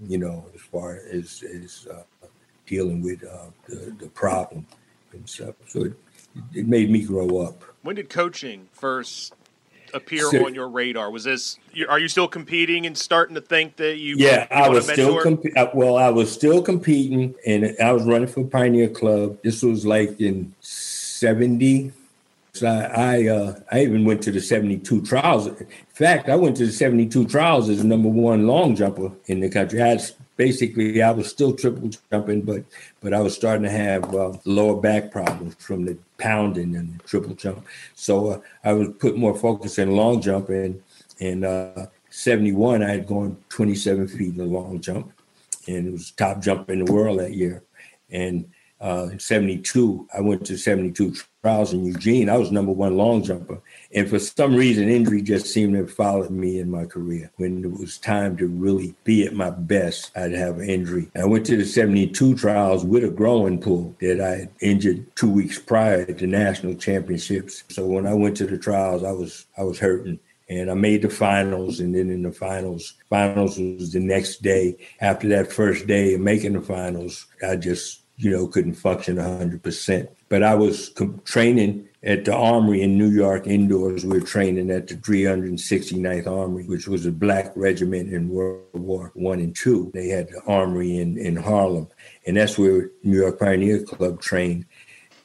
you 0.06 0.18
know, 0.18 0.44
as 0.54 0.60
far 0.60 1.00
as 1.10 1.42
as 1.42 1.86
uh, 1.90 2.02
dealing 2.66 3.02
with 3.02 3.24
uh, 3.24 3.46
the, 3.68 3.94
the 3.98 4.08
problem 4.08 4.66
and 5.12 5.28
stuff. 5.28 5.54
So 5.66 5.84
it, 5.84 5.92
it 6.54 6.66
made 6.66 6.90
me 6.90 7.02
grow 7.02 7.38
up. 7.38 7.62
When 7.82 7.96
did 7.96 8.08
coaching 8.08 8.68
first 8.72 9.34
appear 9.92 10.28
so, 10.30 10.44
on 10.44 10.54
your 10.54 10.68
radar? 10.68 11.10
Was 11.10 11.24
this? 11.24 11.58
Are 11.88 11.98
you 11.98 12.08
still 12.08 12.28
competing 12.28 12.86
and 12.86 12.96
starting 12.96 13.34
to 13.36 13.40
think 13.40 13.76
that 13.76 13.98
you? 13.98 14.16
Yeah, 14.18 14.46
you 14.50 14.64
I 14.64 14.68
was 14.68 14.88
still 14.88 15.22
comp- 15.22 15.56
uh, 15.56 15.68
well. 15.74 15.96
I 15.96 16.10
was 16.10 16.32
still 16.32 16.62
competing, 16.62 17.34
and 17.46 17.76
I 17.82 17.92
was 17.92 18.04
running 18.04 18.28
for 18.28 18.44
Pioneer 18.44 18.88
Club. 18.88 19.38
This 19.42 19.62
was 19.62 19.86
like 19.86 20.20
in 20.20 20.54
seventy. 20.60 21.92
So 22.54 22.68
I 22.68 23.16
I, 23.16 23.26
uh, 23.26 23.60
I 23.72 23.82
even 23.82 24.04
went 24.04 24.22
to 24.22 24.32
the 24.32 24.40
seventy 24.40 24.78
two 24.78 25.02
trials. 25.02 25.48
In 25.48 25.66
fact, 25.92 26.28
I 26.28 26.36
went 26.36 26.56
to 26.58 26.66
the 26.66 26.72
seventy 26.72 27.06
two 27.06 27.26
trials 27.26 27.68
as 27.68 27.78
the 27.78 27.84
number 27.84 28.08
one 28.08 28.46
long 28.46 28.76
jumper 28.76 29.10
in 29.26 29.40
the 29.40 29.50
country. 29.50 29.82
I 29.82 29.98
basically 30.36 31.02
I 31.02 31.10
was 31.10 31.28
still 31.28 31.54
triple 31.54 31.90
jumping, 32.12 32.42
but 32.42 32.64
but 33.00 33.12
I 33.12 33.20
was 33.20 33.34
starting 33.34 33.64
to 33.64 33.70
have 33.70 34.14
uh, 34.14 34.34
lower 34.44 34.80
back 34.80 35.10
problems 35.10 35.56
from 35.56 35.84
the 35.84 35.98
pounding 36.18 36.76
and 36.76 36.96
the 36.96 37.02
triple 37.02 37.34
jump. 37.34 37.66
So 37.96 38.28
uh, 38.28 38.40
I 38.62 38.72
was 38.72 38.88
put 39.00 39.16
more 39.16 39.36
focus 39.36 39.78
in 39.78 39.96
long 39.96 40.22
jump 40.22 40.48
and 40.48 40.80
in 41.18 41.42
uh, 41.42 41.86
71 42.10 42.84
I 42.84 42.90
had 42.90 43.06
gone 43.08 43.36
27 43.48 44.06
feet 44.06 44.28
in 44.28 44.36
the 44.36 44.44
long 44.44 44.80
jump 44.80 45.12
and 45.66 45.88
it 45.88 45.90
was 45.90 46.12
top 46.12 46.40
jump 46.40 46.70
in 46.70 46.84
the 46.84 46.92
world 46.92 47.18
that 47.18 47.34
year. 47.34 47.64
And 48.10 48.48
uh, 48.80 49.08
in 49.12 49.18
72, 49.18 50.08
I 50.14 50.20
went 50.20 50.44
to 50.46 50.58
72 50.58 51.14
trials 51.42 51.72
in 51.72 51.84
Eugene. 51.84 52.28
I 52.28 52.36
was 52.36 52.50
number 52.50 52.72
one 52.72 52.96
long 52.96 53.22
jumper. 53.22 53.60
And 53.94 54.08
for 54.08 54.18
some 54.18 54.54
reason, 54.54 54.88
injury 54.88 55.22
just 55.22 55.46
seemed 55.46 55.72
to 55.74 55.80
have 55.80 55.92
followed 55.92 56.30
me 56.30 56.58
in 56.58 56.70
my 56.70 56.84
career. 56.84 57.30
When 57.36 57.64
it 57.64 57.70
was 57.70 57.98
time 57.98 58.36
to 58.38 58.46
really 58.46 58.94
be 59.04 59.24
at 59.26 59.32
my 59.32 59.50
best, 59.50 60.10
I'd 60.16 60.32
have 60.32 60.58
an 60.58 60.68
injury. 60.68 61.08
I 61.16 61.24
went 61.24 61.46
to 61.46 61.56
the 61.56 61.64
72 61.64 62.36
trials 62.36 62.84
with 62.84 63.04
a 63.04 63.10
groin 63.10 63.58
pull 63.58 63.94
that 64.00 64.20
I 64.20 64.48
injured 64.64 65.14
two 65.16 65.30
weeks 65.30 65.58
prior 65.58 66.02
at 66.08 66.18
the 66.18 66.26
national 66.26 66.74
championships. 66.74 67.64
So 67.68 67.86
when 67.86 68.06
I 68.06 68.14
went 68.14 68.36
to 68.38 68.46
the 68.46 68.58
trials, 68.58 69.02
I 69.02 69.12
was 69.12 69.46
I 69.56 69.62
was 69.62 69.78
hurting 69.78 70.18
and 70.48 70.70
I 70.70 70.74
made 70.74 71.02
the 71.02 71.10
finals. 71.10 71.80
And 71.80 71.94
then 71.94 72.10
in 72.10 72.22
the 72.22 72.32
finals, 72.32 72.94
finals 73.08 73.58
was 73.58 73.92
the 73.92 74.00
next 74.00 74.42
day. 74.42 74.76
After 75.00 75.28
that 75.28 75.52
first 75.52 75.86
day 75.86 76.14
of 76.14 76.20
making 76.20 76.52
the 76.54 76.60
finals, 76.60 77.26
I 77.46 77.56
just 77.56 78.03
you 78.16 78.30
know, 78.30 78.46
couldn't 78.46 78.74
function 78.74 79.16
100%. 79.16 80.08
But 80.28 80.42
I 80.42 80.54
was 80.54 80.90
com- 80.90 81.20
training 81.24 81.88
at 82.02 82.24
the 82.24 82.34
Armory 82.34 82.82
in 82.82 82.98
New 82.98 83.10
York 83.10 83.46
indoors. 83.46 84.04
We 84.04 84.20
were 84.20 84.26
training 84.26 84.70
at 84.70 84.88
the 84.88 84.94
369th 84.94 86.26
Armory, 86.26 86.64
which 86.64 86.86
was 86.86 87.06
a 87.06 87.12
black 87.12 87.52
regiment 87.56 88.12
in 88.12 88.28
World 88.28 88.62
War 88.72 89.10
One 89.14 89.40
and 89.40 89.54
Two. 89.54 89.90
They 89.94 90.08
had 90.08 90.28
the 90.28 90.40
Armory 90.46 90.98
in, 90.98 91.18
in 91.18 91.36
Harlem, 91.36 91.88
and 92.26 92.36
that's 92.36 92.58
where 92.58 92.90
New 93.02 93.18
York 93.18 93.38
Pioneer 93.38 93.82
Club 93.82 94.20
trained. 94.20 94.66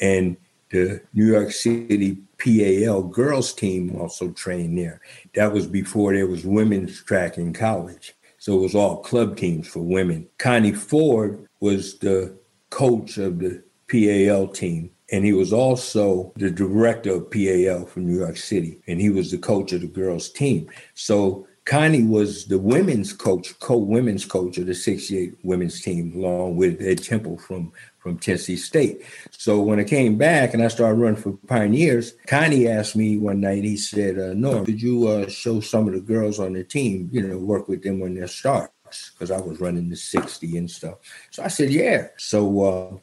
And 0.01 0.37
the 0.69 1.01
New 1.13 1.25
York 1.25 1.51
City 1.51 2.17
PAL 2.37 3.03
girls 3.03 3.53
team 3.53 3.95
also 3.99 4.31
trained 4.31 4.77
there. 4.77 5.01
That 5.33 5.51
was 5.51 5.67
before 5.67 6.13
there 6.13 6.27
was 6.27 6.45
women's 6.45 7.03
track 7.03 7.37
in 7.37 7.53
college. 7.53 8.13
So 8.37 8.57
it 8.57 8.61
was 8.61 8.75
all 8.75 8.97
club 8.97 9.35
teams 9.35 9.67
for 9.67 9.81
women. 9.81 10.27
Connie 10.37 10.71
Ford 10.71 11.45
was 11.59 11.97
the 11.99 12.37
coach 12.69 13.17
of 13.17 13.39
the 13.39 13.63
PAL 13.89 14.47
team. 14.47 14.91
And 15.11 15.25
he 15.25 15.33
was 15.33 15.51
also 15.51 16.31
the 16.35 16.51
director 16.51 17.15
of 17.15 17.31
PAL 17.31 17.85
for 17.87 17.99
New 17.99 18.19
York 18.19 18.37
City. 18.37 18.79
And 18.87 19.01
he 19.01 19.09
was 19.09 19.31
the 19.31 19.39
coach 19.39 19.73
of 19.73 19.81
the 19.81 19.87
girls' 19.87 20.29
team. 20.29 20.69
So 20.93 21.47
Connie 21.69 22.03
was 22.03 22.45
the 22.45 22.57
women's 22.57 23.13
coach, 23.13 23.57
co-women's 23.59 24.25
coach 24.25 24.57
of 24.57 24.65
the 24.65 24.73
68 24.73 25.37
women's 25.43 25.81
team, 25.81 26.13
along 26.15 26.55
with 26.55 26.81
Ed 26.81 27.03
Temple 27.03 27.37
from, 27.37 27.71
from 27.99 28.17
Tennessee 28.17 28.55
State. 28.55 29.03
So 29.29 29.61
when 29.61 29.79
I 29.79 29.83
came 29.83 30.17
back 30.17 30.55
and 30.55 30.63
I 30.63 30.67
started 30.67 30.99
running 30.99 31.21
for 31.21 31.37
Pioneers, 31.47 32.13
Connie 32.25 32.67
asked 32.67 32.95
me 32.95 33.17
one 33.17 33.41
night, 33.41 33.63
he 33.63 33.77
said, 33.77 34.17
uh, 34.17 34.33
Norm, 34.33 34.65
could 34.65 34.81
you 34.81 35.07
uh, 35.07 35.29
show 35.29 35.59
some 35.59 35.87
of 35.87 35.93
the 35.93 36.01
girls 36.01 36.39
on 36.39 36.53
the 36.53 36.63
team, 36.63 37.09
you 37.11 37.21
know, 37.21 37.37
work 37.37 37.67
with 37.67 37.83
them 37.83 37.99
when 37.99 38.15
they 38.15 38.25
start? 38.25 38.71
Because 39.13 39.31
I 39.31 39.39
was 39.39 39.59
running 39.59 39.89
the 39.89 39.95
60 39.95 40.57
and 40.57 40.69
stuff. 40.69 40.99
So 41.31 41.43
I 41.43 41.47
said, 41.47 41.71
yeah. 41.71 42.07
So 42.17 42.63
uh, 42.63 42.97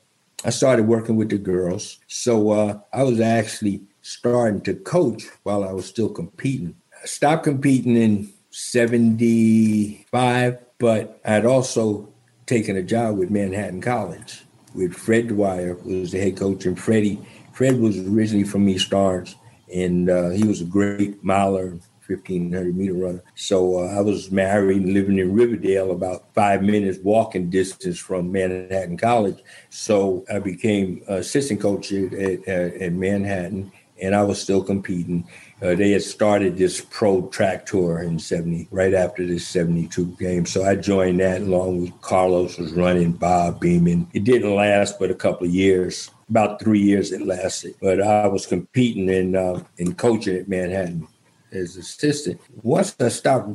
I 0.44 0.50
started 0.50 0.86
working 0.86 1.16
with 1.16 1.30
the 1.30 1.38
girls. 1.38 1.98
So 2.06 2.50
uh, 2.50 2.78
I 2.92 3.02
was 3.02 3.20
actually 3.20 3.82
starting 4.02 4.60
to 4.62 4.74
coach 4.74 5.24
while 5.42 5.64
I 5.64 5.72
was 5.72 5.86
still 5.86 6.08
competing. 6.08 6.76
I 7.02 7.06
stopped 7.06 7.44
competing 7.44 7.96
in 7.96 8.32
75, 8.50 10.58
but 10.78 11.20
I'd 11.24 11.46
also 11.46 12.12
taken 12.46 12.76
a 12.76 12.82
job 12.82 13.18
with 13.18 13.30
Manhattan 13.30 13.80
College 13.80 14.46
with 14.76 14.94
Fred 14.94 15.28
Dwyer, 15.28 15.74
who 15.74 16.00
was 16.00 16.12
the 16.12 16.20
head 16.20 16.36
coach, 16.36 16.66
and 16.66 16.78
Freddie. 16.78 17.18
Fred 17.52 17.80
was 17.80 17.98
originally 17.98 18.44
from 18.44 18.68
East 18.68 18.92
Orange, 18.92 19.36
and 19.74 20.10
uh, 20.10 20.30
he 20.30 20.44
was 20.44 20.60
a 20.60 20.64
great 20.64 21.24
miler, 21.24 21.78
1500 22.06 22.76
meter 22.76 22.94
runner. 22.94 23.22
So 23.34 23.80
uh, 23.80 23.86
I 23.88 24.00
was 24.00 24.30
married 24.30 24.82
and 24.82 24.94
living 24.94 25.18
in 25.18 25.34
Riverdale, 25.34 25.90
about 25.90 26.24
five 26.34 26.62
minutes 26.62 26.98
walking 27.02 27.50
distance 27.50 27.98
from 27.98 28.32
Manhattan 28.32 28.96
College. 28.96 29.42
So 29.70 30.24
I 30.32 30.38
became 30.38 31.02
assistant 31.08 31.60
coach 31.60 31.92
at, 31.92 32.12
at, 32.12 32.74
at 32.74 32.92
Manhattan, 32.92 33.72
and 34.00 34.14
I 34.14 34.22
was 34.22 34.40
still 34.40 34.62
competing. 34.62 35.26
Uh, 35.62 35.74
they 35.74 35.92
had 35.92 36.02
started 36.02 36.58
this 36.58 36.82
pro 36.90 37.28
track 37.28 37.64
tour 37.64 38.02
in 38.02 38.18
70, 38.18 38.68
right 38.70 38.92
after 38.92 39.26
this 39.26 39.48
72 39.48 40.16
game. 40.18 40.44
So 40.44 40.64
I 40.64 40.76
joined 40.76 41.20
that 41.20 41.40
along 41.42 41.80
with 41.80 42.00
Carlos 42.02 42.58
was 42.58 42.72
running, 42.72 43.12
Bob 43.12 43.60
Beamon. 43.60 44.06
It 44.12 44.24
didn't 44.24 44.54
last 44.54 44.98
but 44.98 45.10
a 45.10 45.14
couple 45.14 45.46
of 45.46 45.54
years. 45.54 46.10
About 46.28 46.60
three 46.60 46.80
years 46.80 47.12
it 47.12 47.22
lasted. 47.22 47.74
But 47.80 48.02
I 48.02 48.26
was 48.26 48.44
competing 48.44 49.08
and, 49.08 49.36
uh, 49.36 49.60
and 49.78 49.96
coaching 49.96 50.36
at 50.36 50.48
Manhattan 50.48 51.08
as 51.52 51.76
assistant. 51.76 52.40
Once 52.62 52.96
I 53.00 53.08
stopped 53.08 53.50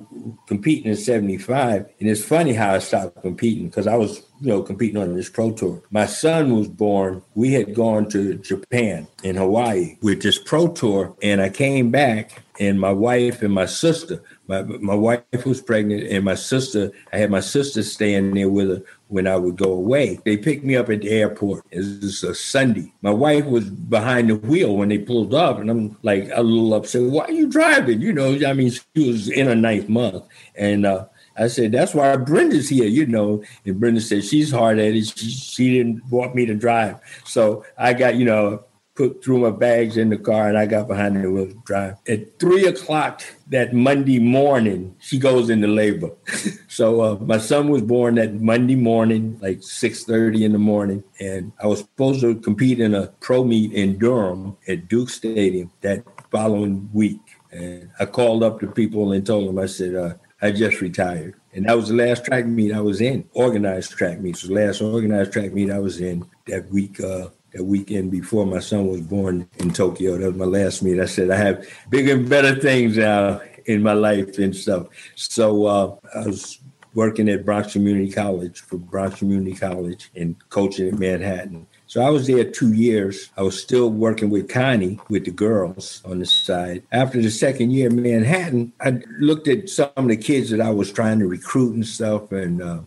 competing 0.47 0.91
in 0.91 0.97
75, 0.97 1.85
and 1.99 2.09
it's 2.09 2.23
funny 2.23 2.53
how 2.53 2.73
I 2.73 2.79
stopped 2.79 3.21
competing 3.21 3.67
because 3.67 3.87
I 3.87 3.95
was, 3.95 4.23
you 4.39 4.47
know, 4.47 4.61
competing 4.61 4.97
on 4.97 5.15
this 5.15 5.29
pro 5.29 5.51
tour. 5.51 5.81
My 5.91 6.05
son 6.05 6.55
was 6.55 6.67
born. 6.67 7.21
We 7.35 7.53
had 7.53 7.73
gone 7.75 8.09
to 8.09 8.35
Japan 8.35 9.07
in 9.23 9.35
Hawaii 9.35 9.97
with 10.01 10.21
this 10.21 10.37
pro 10.37 10.67
tour, 10.69 11.15
and 11.21 11.41
I 11.41 11.49
came 11.49 11.91
back, 11.91 12.43
and 12.59 12.79
my 12.79 12.91
wife 12.91 13.41
and 13.41 13.53
my 13.53 13.65
sister, 13.65 14.21
my, 14.47 14.61
my 14.63 14.95
wife 14.95 15.45
was 15.45 15.61
pregnant, 15.61 16.07
and 16.07 16.25
my 16.25 16.35
sister, 16.35 16.91
I 17.13 17.17
had 17.17 17.31
my 17.31 17.39
sister 17.39 17.83
staying 17.83 18.33
there 18.33 18.49
with 18.49 18.69
her 18.69 18.83
when 19.11 19.27
I 19.27 19.35
would 19.35 19.57
go 19.57 19.73
away. 19.73 20.19
They 20.23 20.37
picked 20.37 20.63
me 20.63 20.77
up 20.77 20.89
at 20.89 21.01
the 21.01 21.09
airport. 21.09 21.65
It 21.69 21.79
was 21.79 22.23
a 22.23 22.33
Sunday. 22.33 22.93
My 23.01 23.11
wife 23.11 23.45
was 23.45 23.69
behind 23.69 24.29
the 24.29 24.37
wheel 24.37 24.77
when 24.77 24.89
they 24.89 24.97
pulled 24.97 25.33
up, 25.33 25.59
and 25.59 25.69
I'm 25.69 25.97
like 26.01 26.29
a 26.33 26.41
little 26.41 26.73
upset. 26.73 27.03
Why 27.03 27.25
are 27.25 27.31
you 27.31 27.47
driving? 27.47 28.01
You 28.01 28.13
know, 28.13 28.39
I 28.47 28.53
mean, 28.53 28.71
she 28.71 29.07
was 29.07 29.29
in 29.29 29.47
her 29.47 29.55
ninth 29.55 29.89
month, 29.89 30.23
and 30.55 30.85
uh, 30.85 31.05
I 31.37 31.47
said, 31.47 31.73
that's 31.73 31.93
why 31.93 32.15
Brenda's 32.15 32.69
here, 32.69 32.87
you 32.87 33.05
know. 33.05 33.43
And 33.65 33.79
Brenda 33.79 33.99
said, 33.99 34.23
she's 34.23 34.51
hard 34.51 34.79
at 34.79 34.93
it. 34.93 35.07
She, 35.07 35.29
she 35.29 35.77
didn't 35.77 36.03
want 36.09 36.33
me 36.33 36.45
to 36.45 36.55
drive. 36.55 36.99
So 37.25 37.65
I 37.77 37.93
got, 37.93 38.15
you 38.15 38.25
know, 38.25 38.63
threw 39.09 39.39
my 39.39 39.49
bags 39.49 39.97
in 39.97 40.09
the 40.09 40.17
car 40.17 40.47
and 40.47 40.57
I 40.57 40.65
got 40.65 40.87
behind 40.87 41.21
the 41.21 41.31
wheel 41.31 41.47
to 41.47 41.61
drive. 41.65 41.95
At 42.07 42.39
three 42.39 42.65
o'clock 42.65 43.21
that 43.47 43.73
Monday 43.73 44.19
morning, 44.19 44.95
she 44.99 45.19
goes 45.19 45.49
into 45.49 45.67
labor. 45.67 46.11
so 46.67 47.01
uh, 47.01 47.15
my 47.19 47.37
son 47.37 47.69
was 47.69 47.81
born 47.81 48.15
that 48.15 48.35
Monday 48.35 48.75
morning, 48.75 49.37
like 49.41 49.59
6.30 49.59 50.41
in 50.41 50.53
the 50.53 50.59
morning. 50.59 51.03
And 51.19 51.51
I 51.61 51.67
was 51.67 51.79
supposed 51.79 52.21
to 52.21 52.35
compete 52.35 52.79
in 52.79 52.93
a 52.93 53.07
pro 53.19 53.43
meet 53.43 53.73
in 53.73 53.97
Durham 53.97 54.57
at 54.67 54.87
Duke 54.87 55.09
Stadium 55.09 55.71
that 55.81 56.03
following 56.31 56.89
week. 56.93 57.19
And 57.51 57.89
I 57.99 58.05
called 58.05 58.43
up 58.43 58.61
the 58.61 58.67
people 58.67 59.11
and 59.11 59.25
told 59.25 59.49
them, 59.49 59.59
I 59.59 59.65
said, 59.65 59.95
uh, 59.95 60.13
I 60.41 60.51
just 60.51 60.81
retired. 60.81 61.35
And 61.53 61.65
that 61.65 61.75
was 61.75 61.89
the 61.89 61.95
last 61.95 62.25
track 62.25 62.45
meet 62.45 62.73
I 62.73 62.81
was 62.81 63.01
in, 63.01 63.29
organized 63.33 63.91
track 63.91 64.19
meet. 64.19 64.37
So 64.37 64.47
the 64.47 64.53
last 64.53 64.81
organized 64.81 65.33
track 65.33 65.53
meet 65.53 65.69
I 65.69 65.79
was 65.79 65.99
in 65.99 66.25
that 66.47 66.69
week 66.69 66.99
uh, 67.03 67.27
that 67.53 67.63
weekend 67.63 68.11
before 68.11 68.45
my 68.45 68.59
son 68.59 68.87
was 68.87 69.01
born 69.01 69.47
in 69.57 69.71
Tokyo. 69.71 70.17
That 70.17 70.27
was 70.27 70.35
my 70.35 70.45
last 70.45 70.81
meet. 70.81 70.99
I 70.99 71.05
said, 71.05 71.31
I 71.31 71.35
have 71.35 71.67
bigger 71.89 72.13
and 72.13 72.29
better 72.29 72.55
things 72.55 72.97
now 72.97 73.41
in 73.65 73.83
my 73.83 73.93
life 73.93 74.37
and 74.37 74.55
stuff. 74.55 74.87
So 75.15 75.65
uh, 75.65 75.95
I 76.15 76.27
was 76.27 76.59
working 76.93 77.29
at 77.29 77.45
Bronx 77.45 77.73
Community 77.73 78.11
College 78.11 78.61
for 78.61 78.77
Bronx 78.77 79.19
Community 79.19 79.55
College 79.55 80.09
and 80.15 80.35
coaching 80.49 80.87
at 80.87 80.99
Manhattan. 80.99 81.67
So 81.87 82.01
I 82.01 82.09
was 82.09 82.27
there 82.27 82.43
two 82.45 82.73
years. 82.73 83.29
I 83.35 83.41
was 83.41 83.61
still 83.61 83.89
working 83.89 84.29
with 84.29 84.49
Connie, 84.49 84.99
with 85.09 85.25
the 85.25 85.31
girls 85.31 86.01
on 86.05 86.19
the 86.19 86.25
side. 86.25 86.83
After 86.91 87.21
the 87.21 87.29
second 87.29 87.71
year 87.71 87.89
in 87.89 88.01
Manhattan, 88.01 88.71
I 88.79 89.01
looked 89.19 89.49
at 89.49 89.67
some 89.67 89.89
of 89.95 90.07
the 90.07 90.15
kids 90.15 90.51
that 90.51 90.61
I 90.61 90.69
was 90.69 90.91
trying 90.91 91.19
to 91.19 91.27
recruit 91.27 91.75
and 91.75 91.85
stuff, 91.85 92.31
and 92.31 92.61
uh, 92.61 92.79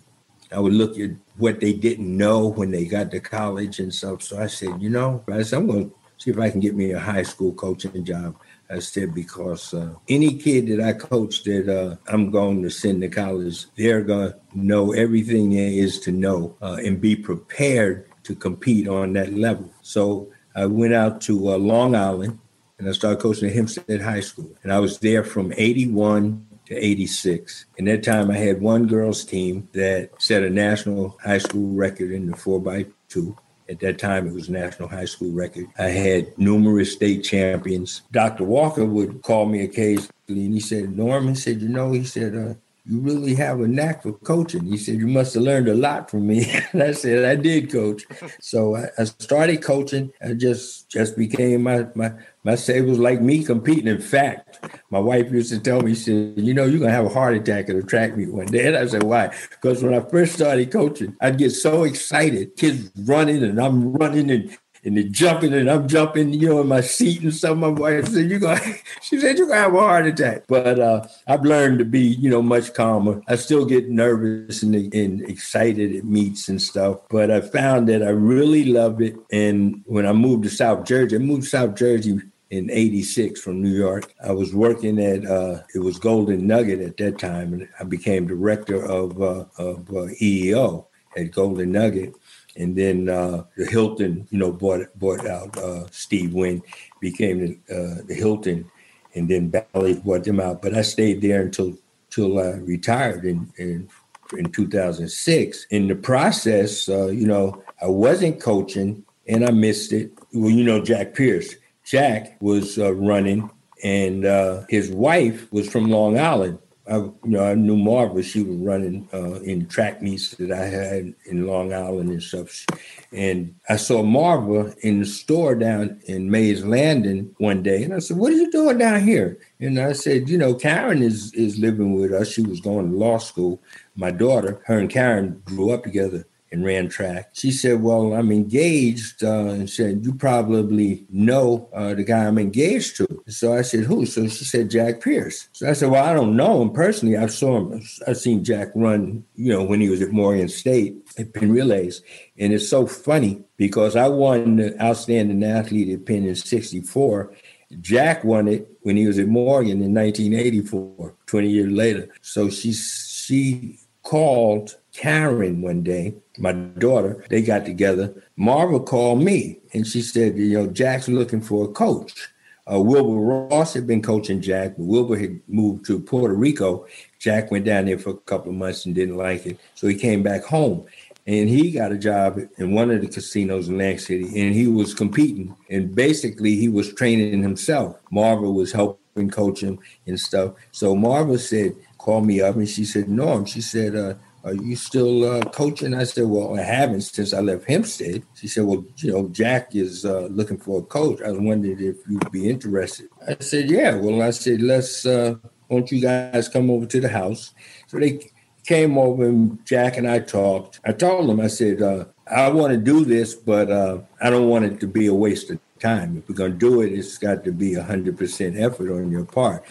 I 0.51 0.59
would 0.59 0.73
look 0.73 0.99
at 0.99 1.11
what 1.37 1.61
they 1.61 1.73
didn't 1.73 2.17
know 2.17 2.47
when 2.47 2.71
they 2.71 2.85
got 2.85 3.11
to 3.11 3.21
college 3.21 3.79
and 3.81 3.95
stuff. 3.95 4.23
So 4.23 4.41
I 4.41 4.47
said, 4.47 4.81
you 4.81 4.91
know, 4.91 5.25
I 5.29 5.43
said, 5.43 5.59
I'm 5.59 5.67
going 5.67 5.91
to 5.91 5.97
see 6.19 6.31
if 6.31 6.39
I 6.39 6.51
can 6.51 6.61
get 6.61 6.75
me 6.75 6.93
a 6.93 6.99
high 6.99 7.23
school 7.23 7.53
coaching 7.53 8.05
job. 8.05 8.37
I 8.71 8.79
said, 8.79 9.15
because 9.15 9.75
uh, 9.75 9.95
any 10.09 10.39
kid 10.39 10.69
that 10.69 10.81
I 10.81 10.95
coach 10.95 11.45
that 11.45 11.69
uh, 11.69 11.97
I'm 12.07 12.31
going 12.31 12.63
to 12.63 12.71
send 12.71 13.03
to 13.03 13.09
college, 13.09 13.67
they're 13.77 14.03
going 14.03 14.33
to 14.33 14.39
know 14.55 14.93
everything 14.93 15.51
there 15.51 15.69
is 15.69 16.01
to 16.01 16.13
know 16.13 16.57
uh, 16.63 16.79
and 16.85 17.01
be 17.01 17.15
prepared 17.15 18.09
to 18.25 18.35
compete 18.35 18.89
on 18.89 19.13
that 19.15 19.35
level. 19.35 19.71
So 19.83 20.29
I 20.57 20.67
went 20.67 20.95
out 20.95 21.21
to 21.23 21.51
uh, 21.51 21.59
Long 21.59 21.95
Island 21.95 22.39
and 22.79 22.89
I 22.89 22.93
started 22.93 23.21
coaching 23.21 23.49
at 23.49 23.55
Hempstead 23.55 24.01
High 24.01 24.21
School. 24.21 24.51
And 24.63 24.73
I 24.73 24.81
was 24.81 24.99
there 24.99 25.25
from 25.25 25.53
81 25.57 26.44
to 26.67 26.75
86. 26.75 27.67
In 27.77 27.85
that 27.87 28.03
time, 28.03 28.31
I 28.31 28.37
had 28.37 28.61
one 28.61 28.87
girls' 28.87 29.25
team 29.25 29.69
that 29.73 30.11
set 30.19 30.43
a 30.43 30.51
national 30.51 31.17
high 31.23 31.39
school 31.39 31.75
record 31.75 32.11
in 32.11 32.27
the 32.27 32.37
4x2. 32.37 33.37
At 33.69 33.81
that 33.81 33.99
time, 33.99 34.27
it 34.27 34.35
was 34.35 34.51
national 34.51 34.89
high 34.89 35.07
school 35.07 35.33
record. 35.33 35.67
I 35.79 35.89
had 35.89 36.37
numerous 36.39 36.93
state 36.93 37.25
champions. 37.25 38.03
Dr. 38.13 38.45
Walker 38.45 38.85
would 38.85 39.23
call 39.23 39.47
me 39.47 39.63
occasionally, 39.63 40.11
and 40.29 40.55
he 40.55 40.61
said, 40.61 40.97
Norman 40.97 41.35
said, 41.35 41.63
you 41.63 41.69
know, 41.69 41.93
he 41.93 42.05
said, 42.05 42.37
uh, 42.37 42.55
you 42.87 43.01
really 43.01 43.35
have 43.35 43.61
a 43.61 43.67
knack 43.67 44.03
for 44.03 44.13
coaching. 44.13 44.67
He 44.67 44.77
said, 44.77 44.97
you 44.97 45.07
must 45.07 45.35
have 45.35 45.43
learned 45.43 45.69
a 45.69 45.75
lot 45.75 46.11
from 46.11 46.27
me. 46.27 46.45
and 46.73 46.83
I 46.83 46.93
said, 46.93 47.25
I 47.25 47.35
did 47.35 47.73
coach. 47.73 48.03
So 48.41 48.77
I, 48.77 48.89
I, 48.99 49.05
started 49.05 49.63
coaching. 49.63 50.13
I 50.23 50.35
just 50.35 50.91
just 50.91 51.17
became 51.17 51.63
my, 51.63 51.87
my, 51.95 52.13
my 52.43 52.57
say 52.57 52.83
was 52.83 52.99
like 52.99 53.23
me 53.23 53.43
competing. 53.43 53.87
In 53.87 54.03
fact, 54.03 54.54
my 54.91 54.99
wife 54.99 55.31
used 55.31 55.53
to 55.53 55.59
tell 55.61 55.81
me, 55.81 55.95
she 55.95 56.03
said, 56.03 56.35
you 56.37 56.55
know, 56.55 56.65
you're 56.65 56.79
going 56.79 56.91
to 56.91 56.97
have 56.97 57.07
a 57.07 57.11
heart 57.11 57.35
attack 57.35 57.69
at 57.69 57.77
a 57.77 57.83
track 57.83 58.17
meet 58.17 58.33
one 58.33 58.47
day. 58.47 58.67
And 58.67 58.77
I 58.77 58.87
said, 58.87 59.03
why? 59.03 59.35
Because 59.51 59.83
when 59.83 59.95
I 59.95 60.01
first 60.01 60.35
started 60.35 60.71
coaching, 60.71 61.17
I'd 61.21 61.39
get 61.39 61.51
so 61.51 61.85
excited, 61.85 62.57
kids 62.57 62.91
running 63.07 63.43
and 63.43 63.59
I'm 63.59 63.93
running 63.93 64.31
and 64.31 64.57
and 64.85 64.97
they're 64.97 65.05
jumping 65.05 65.55
and 65.55 65.71
I'm 65.71 65.89
jumping, 65.89 66.33
you 66.35 66.49
know, 66.49 66.61
in 66.61 66.69
my 66.69 66.83
seat 66.83 67.23
and 67.23 67.35
stuff. 67.35 67.57
My 67.57 67.69
wife 67.69 68.09
said, 68.09 68.29
You're 68.29 68.39
going?" 68.39 68.61
She 69.01 69.19
said, 69.19 69.39
"You're 69.39 69.49
gonna 69.49 69.61
have 69.61 69.75
a 69.75 69.81
heart 69.81 70.07
attack." 70.07 70.45
But 70.47 70.79
uh, 70.79 71.07
I've 71.27 71.43
learned 71.43 71.79
to 71.79 71.85
be, 71.85 72.01
you 72.01 72.31
know, 72.31 72.43
much 72.43 72.75
calmer. 72.75 73.23
I 73.29 73.37
still 73.37 73.65
get 73.65 73.89
nervous 73.89 74.63
and, 74.63 74.75
and 74.75 75.23
excited 75.23 75.97
at 75.97 76.05
meets 76.05 76.49
and 76.49 76.61
stuff, 76.61 77.01
but 77.09 77.31
I 77.31 77.41
found 77.41 77.89
that 77.89 78.03
I 78.03 78.11
really 78.11 78.67
love 78.67 79.01
it. 79.01 79.17
And 79.33 79.83
when 79.87 80.07
I 80.07 80.13
moved 80.13 80.45
to 80.45 80.51
South 80.51 80.85
Jersey, 80.85 81.17
I 81.17 81.19
moved 81.19 81.45
to 81.45 81.49
South 81.49 81.75
Jersey 81.75 82.21
in 82.51 82.71
86 82.71 83.41
from 83.41 83.63
New 83.63 83.75
York. 83.75 84.13
I 84.23 84.33
was 84.33 84.55
working 84.55 84.99
at, 84.99 85.27
uh, 85.27 85.63
it 85.75 85.81
was 85.81 85.99
Golden 85.99 86.47
Nugget 86.47 86.81
at 86.81 86.97
that 86.99 87.19
time, 87.19 87.53
and 87.53 87.69
I 87.81 87.85
became 87.85 88.27
director 88.27 88.85
of, 88.85 89.21
uh, 89.21 89.47
of 89.59 89.89
uh, 89.91 90.13
EEO 90.21 90.87
at 91.17 91.33
Golden 91.33 91.73
Nugget. 91.73 92.15
And 92.57 92.77
then 92.77 93.09
uh, 93.09 93.45
the 93.57 93.67
Hilton, 93.67 94.29
you 94.31 94.39
know, 94.39 94.53
bought 94.53 94.97
bought 94.97 95.27
out 95.27 95.57
uh, 95.59 95.87
Steve 95.91 96.35
Wynn, 96.35 96.63
became 97.01 97.41
the, 97.41 97.59
uh, 97.69 98.03
the 98.07 98.15
Hilton, 98.15 98.71
and 99.17 99.29
then 99.29 99.49
Bally's 99.49 99.99
bought 99.99 100.23
them 100.23 100.39
out. 100.39 100.63
But 100.63 100.75
I 100.75 100.83
stayed 100.83 101.21
there 101.21 101.43
until 101.43 101.77
until 102.07 102.39
I 102.39 102.59
retired 102.59 103.25
in, 103.25 103.53
in 103.57 103.89
in 104.37 104.51
2006. 104.51 105.67
In 105.71 105.89
the 105.89 105.95
process, 105.95 106.89
uh, 106.89 107.07
you 107.09 107.27
know, 107.27 107.63
I 107.83 107.87
wasn't 107.87 108.41
coaching 108.41 109.05
and 109.27 109.45
I 109.45 109.51
missed 109.51 109.93
it. 109.93 110.13
Well, 110.33 110.51
you 110.51 110.65
know, 110.65 110.83
Jack 110.83 111.15
Pierce. 111.15 111.55
Jack 111.85 112.37
was 112.41 112.79
uh, 112.79 112.95
running, 112.95 113.51
and 113.83 114.25
uh, 114.25 114.63
his 114.69 114.91
wife 114.91 115.53
was 115.53 115.69
from 115.69 115.91
Long 115.91 116.19
Island. 116.19 116.59
I, 116.87 116.97
you 116.97 117.21
know, 117.25 117.45
I 117.45 117.55
knew 117.55 117.77
Marva. 117.77 118.23
She 118.23 118.43
was 118.43 118.57
running 118.57 119.09
uh, 119.13 119.41
in 119.41 119.67
track 119.69 120.03
meets 120.03 120.33
that 120.33 120.53
I 120.53 120.67
had 120.67 121.15
in 121.25 121.47
Long 121.47 121.73
Island 121.73 122.11
and 122.11 122.23
stuff. 122.23 122.67
And 123.11 123.55
I 123.71 123.77
saw 123.77 124.03
Marva 124.03 124.75
in 124.83 125.01
the 125.01 125.07
store 125.07 125.55
down 125.55 126.01
in 126.07 126.31
Mays 126.31 126.63
Landing 126.63 127.35
one 127.39 127.63
day, 127.63 127.85
and 127.85 127.95
I 127.95 128.01
said, 128.01 128.19
"What 128.19 128.33
are 128.33 128.37
you 128.37 128.51
doing 128.51 128.79
down 128.79 129.03
here?" 129.03 129.39
And 129.61 129.79
I 129.79 129.93
said, 129.93 130.29
"You 130.29 130.37
know, 130.37 130.55
Karen 130.55 131.03
is 131.03 131.33
is 131.33 131.59
living 131.59 131.95
with 131.95 132.13
us. 132.13 132.29
She 132.29 132.43
was 132.43 132.61
going 132.61 132.91
to 132.91 132.97
law 132.97 133.19
school. 133.19 133.63
My 133.97 134.11
daughter, 134.11 134.61
her 134.67 134.79
and 134.79 134.91
Karen 134.91 135.41
grew 135.47 135.71
up 135.71 135.85
together." 135.85 136.27
And 136.55 136.65
ran 136.65 136.89
track. 136.89 137.31
She 137.33 137.51
said, 137.51 137.83
Well, 137.83 138.15
I'm 138.15 138.31
engaged, 138.31 139.23
uh, 139.25 139.47
and 139.47 139.69
said, 139.69 140.05
You 140.05 140.15
probably 140.15 141.05
know 141.11 141.69
uh, 141.75 141.95
the 141.95 142.05
guy 142.05 142.25
I'm 142.25 142.39
engaged 142.39 142.97
to. 142.99 143.07
So 143.29 143.55
I 143.55 143.63
said, 143.63 143.85
Who? 143.85 144.07
So 144.07 144.27
she 144.29 144.45
said, 144.45 144.71
Jack 144.71 145.03
Pierce. 145.03 145.49
So 145.53 145.69
I 145.69 145.73
said, 145.73 145.91
Well, 145.91 146.05
I 146.05 146.15
don't 146.15 146.37
know 146.37 146.63
him 146.63 146.71
personally. 146.71 147.17
I 147.17 147.27
saw 147.27 147.59
him, 147.59 147.83
I've 148.07 148.17
seen 148.17 148.45
Jack 148.45 148.69
run, 148.75 149.25
you 149.35 149.53
know, 149.53 149.65
when 149.65 149.81
he 149.81 149.91
was 149.91 150.01
at 150.01 150.13
Morgan 150.13 150.49
State 150.49 150.97
at 151.19 151.35
Penn 151.35 151.53
Relays. 151.53 152.03
And 152.39 152.53
it's 152.53 152.69
so 152.69 152.87
funny 152.87 153.43
because 153.57 153.97
I 153.97 154.07
won 154.09 154.57
the 154.57 154.81
Outstanding 154.81 155.43
Athlete 155.43 155.93
at 155.93 156.07
Penn 156.07 156.25
in 156.25 156.37
64. 156.37 157.35
Jack 157.81 158.23
won 158.23 158.47
it 158.47 158.71
when 158.83 158.97
he 158.97 159.09
was 159.09 159.19
at 159.19 159.27
Morgan 159.27 159.83
in 159.83 159.93
1984, 159.93 161.15
20 161.27 161.49
years 161.51 161.73
later. 161.73 162.09
So 162.23 162.49
she 162.49 162.73
she 162.73 163.81
called 164.05 164.77
Karen 164.93 165.61
one 165.61 165.83
day, 165.83 166.15
my 166.39 166.53
daughter, 166.53 167.25
they 167.31 167.43
got 167.43 167.65
together. 167.65 168.15
Marva 168.37 168.81
called 168.81 169.23
me 169.23 169.59
and 169.73 169.87
she 169.87 170.03
said, 170.03 170.37
you 170.37 170.55
know, 170.55 170.67
Jack's 170.67 171.09
looking 171.09 171.41
for 171.41 171.65
a 171.65 171.69
coach. 171.69 172.29
Uh, 172.71 172.81
Wilbur 172.81 173.49
Ross 173.49 173.75
had 173.75 173.87
been 173.87 174.01
coaching 174.01 174.41
Jack, 174.41 174.77
but 174.77 174.85
Wilbur 174.85 175.19
had 175.19 175.41
moved 175.49 175.85
to 175.87 176.01
Puerto 176.01 176.35
Rico. 176.35 176.87
Jack 177.19 177.51
went 177.51 177.67
down 177.67 177.85
there 177.85 177.99
for 177.99 178.11
a 178.11 178.17
couple 178.17 178.51
of 178.51 178.57
months 178.57 178.87
and 178.87 178.95
didn't 178.95 179.19
like 179.19 179.45
it, 179.45 179.59
so 179.75 179.87
he 179.87 179.95
came 179.95 180.23
back 180.23 180.45
home. 180.45 180.87
And 181.27 181.49
he 181.49 181.71
got 181.71 181.93
a 181.93 181.99
job 181.99 182.39
in 182.59 182.75
one 182.75 182.91
of 182.91 183.01
the 183.01 183.09
casinos 183.09 183.69
in 183.69 183.75
Atlantic 183.75 184.01
City, 184.01 184.25
and 184.25 184.55
he 184.55 184.67
was 184.67 184.95
competing. 184.95 185.55
And 185.71 185.95
basically, 185.95 186.57
he 186.57 186.69
was 186.69 186.93
training 186.95 187.43
himself. 187.43 187.99
Marva 188.11 188.51
was 188.51 188.73
helping 188.73 189.31
coach 189.31 189.63
him 189.63 189.79
and 190.07 190.21
stuff. 190.21 190.53
So 190.73 190.95
Marva 190.95 191.39
said, 191.39 191.77
"Call 191.97 192.21
me 192.21 192.43
up," 192.43 192.57
and 192.57 192.69
she 192.69 192.85
said, 192.85 193.09
"Norm." 193.09 193.47
She 193.47 193.63
said, 193.63 193.97
uh, 193.97 194.15
are 194.45 194.55
you 194.55 194.77
still 194.77 195.25
uh, 195.25 195.41
coaching? 195.51 195.95
I 195.95 196.05
said, 196.05 196.27
well, 196.27 196.59
I 196.59 196.63
haven't 196.63 197.01
since 197.01 197.33
I 197.33 197.41
left 197.41 197.65
Hempstead. 197.65 198.25
She 198.35 198.47
said, 198.47 198.65
well, 198.65 198.85
you 198.99 199.13
know, 199.13 199.29
Jack 199.29 199.75
is 199.75 200.05
uh, 200.05 200.29
looking 200.31 200.59
for 200.59 200.81
a 200.81 200.83
coach. 200.83 201.23
I 201.23 201.31
was 201.31 201.41
wondering 201.41 201.81
if 201.81 201.97
you'd 202.07 202.31
be 202.31 202.49
interested. 202.51 203.09
I 203.27 203.37
said, 203.41 203.71
yeah. 203.71 203.95
Well, 203.95 204.21
I 204.21 204.31
said, 204.31 204.61
let's, 204.61 205.07
uh, 205.07 205.37
won't 205.69 205.91
you 205.91 206.01
guys 206.01 206.49
come 206.49 206.71
over 206.71 206.85
to 206.85 207.01
the 207.01 207.09
house? 207.09 207.55
So 207.87 207.99
they 207.99 208.21
came 208.67 208.99
over 208.99 209.25
and 209.25 209.65
Jack 209.65 209.97
and 209.97 210.09
I 210.09 210.19
talked. 210.19 210.79
I 210.85 210.93
told 210.93 211.29
them, 211.29 211.41
I 211.41 211.47
said, 211.47 211.81
uh, 211.81 212.05
I 212.31 212.51
want 212.51 212.73
to 212.73 212.79
do 212.79 213.05
this, 213.05 213.35
but 213.35 213.71
uh, 213.71 214.01
I 214.21 214.29
don't 214.29 214.49
want 214.49 214.67
it 214.67 214.79
to 214.81 214.87
be 214.87 215.07
a 215.07 215.15
waste 215.15 215.51
of 215.51 215.59
time. 215.79 216.19
If 216.19 216.29
we're 216.29 216.35
going 216.35 216.53
to 216.53 216.59
do 216.59 216.83
it, 216.83 216.93
it's 216.93 217.17
got 217.17 217.45
to 217.45 217.53
be 217.53 217.73
100% 217.73 218.61
effort 218.61 218.91
on 218.91 219.11
your 219.11 219.25
part 219.25 219.65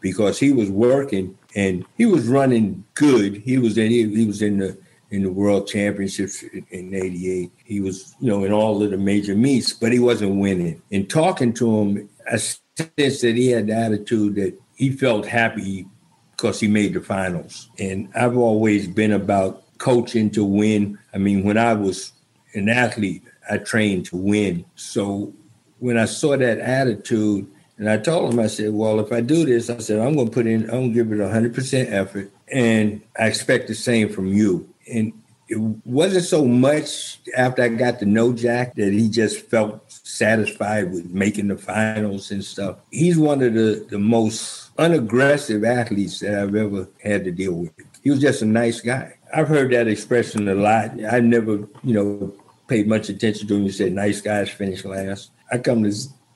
because 0.00 0.38
he 0.38 0.52
was 0.52 0.70
working 0.70 1.36
and 1.54 1.84
he 1.96 2.06
was 2.06 2.26
running 2.26 2.84
good. 2.94 3.36
He 3.36 3.58
was 3.58 3.78
in 3.78 3.90
he, 3.90 4.14
he 4.14 4.26
was 4.26 4.42
in 4.42 4.58
the 4.58 4.78
in 5.10 5.22
the 5.22 5.30
World 5.30 5.68
Championships 5.68 6.42
in 6.42 6.94
'88. 6.94 7.50
He 7.64 7.80
was 7.80 8.14
you 8.20 8.28
know 8.28 8.44
in 8.44 8.52
all 8.52 8.82
of 8.82 8.90
the 8.90 8.96
major 8.96 9.34
meets, 9.34 9.72
but 9.72 9.92
he 9.92 9.98
wasn't 9.98 10.40
winning. 10.40 10.82
In 10.90 11.06
talking 11.06 11.52
to 11.54 11.78
him, 11.78 12.08
I 12.30 12.36
sensed 12.36 13.22
that 13.22 13.36
he 13.36 13.48
had 13.48 13.68
the 13.68 13.74
attitude 13.74 14.34
that 14.36 14.60
he 14.74 14.90
felt 14.90 15.26
happy 15.26 15.86
because 16.32 16.58
he 16.58 16.68
made 16.68 16.94
the 16.94 17.00
finals. 17.00 17.70
And 17.78 18.08
I've 18.14 18.36
always 18.36 18.88
been 18.88 19.12
about 19.12 19.62
coaching 19.78 20.30
to 20.30 20.44
win. 20.44 20.98
I 21.12 21.18
mean, 21.18 21.44
when 21.44 21.56
I 21.56 21.74
was 21.74 22.12
an 22.54 22.68
athlete, 22.68 23.22
I 23.48 23.58
trained 23.58 24.06
to 24.06 24.16
win. 24.16 24.64
So 24.74 25.32
when 25.78 25.96
I 25.96 26.06
saw 26.06 26.36
that 26.36 26.58
attitude, 26.58 27.46
and 27.76 27.90
I 27.90 27.96
told 27.98 28.32
him, 28.32 28.40
I 28.40 28.46
said, 28.46 28.72
well, 28.72 29.00
if 29.00 29.12
I 29.12 29.20
do 29.20 29.44
this, 29.44 29.68
I 29.68 29.78
said, 29.78 29.98
I'm 29.98 30.14
going 30.14 30.28
to 30.28 30.32
put 30.32 30.46
in, 30.46 30.64
I'm 30.64 30.92
going 30.92 30.94
to 30.94 30.94
give 30.94 31.12
it 31.12 31.18
100% 31.18 31.92
effort. 31.92 32.30
And 32.52 33.02
I 33.18 33.26
expect 33.26 33.66
the 33.66 33.74
same 33.74 34.08
from 34.08 34.28
you. 34.28 34.68
And 34.92 35.12
it 35.48 35.58
wasn't 35.58 36.24
so 36.24 36.44
much 36.44 37.18
after 37.36 37.62
I 37.62 37.68
got 37.68 37.98
to 37.98 38.06
know 38.06 38.32
Jack 38.32 38.74
that 38.76 38.92
he 38.92 39.08
just 39.08 39.40
felt 39.46 39.90
satisfied 39.90 40.92
with 40.92 41.10
making 41.10 41.48
the 41.48 41.56
finals 41.56 42.30
and 42.30 42.44
stuff. 42.44 42.78
He's 42.90 43.18
one 43.18 43.42
of 43.42 43.54
the, 43.54 43.86
the 43.90 43.98
most 43.98 44.70
unaggressive 44.78 45.64
athletes 45.64 46.20
that 46.20 46.38
I've 46.38 46.54
ever 46.54 46.88
had 47.02 47.24
to 47.24 47.32
deal 47.32 47.54
with. 47.54 47.72
He 48.02 48.10
was 48.10 48.20
just 48.20 48.42
a 48.42 48.46
nice 48.46 48.80
guy. 48.80 49.14
I've 49.34 49.48
heard 49.48 49.72
that 49.72 49.88
expression 49.88 50.48
a 50.48 50.54
lot. 50.54 50.92
I 51.12 51.20
never, 51.20 51.68
you 51.82 51.94
know, 51.94 52.34
paid 52.68 52.86
much 52.86 53.08
attention 53.08 53.48
to 53.48 53.56
him. 53.56 53.64
You 53.64 53.72
said 53.72 53.92
nice 53.92 54.20
guys 54.20 54.48
finish 54.48 54.84
last. 54.84 55.30
I 55.52 55.58
come 55.58 55.82
to 55.82 55.92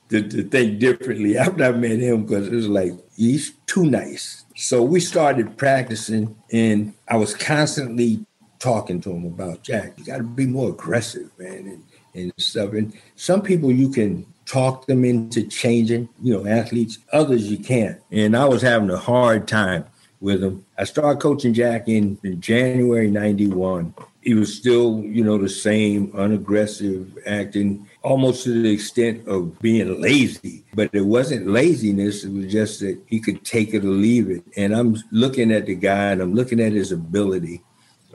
to, 0.09 0.27
to 0.27 0.43
think 0.43 0.79
differently 0.79 1.37
after 1.45 1.63
I 1.63 1.71
met 1.71 1.99
him 1.99 2.23
because 2.25 2.47
it 2.47 2.53
was 2.53 2.67
like 2.67 2.93
he's 3.15 3.53
too 3.65 3.85
nice. 3.85 4.45
So 4.55 4.83
we 4.83 4.99
started 4.99 5.57
practicing, 5.57 6.35
and 6.51 6.93
I 7.07 7.15
was 7.15 7.33
constantly 7.33 8.25
talking 8.59 8.99
to 9.01 9.11
him 9.11 9.25
about 9.25 9.63
Jack. 9.63 9.93
You 9.97 10.03
got 10.03 10.17
to 10.17 10.23
be 10.23 10.45
more 10.45 10.69
aggressive, 10.69 11.31
man, 11.39 11.65
and, 11.67 11.83
and 12.13 12.33
stuff. 12.37 12.73
And 12.73 12.93
some 13.15 13.41
people 13.41 13.71
you 13.71 13.89
can 13.89 14.25
talk 14.45 14.85
them 14.87 15.05
into 15.05 15.47
changing, 15.47 16.09
you 16.21 16.33
know, 16.33 16.49
athletes. 16.49 16.97
Others 17.13 17.49
you 17.49 17.57
can't. 17.57 18.01
And 18.11 18.35
I 18.35 18.45
was 18.45 18.61
having 18.61 18.89
a 18.89 18.97
hard 18.97 19.47
time 19.47 19.85
with 20.19 20.43
him. 20.43 20.65
I 20.77 20.83
started 20.83 21.21
coaching 21.21 21.53
Jack 21.53 21.87
in, 21.87 22.17
in 22.23 22.41
January 22.41 23.09
'91. 23.09 23.93
He 24.21 24.33
was 24.33 24.53
still, 24.53 24.99
you 24.99 25.23
know, 25.23 25.37
the 25.37 25.47
same 25.47 26.11
unaggressive 26.11 27.17
acting 27.25 27.87
almost 28.01 28.43
to 28.43 28.61
the 28.61 28.71
extent 28.71 29.27
of 29.27 29.59
being 29.59 30.01
lazy. 30.01 30.65
But 30.73 30.89
it 30.93 31.05
wasn't 31.05 31.47
laziness, 31.47 32.23
it 32.23 32.31
was 32.31 32.51
just 32.51 32.79
that 32.81 33.01
he 33.07 33.19
could 33.19 33.43
take 33.43 33.73
it 33.73 33.83
or 33.83 33.89
leave 33.89 34.29
it. 34.29 34.43
And 34.55 34.75
I'm 34.75 34.97
looking 35.11 35.51
at 35.51 35.65
the 35.65 35.75
guy 35.75 36.11
and 36.11 36.21
I'm 36.21 36.35
looking 36.35 36.59
at 36.59 36.71
his 36.71 36.91
ability. 36.91 37.63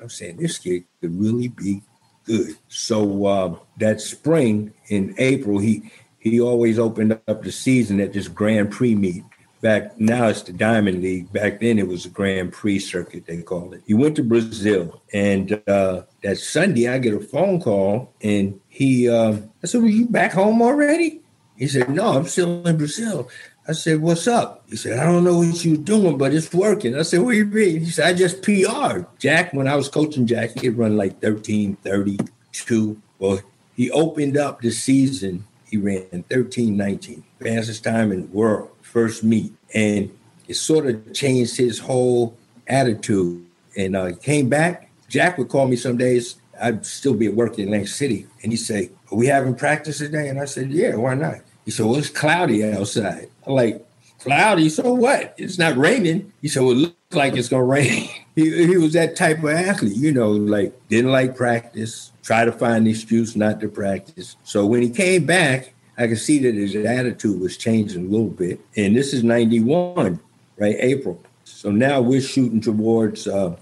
I'm 0.01 0.09
saying 0.09 0.37
this 0.37 0.59
kid 0.59 0.85
could 1.01 1.19
really 1.19 1.49
be 1.49 1.83
good. 2.25 2.57
So 2.69 3.27
uh, 3.27 3.57
that 3.79 4.01
spring 4.01 4.73
in 4.89 5.15
April, 5.19 5.59
he 5.59 5.91
he 6.19 6.41
always 6.41 6.79
opened 6.79 7.21
up 7.29 7.43
the 7.43 7.53
season 7.53 8.01
at 8.01 8.15
this 8.15 8.29
Grand 8.29 8.71
Prix 8.71 8.95
meet 8.95 9.25
back 9.65 9.99
now 9.99 10.29
it's 10.29 10.43
the 10.43 10.53
Diamond 10.53 11.03
League. 11.03 11.33
Back 11.33 11.59
then 11.59 11.79
it 11.79 11.89
was 11.89 12.05
the 12.05 12.11
Grand 12.11 12.53
Prix 12.53 12.81
circuit, 12.81 13.25
they 13.27 13.41
called 13.41 13.73
it. 13.73 13.83
He 13.87 13.95
went 13.95 14.15
to 14.17 14.23
Brazil. 14.23 15.03
And 15.13 15.61
uh, 15.67 16.03
that 16.23 16.37
Sunday 16.37 16.87
I 16.87 16.99
get 16.99 17.15
a 17.15 17.21
phone 17.21 17.61
call 17.63 18.13
and 18.23 18.61
he, 18.69 19.09
uh, 19.09 19.39
I 19.63 19.67
said, 19.67 19.81
Were 19.81 19.89
you 19.89 20.07
back 20.07 20.33
home 20.33 20.61
already? 20.61 21.23
He 21.57 21.67
said, 21.67 21.89
No, 21.89 22.13
I'm 22.13 22.27
still 22.27 22.65
in 22.67 22.77
Brazil. 22.77 23.31
I 23.67 23.73
said, 23.73 24.03
What's 24.03 24.29
up? 24.29 24.65
He 24.69 24.77
said, 24.77 24.99
I 24.99 25.05
don't 25.05 25.25
know 25.25 25.39
what 25.39 25.65
you're 25.65 25.79
doing, 25.79 26.19
but 26.19 26.35
it's 26.35 26.53
working. 26.53 26.95
I 26.95 27.03
said, 27.03 27.21
What 27.23 27.33
do 27.33 27.39
you 27.39 27.47
mean? 27.47 27.81
He 27.81 27.91
said, 27.91 28.07
I 28.07 28.13
just 28.13 28.43
PR. 28.43 29.09
Jack, 29.19 29.55
when 29.55 29.67
I 29.67 29.77
was 29.77 29.89
coaching 29.89 30.27
Jack, 30.27 30.51
he 30.51 30.61
could 30.61 30.77
run 30.77 30.99
like 30.99 31.23
13, 31.23 31.77
32. 31.77 33.01
Well, 33.19 33.41
he 33.75 33.91
opened 33.91 34.37
up 34.37 34.61
the 34.61 34.71
season, 34.71 35.47
he 35.71 35.79
ran 35.79 36.23
13, 36.29 36.77
19, 36.77 37.25
fastest 37.41 37.83
time 37.83 38.13
in 38.13 38.23
the 38.23 38.37
world 38.37 38.74
first 38.95 39.25
meet, 39.25 39.53
and 39.75 40.09
it 40.49 40.55
sort 40.55 40.87
of 40.87 41.13
changed 41.13 41.57
his 41.57 41.79
whole 41.81 42.35
attitude. 42.69 43.45
And 43.77 43.97
uh, 43.97 44.07
he 44.07 44.15
came 44.15 44.49
back. 44.49 44.89
Jack 45.09 45.37
would 45.37 45.49
call 45.49 45.67
me 45.67 45.77
some 45.77 45.99
days. 45.99 46.37
I'd 46.63 46.87
still 46.87 47.15
be 47.15 47.27
at 47.27 47.35
work 47.35 47.59
in 47.59 47.65
Atlantic 47.65 47.89
City, 47.89 48.27
and 48.43 48.53
he'd 48.53 48.59
say, 48.59 48.91
"Are 49.11 49.19
we 49.19 49.27
having 49.27 49.57
practice 49.57 49.99
today?" 49.99 50.29
And 50.29 50.41
I 50.41 50.45
said, 50.47 50.71
"Yeah, 50.71 50.95
why 50.95 51.15
not?" 51.15 51.41
He 51.65 51.73
said, 51.73 51.85
"Well, 51.85 51.97
it's 51.97 52.09
cloudy 52.09 52.65
outside." 52.65 53.29
I'm 53.45 53.55
like, 53.55 53.85
"Cloudy? 54.21 54.69
So 54.69 54.95
what? 54.95 55.35
It's 55.37 55.59
not 55.59 55.77
raining." 55.77 56.33
He 56.41 56.49
said, 56.49 56.63
"Well, 56.63 56.73
it 56.73 56.77
looks 56.77 56.95
like 57.13 57.37
it's 57.37 57.49
gonna 57.49 57.65
rain." 57.65 58.09
he, 58.37 58.67
he 58.67 58.77
was 58.77 58.93
that 58.93 59.17
type 59.17 59.39
of 59.39 59.51
athlete, 59.51 59.97
you 59.97 60.13
know, 60.13 60.31
like 60.31 60.73
didn't 60.89 61.11
like 61.11 61.37
practice, 61.37 62.13
try 62.23 62.45
to 62.45 62.53
find 62.53 62.87
an 62.87 62.87
excuse 62.87 63.35
not 63.35 63.61
to 63.61 63.69
practice. 63.69 64.37
So 64.45 64.65
when 64.65 64.83
he 64.83 64.91
came 64.91 65.27
back, 65.27 65.74
I 65.97 66.09
could 66.09 66.19
see 66.19 66.39
that 66.41 66.55
his 66.55 66.75
attitude 66.75 67.41
was 67.41 67.57
changing 67.57 68.07
a 68.07 68.09
little 68.09 68.29
bit. 68.29 68.61
And 68.77 68.97
this 68.97 69.13
is 69.13 69.23
91, 69.23 70.21
right? 70.59 70.77
April. 70.79 71.23
So 71.45 71.71
now 71.71 72.01
we're 72.01 72.21
shooting 72.21 72.61
towards 72.61 73.27
uh, 73.27 73.57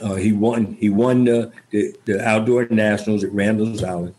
uh, 0.00 0.14
he 0.14 0.32
won 0.32 0.74
he 0.74 0.88
won 0.88 1.24
the, 1.24 1.52
the, 1.70 1.94
the 2.06 2.26
outdoor 2.26 2.66
nationals 2.66 3.22
at 3.22 3.32
Randall's 3.32 3.84
Island 3.84 4.14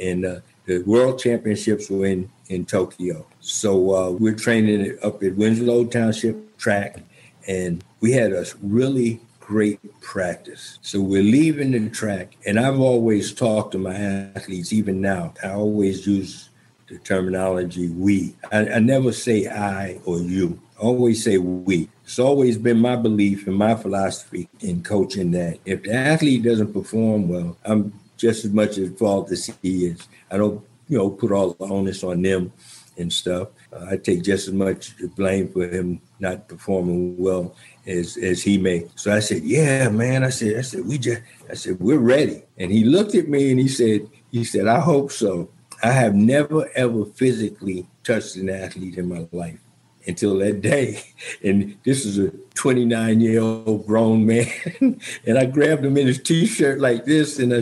and 0.00 0.24
uh, 0.24 0.40
the 0.66 0.82
world 0.82 1.18
championships 1.18 1.88
were 1.88 2.06
in 2.06 2.30
in 2.48 2.66
Tokyo. 2.66 3.26
So 3.40 3.94
uh, 3.94 4.10
we're 4.10 4.34
training 4.34 4.98
up 5.02 5.22
at 5.22 5.36
Winslow 5.36 5.86
Township 5.86 6.58
track 6.58 7.02
and 7.46 7.82
we 8.00 8.12
had 8.12 8.32
a 8.32 8.44
really 8.62 9.20
great 9.46 9.80
practice. 10.00 10.78
So 10.82 11.00
we're 11.00 11.22
leaving 11.22 11.70
the 11.70 11.88
track, 11.88 12.36
and 12.44 12.58
I've 12.58 12.80
always 12.80 13.32
talked 13.32 13.72
to 13.72 13.78
my 13.78 13.94
athletes, 13.94 14.72
even 14.72 15.00
now. 15.00 15.34
I 15.42 15.50
always 15.50 16.04
use 16.04 16.50
the 16.88 16.98
terminology 16.98 17.88
we. 17.88 18.34
I, 18.52 18.68
I 18.68 18.78
never 18.78 19.12
say 19.12 19.48
I 19.48 20.00
or 20.04 20.18
you. 20.18 20.60
I 20.78 20.82
always 20.82 21.24
say 21.24 21.38
we. 21.38 21.88
It's 22.04 22.18
always 22.18 22.58
been 22.58 22.78
my 22.78 22.96
belief 22.96 23.46
and 23.46 23.56
my 23.56 23.74
philosophy 23.74 24.48
in 24.60 24.82
coaching 24.82 25.32
that 25.32 25.58
if 25.64 25.82
the 25.82 25.94
athlete 25.94 26.44
doesn't 26.44 26.72
perform 26.72 27.28
well, 27.28 27.56
I'm 27.64 27.92
just 28.16 28.44
as 28.44 28.52
much 28.52 28.78
at 28.78 28.98
fault 28.98 29.30
as 29.32 29.50
he 29.62 29.86
is. 29.86 30.06
I 30.30 30.36
don't, 30.36 30.64
you 30.88 30.98
know, 30.98 31.10
put 31.10 31.32
all 31.32 31.54
the 31.54 31.64
onus 31.64 32.04
on 32.04 32.22
them 32.22 32.52
and 32.96 33.12
stuff. 33.12 33.48
Uh, 33.72 33.86
I 33.90 33.96
take 33.96 34.22
just 34.22 34.48
as 34.48 34.54
much 34.54 34.94
blame 35.16 35.48
for 35.48 35.68
him 35.68 36.00
not 36.18 36.48
performing 36.48 37.16
well 37.18 37.54
as 37.86 38.16
as 38.16 38.42
he 38.42 38.58
may. 38.58 38.86
So 38.94 39.12
I 39.12 39.20
said, 39.20 39.42
"Yeah, 39.42 39.88
man." 39.88 40.24
I 40.24 40.30
said, 40.30 40.56
"I 40.56 40.62
said 40.62 40.86
we 40.86 40.98
just." 40.98 41.22
I 41.50 41.54
said, 41.54 41.78
"We're 41.80 41.98
ready." 41.98 42.42
And 42.56 42.70
he 42.70 42.84
looked 42.84 43.14
at 43.14 43.28
me 43.28 43.50
and 43.50 43.60
he 43.60 43.68
said, 43.68 44.08
"He 44.30 44.44
said 44.44 44.66
I 44.66 44.80
hope 44.80 45.12
so." 45.12 45.50
I 45.82 45.92
have 45.92 46.14
never 46.14 46.68
ever 46.74 47.04
physically 47.04 47.86
touched 48.04 48.36
an 48.36 48.48
athlete 48.48 48.98
in 48.98 49.08
my 49.08 49.26
life 49.32 49.60
until 50.06 50.38
that 50.38 50.60
day. 50.60 51.02
And 51.44 51.76
this 51.84 52.04
is 52.04 52.18
a 52.18 52.30
29 52.54 53.20
year 53.20 53.40
old 53.40 53.86
grown 53.86 54.26
man. 54.26 54.50
and 55.26 55.38
I 55.38 55.44
grabbed 55.46 55.84
him 55.84 55.96
in 55.96 56.06
his 56.06 56.20
t 56.20 56.46
shirt 56.46 56.80
like 56.80 57.04
this. 57.04 57.38
And 57.38 57.52
I, 57.52 57.58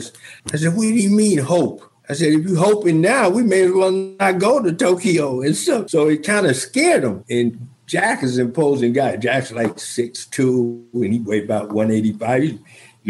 I 0.53 0.57
said, 0.57 0.75
What 0.75 0.83
do 0.83 0.89
you 0.89 1.11
mean, 1.11 1.39
hope? 1.39 1.91
I 2.09 2.13
said, 2.13 2.35
if 2.35 2.47
you're 2.47 2.59
hoping 2.59 3.01
now, 3.01 3.31
we 3.31 3.43
may 3.43 3.63
as 3.63 3.73
well 3.73 3.91
not 3.91 4.39
go 4.39 4.63
to 4.63 4.73
Tokyo 4.73 5.41
and 5.41 5.57
stuff. 5.57 5.89
So 5.89 6.09
it 6.09 6.23
kind 6.23 6.47
of 6.47 6.55
scared 6.55 7.03
him. 7.03 7.25
And 7.31 7.69
Jack 7.87 8.23
is 8.23 8.37
an 8.37 8.47
imposing 8.47 8.93
guy. 8.93 9.17
Jack's 9.17 9.53
like 9.53 9.79
six 9.79 10.27
two, 10.27 10.87
and 10.93 11.13
he 11.13 11.21
weighed 11.21 11.45
about 11.45 11.73
185 11.73 12.43
he 12.43 12.59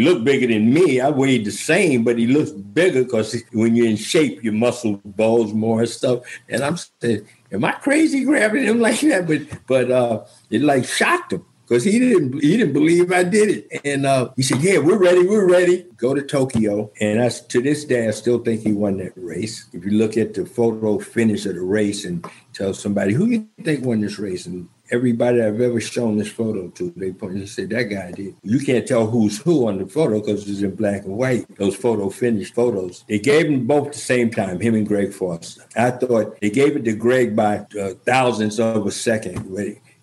looked 0.03 0.23
bigger 0.25 0.47
than 0.47 0.73
me. 0.73 0.99
I 0.99 1.09
weighed 1.09 1.45
the 1.45 1.51
same, 1.51 2.03
but 2.03 2.17
he 2.17 2.27
looks 2.27 2.51
bigger 2.51 3.03
because 3.03 3.41
when 3.53 3.75
you're 3.75 3.87
in 3.87 3.95
shape, 3.95 4.43
your 4.43 4.53
muscle 4.53 4.99
bulge 5.05 5.53
more 5.53 5.79
and 5.79 5.89
stuff. 5.89 6.23
And 6.49 6.63
I'm 6.63 6.77
saying, 6.77 7.27
am 7.51 7.65
I 7.65 7.73
crazy 7.73 8.23
grabbing 8.23 8.63
him 8.63 8.79
like 8.87 8.99
that? 9.01 9.27
But 9.27 9.41
but 9.67 9.91
uh, 9.91 10.25
it 10.49 10.61
like 10.61 10.85
shocked 10.85 11.33
him 11.33 11.45
because 11.67 11.83
he 11.83 11.97
didn't 11.97 12.41
he 12.41 12.57
didn't 12.57 12.73
believe 12.73 13.11
I 13.11 13.23
did 13.23 13.49
it. 13.49 13.81
And 13.83 14.05
uh, 14.05 14.29
he 14.35 14.43
said, 14.43 14.61
"Yeah, 14.61 14.79
we're 14.79 14.97
ready. 14.97 15.25
We're 15.25 15.49
ready. 15.49 15.85
Go 15.97 16.13
to 16.13 16.21
Tokyo." 16.21 16.91
And 16.99 17.21
I, 17.21 17.29
to 17.29 17.61
this 17.61 17.85
day, 17.85 18.07
I 18.07 18.11
still 18.11 18.39
think 18.39 18.61
he 18.61 18.73
won 18.73 18.97
that 18.97 19.13
race. 19.15 19.65
If 19.73 19.85
you 19.85 19.91
look 19.91 20.17
at 20.17 20.33
the 20.33 20.45
photo 20.45 20.99
finish 20.99 21.45
of 21.45 21.55
the 21.55 21.61
race 21.61 22.05
and 22.05 22.25
tell 22.53 22.73
somebody 22.73 23.13
who 23.13 23.25
you 23.27 23.47
think 23.63 23.85
won 23.85 24.01
this 24.01 24.19
race, 24.19 24.45
and 24.45 24.67
everybody 24.91 25.41
I've 25.41 25.59
ever 25.61 25.79
shown 25.79 26.17
this 26.17 26.31
photo 26.31 26.67
to, 26.69 26.93
they 26.95 27.11
point 27.11 27.33
and 27.33 27.49
say 27.49 27.65
that 27.65 27.83
guy 27.83 28.11
did. 28.11 28.35
You 28.43 28.59
can't 28.59 28.87
tell 28.87 29.07
who's 29.07 29.39
who 29.39 29.67
on 29.67 29.79
the 29.79 29.87
photo 29.87 30.19
because 30.19 30.47
it's 30.49 30.61
in 30.61 30.75
black 30.75 31.03
and 31.03 31.17
white. 31.17 31.45
Those 31.57 31.75
photo 31.75 32.09
finished 32.09 32.53
photos. 32.53 33.03
They 33.07 33.19
gave 33.19 33.45
them 33.45 33.65
both 33.65 33.93
the 33.93 33.99
same 33.99 34.31
time, 34.31 34.59
him 34.59 34.75
and 34.75 34.87
Greg 34.87 35.13
Foster. 35.13 35.63
I 35.75 35.91
thought 35.91 36.39
they 36.39 36.49
gave 36.49 36.75
it 36.75 36.85
to 36.85 36.93
Greg 36.93 37.35
by 37.35 37.65
uh, 37.79 37.93
thousandths 38.05 38.59
of 38.59 38.85
a 38.85 38.91
second. 38.91 39.53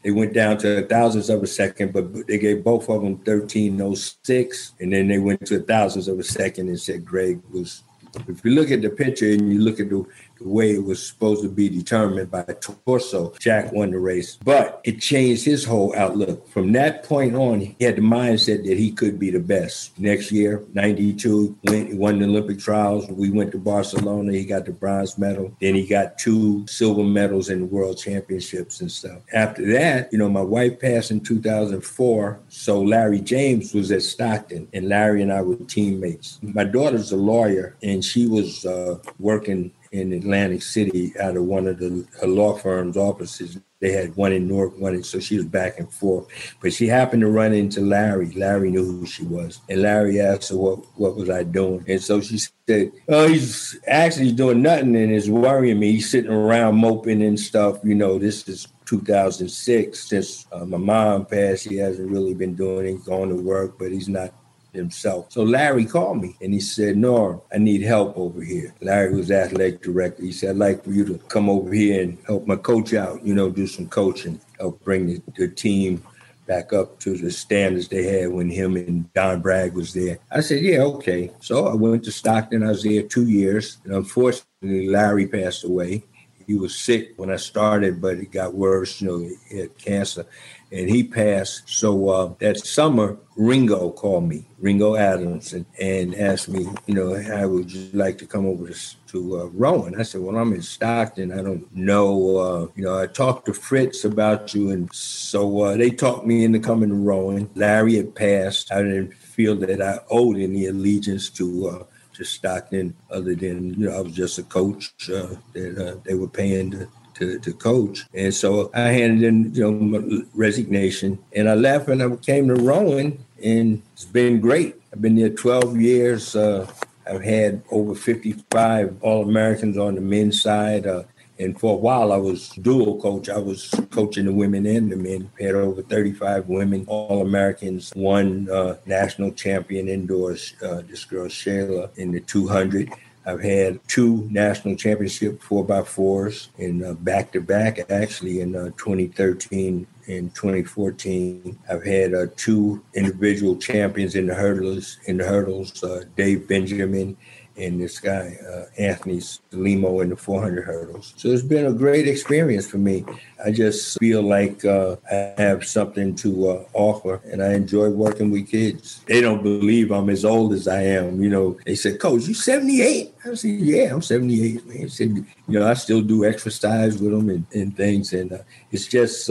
They 0.03 0.11
went 0.11 0.35
down 0.35 0.59
to 0.59 0.85
thousands 0.87 1.30
of 1.30 1.43
a 1.43 1.47
second, 1.47 1.93
but 1.93 2.26
they 2.26 2.39
gave 2.39 2.64
both 2.64 2.89
of 2.89 3.03
them 3.03 3.14
1306. 3.14 4.72
And 4.80 4.93
then 4.93 5.09
they 5.09 5.18
went 5.18 5.47
to 5.47 5.61
thousands 5.61 6.09
of 6.09 6.18
a 6.18 6.24
second 6.24 6.68
and 6.68 6.80
said 6.80 7.05
Greg 7.05 7.41
was. 7.51 7.83
If 8.28 8.45
you 8.45 8.51
look 8.51 8.70
at 8.70 8.83
the 8.83 8.91
picture 8.91 9.30
and 9.33 9.51
you 9.51 9.61
look 9.61 9.80
at 9.80 9.89
the 9.89 10.05
the 10.43 10.49
way 10.49 10.74
it 10.74 10.84
was 10.84 11.05
supposed 11.07 11.43
to 11.43 11.49
be 11.49 11.68
determined 11.68 12.30
by 12.30 12.43
torso, 12.61 13.32
Jack 13.38 13.72
won 13.72 13.90
the 13.90 13.99
race. 13.99 14.36
But 14.45 14.80
it 14.84 15.01
changed 15.01 15.45
his 15.45 15.64
whole 15.64 15.95
outlook. 15.97 16.49
From 16.49 16.72
that 16.72 17.05
point 17.05 17.34
on, 17.34 17.61
he 17.61 17.84
had 17.84 17.97
the 17.97 18.03
mindset 18.03 18.64
that 18.66 18.78
he 18.78 18.90
could 18.93 19.18
be 19.18 19.30
the 19.30 19.40
best. 19.40 19.99
Next 19.99 20.32
year, 20.32 20.64
92, 20.74 21.57
went, 21.64 21.97
won 21.97 22.18
the 22.18 22.26
Olympic 22.26 22.59
trials. 22.59 23.09
We 23.09 23.30
went 23.30 23.53
to 23.53 23.59
Barcelona. 23.59 24.32
He 24.32 24.45
got 24.45 24.66
the 24.66 24.72
bronze 24.72 25.18
medal. 25.18 25.55
Then 25.61 25.74
he 25.74 25.86
got 25.86 26.18
two 26.18 26.66
silver 26.66 27.05
medals 27.05 27.49
in 27.49 27.61
the 27.61 27.66
world 27.66 27.99
championships 27.99 28.80
and 28.80 28.90
stuff. 28.90 29.18
After 29.32 29.70
that, 29.72 30.12
you 30.12 30.18
know, 30.18 30.28
my 30.28 30.43
wife 30.43 30.80
passed 30.80 31.11
in 31.11 31.20
2004. 31.20 32.40
So 32.49 32.82
Larry 32.82 33.20
James 33.20 33.74
was 33.74 33.90
at 33.90 34.03
Stockton, 34.03 34.68
and 34.72 34.88
Larry 34.88 35.22
and 35.22 35.32
I 35.32 35.43
were 35.43 35.57
teammates. 35.57 36.38
My 36.43 36.64
daughter's 36.64 37.12
a 37.12 37.16
lawyer, 37.16 37.76
and 37.82 38.05
she 38.05 38.26
was 38.26 38.64
uh, 38.64 38.99
working 39.18 39.72
in 39.93 40.12
Atlantic 40.14 40.62
City 40.62 41.12
out 41.20 41.36
of 41.36 41.45
one 41.45 41.66
of 41.66 41.78
the 41.78 42.07
law 42.24 42.57
firm's 42.57 42.97
offices. 42.97 43.59
They 43.80 43.93
had 43.93 44.16
one 44.16 44.32
in 44.32 44.49
North, 44.49 44.76
one 44.78 44.95
in, 44.95 45.03
so 45.03 45.20
she 45.20 45.36
was 45.36 45.45
back 45.45 45.78
and 45.78 45.93
forth. 45.93 46.26
But 46.62 46.72
she 46.72 46.86
happened 46.86 47.20
to 47.22 47.28
run 47.28 47.53
into 47.53 47.80
Larry. 47.80 48.30
Larry 48.32 48.70
knew 48.70 48.84
who 48.84 49.07
she 49.07 49.24
was. 49.24 49.61
And 49.68 49.82
Larry 49.82 50.20
asked 50.20 50.49
her, 50.51 50.57
what, 50.57 50.78
what 50.97 51.16
was 51.16 51.28
I 51.28 51.43
doing? 51.43 51.84
And 51.86 52.01
so 52.01 52.20
she 52.20 52.38
said, 52.38 52.93
oh, 53.09 53.28
he's 53.28 53.78
actually 53.86 54.32
doing 54.32 54.62
nothing 54.62 54.97
and 54.97 55.12
is 55.12 55.28
worrying 55.28 55.78
me. 55.78 55.93
He's 55.93 56.11
sitting 56.11 56.30
around 56.30 56.76
moping 56.76 57.22
and 57.22 57.38
stuff. 57.38 57.78
You 57.84 57.95
know, 57.95 58.18
this 58.18 58.49
is 58.49 58.68
2006. 58.86 60.09
Since 60.09 60.47
uh, 60.53 60.64
my 60.64 60.78
mom 60.78 61.26
passed, 61.26 61.68
he 61.68 61.76
hasn't 61.76 62.11
really 62.11 62.34
been 62.34 62.55
doing 62.55 62.86
it, 62.86 63.05
going 63.05 63.28
to 63.28 63.43
work, 63.43 63.78
but 63.78 63.93
he's 63.93 64.09
not 64.09 64.32
himself. 64.72 65.30
So 65.30 65.42
Larry 65.42 65.84
called 65.84 66.22
me 66.22 66.36
and 66.40 66.52
he 66.52 66.60
said, 66.60 66.96
Norm, 66.96 67.40
I 67.52 67.58
need 67.58 67.82
help 67.82 68.16
over 68.16 68.42
here. 68.42 68.74
Larry 68.80 69.14
was 69.14 69.30
athletic 69.30 69.82
director. 69.82 70.22
He 70.22 70.32
said, 70.32 70.50
I'd 70.50 70.56
like 70.56 70.84
for 70.84 70.90
you 70.90 71.04
to 71.06 71.18
come 71.28 71.48
over 71.48 71.72
here 71.72 72.02
and 72.02 72.18
help 72.26 72.46
my 72.46 72.56
coach 72.56 72.94
out, 72.94 73.24
you 73.24 73.34
know, 73.34 73.50
do 73.50 73.66
some 73.66 73.88
coaching, 73.88 74.40
help 74.58 74.82
bring 74.82 75.06
the, 75.06 75.22
the 75.36 75.48
team 75.48 76.02
back 76.46 76.72
up 76.72 76.98
to 77.00 77.16
the 77.16 77.30
standards 77.30 77.88
they 77.88 78.04
had 78.04 78.30
when 78.30 78.50
him 78.50 78.76
and 78.76 79.12
Don 79.14 79.40
Bragg 79.40 79.74
was 79.74 79.94
there. 79.94 80.18
I 80.30 80.40
said, 80.40 80.62
yeah, 80.62 80.80
okay. 80.80 81.30
So 81.40 81.66
I 81.66 81.74
went 81.74 82.04
to 82.04 82.12
Stockton. 82.12 82.64
I 82.64 82.68
was 82.68 82.82
there 82.82 83.02
two 83.02 83.28
years. 83.28 83.78
And 83.84 83.94
unfortunately, 83.94 84.88
Larry 84.88 85.26
passed 85.26 85.64
away. 85.64 86.04
He 86.53 86.59
was 86.59 86.76
sick 86.76 87.14
when 87.16 87.30
I 87.30 87.36
started, 87.36 88.03
but 88.03 88.18
it 88.18 88.30
got 88.30 88.53
worse. 88.53 89.00
You 89.00 89.09
know, 89.09 89.30
he 89.48 89.57
had 89.57 89.78
cancer 89.78 90.26
and 90.70 90.86
he 90.86 91.03
passed. 91.03 91.62
So 91.66 92.11
uh, 92.11 92.34
that 92.40 92.59
summer, 92.59 93.16
Ringo 93.36 93.88
called 93.88 94.28
me, 94.28 94.44
Ringo 94.59 94.94
Adams, 94.96 95.55
and, 95.55 95.64
and, 95.80 96.14
asked 96.14 96.50
me, 96.50 96.68
you 96.86 96.94
know, 96.94 97.22
how 97.22 97.48
would 97.48 97.72
you 97.72 97.88
like 97.94 98.18
to 98.18 98.26
come 98.26 98.44
over 98.44 98.68
to, 98.68 98.96
to 99.07 99.40
uh, 99.40 99.44
Rowan? 99.55 99.98
I 99.98 100.03
said, 100.03 100.20
well, 100.20 100.36
I'm 100.36 100.53
in 100.53 100.61
Stockton. 100.61 101.32
I 101.32 101.40
don't 101.40 101.74
know. 101.74 102.36
Uh, 102.36 102.66
you 102.76 102.84
know, 102.84 102.98
I 102.98 103.07
talked 103.07 103.46
to 103.46 103.55
Fritz 103.55 104.05
about 104.05 104.53
you, 104.53 104.72
and 104.72 104.94
so 104.94 105.62
uh, 105.62 105.76
they 105.78 105.88
talked 105.88 106.26
me 106.26 106.44
into 106.44 106.61
coming 106.61 106.90
to 106.90 106.94
Rowan. 106.94 107.48
Larry 107.55 107.96
had 107.96 108.14
passed. 108.14 108.70
I 108.70 108.82
didn't 108.82 109.14
feel 109.14 109.57
that 109.57 109.80
I 109.80 110.00
owed 110.11 110.36
any 110.36 110.66
allegiance 110.66 111.30
to 111.30 111.68
uh, 111.68 111.84
to 112.22 112.28
Stockton, 112.28 112.94
other 113.10 113.34
than 113.34 113.74
you 113.74 113.88
know 113.88 113.96
I 113.96 114.00
was 114.00 114.14
just 114.14 114.38
a 114.38 114.42
coach 114.42 114.92
uh, 115.10 115.34
that 115.52 115.78
uh, 115.78 116.00
they 116.04 116.14
were 116.14 116.28
paying 116.28 116.70
to 116.72 116.88
to, 117.14 117.38
to 117.38 117.52
coach. 117.52 118.04
And 118.14 118.34
so 118.34 118.70
I 118.74 118.88
handed 118.88 119.22
in, 119.22 119.54
you 119.54 119.70
know, 119.70 120.24
resignation 120.34 121.18
and 121.34 121.48
I 121.48 121.54
left 121.54 121.88
and 121.88 122.02
I 122.02 122.16
came 122.16 122.48
to 122.48 122.54
Rowan 122.54 123.24
and 123.42 123.82
it's 123.92 124.04
been 124.04 124.40
great. 124.40 124.76
I've 124.92 125.02
been 125.02 125.16
there 125.16 125.28
12 125.28 125.80
years. 125.80 126.34
Uh, 126.34 126.70
I've 127.06 127.22
had 127.22 127.62
over 127.70 127.94
55 127.94 128.96
All 129.02 129.22
Americans 129.22 129.76
on 129.76 129.94
the 129.96 130.00
men's 130.00 130.40
side. 130.40 130.86
Uh, 130.86 131.04
and 131.39 131.59
for 131.59 131.74
a 131.74 131.78
while, 131.78 132.12
I 132.12 132.16
was 132.16 132.51
dual 132.51 133.01
coach. 133.01 133.28
I 133.28 133.39
was 133.39 133.74
coaching 133.91 134.26
the 134.26 134.33
women 134.33 134.66
and 134.66 134.93
the 134.93 134.97
men. 134.97 135.30
Had 135.41 135.55
over 135.55 135.83
35 135.83 136.49
women, 136.49 136.85
All 136.87 137.22
Americans, 137.22 137.91
one 137.95 138.49
uh, 138.51 138.76
national 138.87 139.33
champion 139.33 139.89
indoors, 139.89 140.55
uh, 140.62 140.83
this 140.89 141.05
girl 141.05 141.26
Shayla, 141.26 141.97
in 141.97 142.12
the 142.12 142.20
200. 142.20 142.93
I've 143.24 143.43
had 143.43 143.78
two 143.87 144.28
national 144.30 144.74
championship 144.74 145.41
four 145.43 145.64
by 145.64 145.85
fours 145.85 146.49
in 146.59 146.95
back 146.97 147.33
to 147.33 147.41
back. 147.41 147.78
Actually, 147.91 148.41
in 148.41 148.57
uh, 148.57 148.70
2013 148.76 149.87
and 150.09 150.35
2014, 150.35 151.57
I've 151.70 151.85
had 151.85 152.14
uh, 152.14 152.26
two 152.37 152.83
individual 152.95 153.57
champions 153.57 154.16
in 154.16 154.26
the 154.26 154.35
hurdles. 154.35 154.99
In 155.07 155.18
the 155.18 155.24
hurdles, 155.24 155.83
uh, 155.85 156.03
Dave 156.16 156.49
Benjamin 156.49 157.16
and 157.57 157.80
this 157.80 157.98
guy 158.00 158.36
uh, 158.48 158.64
Anthony 158.78 159.20
Limo 159.53 160.00
in 160.00 160.11
the 160.11 160.16
400 160.16 160.64
hurdles. 160.64 161.14
So 161.16 161.28
it's 161.28 161.42
been 161.42 161.66
a 161.66 161.72
great 161.72 162.09
experience 162.09 162.66
for 162.68 162.78
me. 162.78 163.05
I 163.44 163.50
just 163.50 163.98
feel 163.98 164.22
like 164.22 164.64
uh, 164.64 164.96
I 165.11 165.34
have 165.36 165.64
something 165.64 166.14
to 166.16 166.48
uh, 166.48 166.64
offer, 166.72 167.20
and 167.30 167.42
I 167.42 167.55
enjoy 167.55 167.90
working 167.90 168.30
with 168.30 168.48
kids. 168.48 169.03
They 169.07 169.20
don't 169.20 169.42
believe 169.42 169.90
I'm 169.90 170.11
as 170.11 170.24
old 170.24 170.53
as 170.53 170.68
I 170.68 170.82
am. 170.82 171.22
You 171.22 171.30
know, 171.30 171.59
they 171.64 171.74
said, 171.74 171.98
"Coach, 171.98 172.26
you 172.26 172.34
78?" 172.34 173.14
I 173.24 173.34
said, 173.34 173.48
"Yeah, 173.48 173.92
I'm 173.92 174.03
78." 174.03 174.66
Man, 174.66 174.88
said, 174.88 175.09
"You 175.48 175.59
know, 175.61 175.68
I 175.68 175.74
still 175.74 176.03
do 176.03 176.24
exercise 176.24 176.98
with 176.98 177.12
them 177.12 177.30
and, 177.30 177.46
and 177.53 177.76
things, 177.76 178.12
and 178.12 178.32
uh, 178.32 178.38
it's 178.70 178.86
just." 178.86 179.30